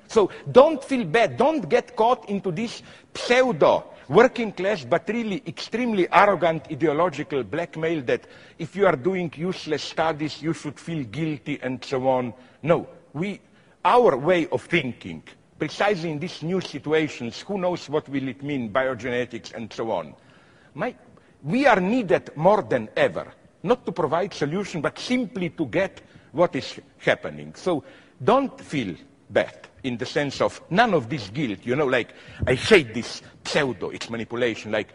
[0.07, 1.37] So don't feel bad.
[1.37, 2.81] Don't get caught into this
[3.13, 8.25] pseudo working class but really extremely arrogant ideological blackmail that
[8.57, 12.33] if you are doing useless studies you should feel guilty and so on.
[12.63, 13.39] No, we,
[13.85, 15.23] our way of thinking,
[15.59, 20.15] precisely in these new situations, who knows what will it mean, biogenetics and so on.
[20.73, 20.95] My,
[21.43, 23.31] we are needed more than ever,
[23.61, 27.53] not to provide solution, but simply to get what is happening.
[27.55, 27.83] So
[28.23, 28.95] don't feel
[29.29, 31.59] bad in the sense of none of this guilt.
[31.63, 32.13] You know, like,
[32.45, 34.89] I hate this pseudo, it's manipulation, like,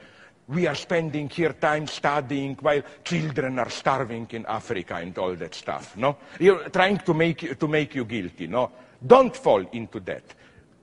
[0.46, 5.54] we are spending here time studying while children are starving in Africa and all that
[5.54, 6.18] stuff, no?
[6.38, 8.70] You're trying to make, to make you guilty, no?
[9.06, 10.22] Don't fall into that.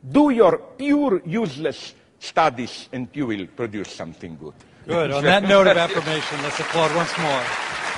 [0.09, 4.53] Do your pure useless studies and you will produce something good.
[4.87, 5.11] Good.
[5.11, 7.90] On that note of affirmation, let's applaud once more.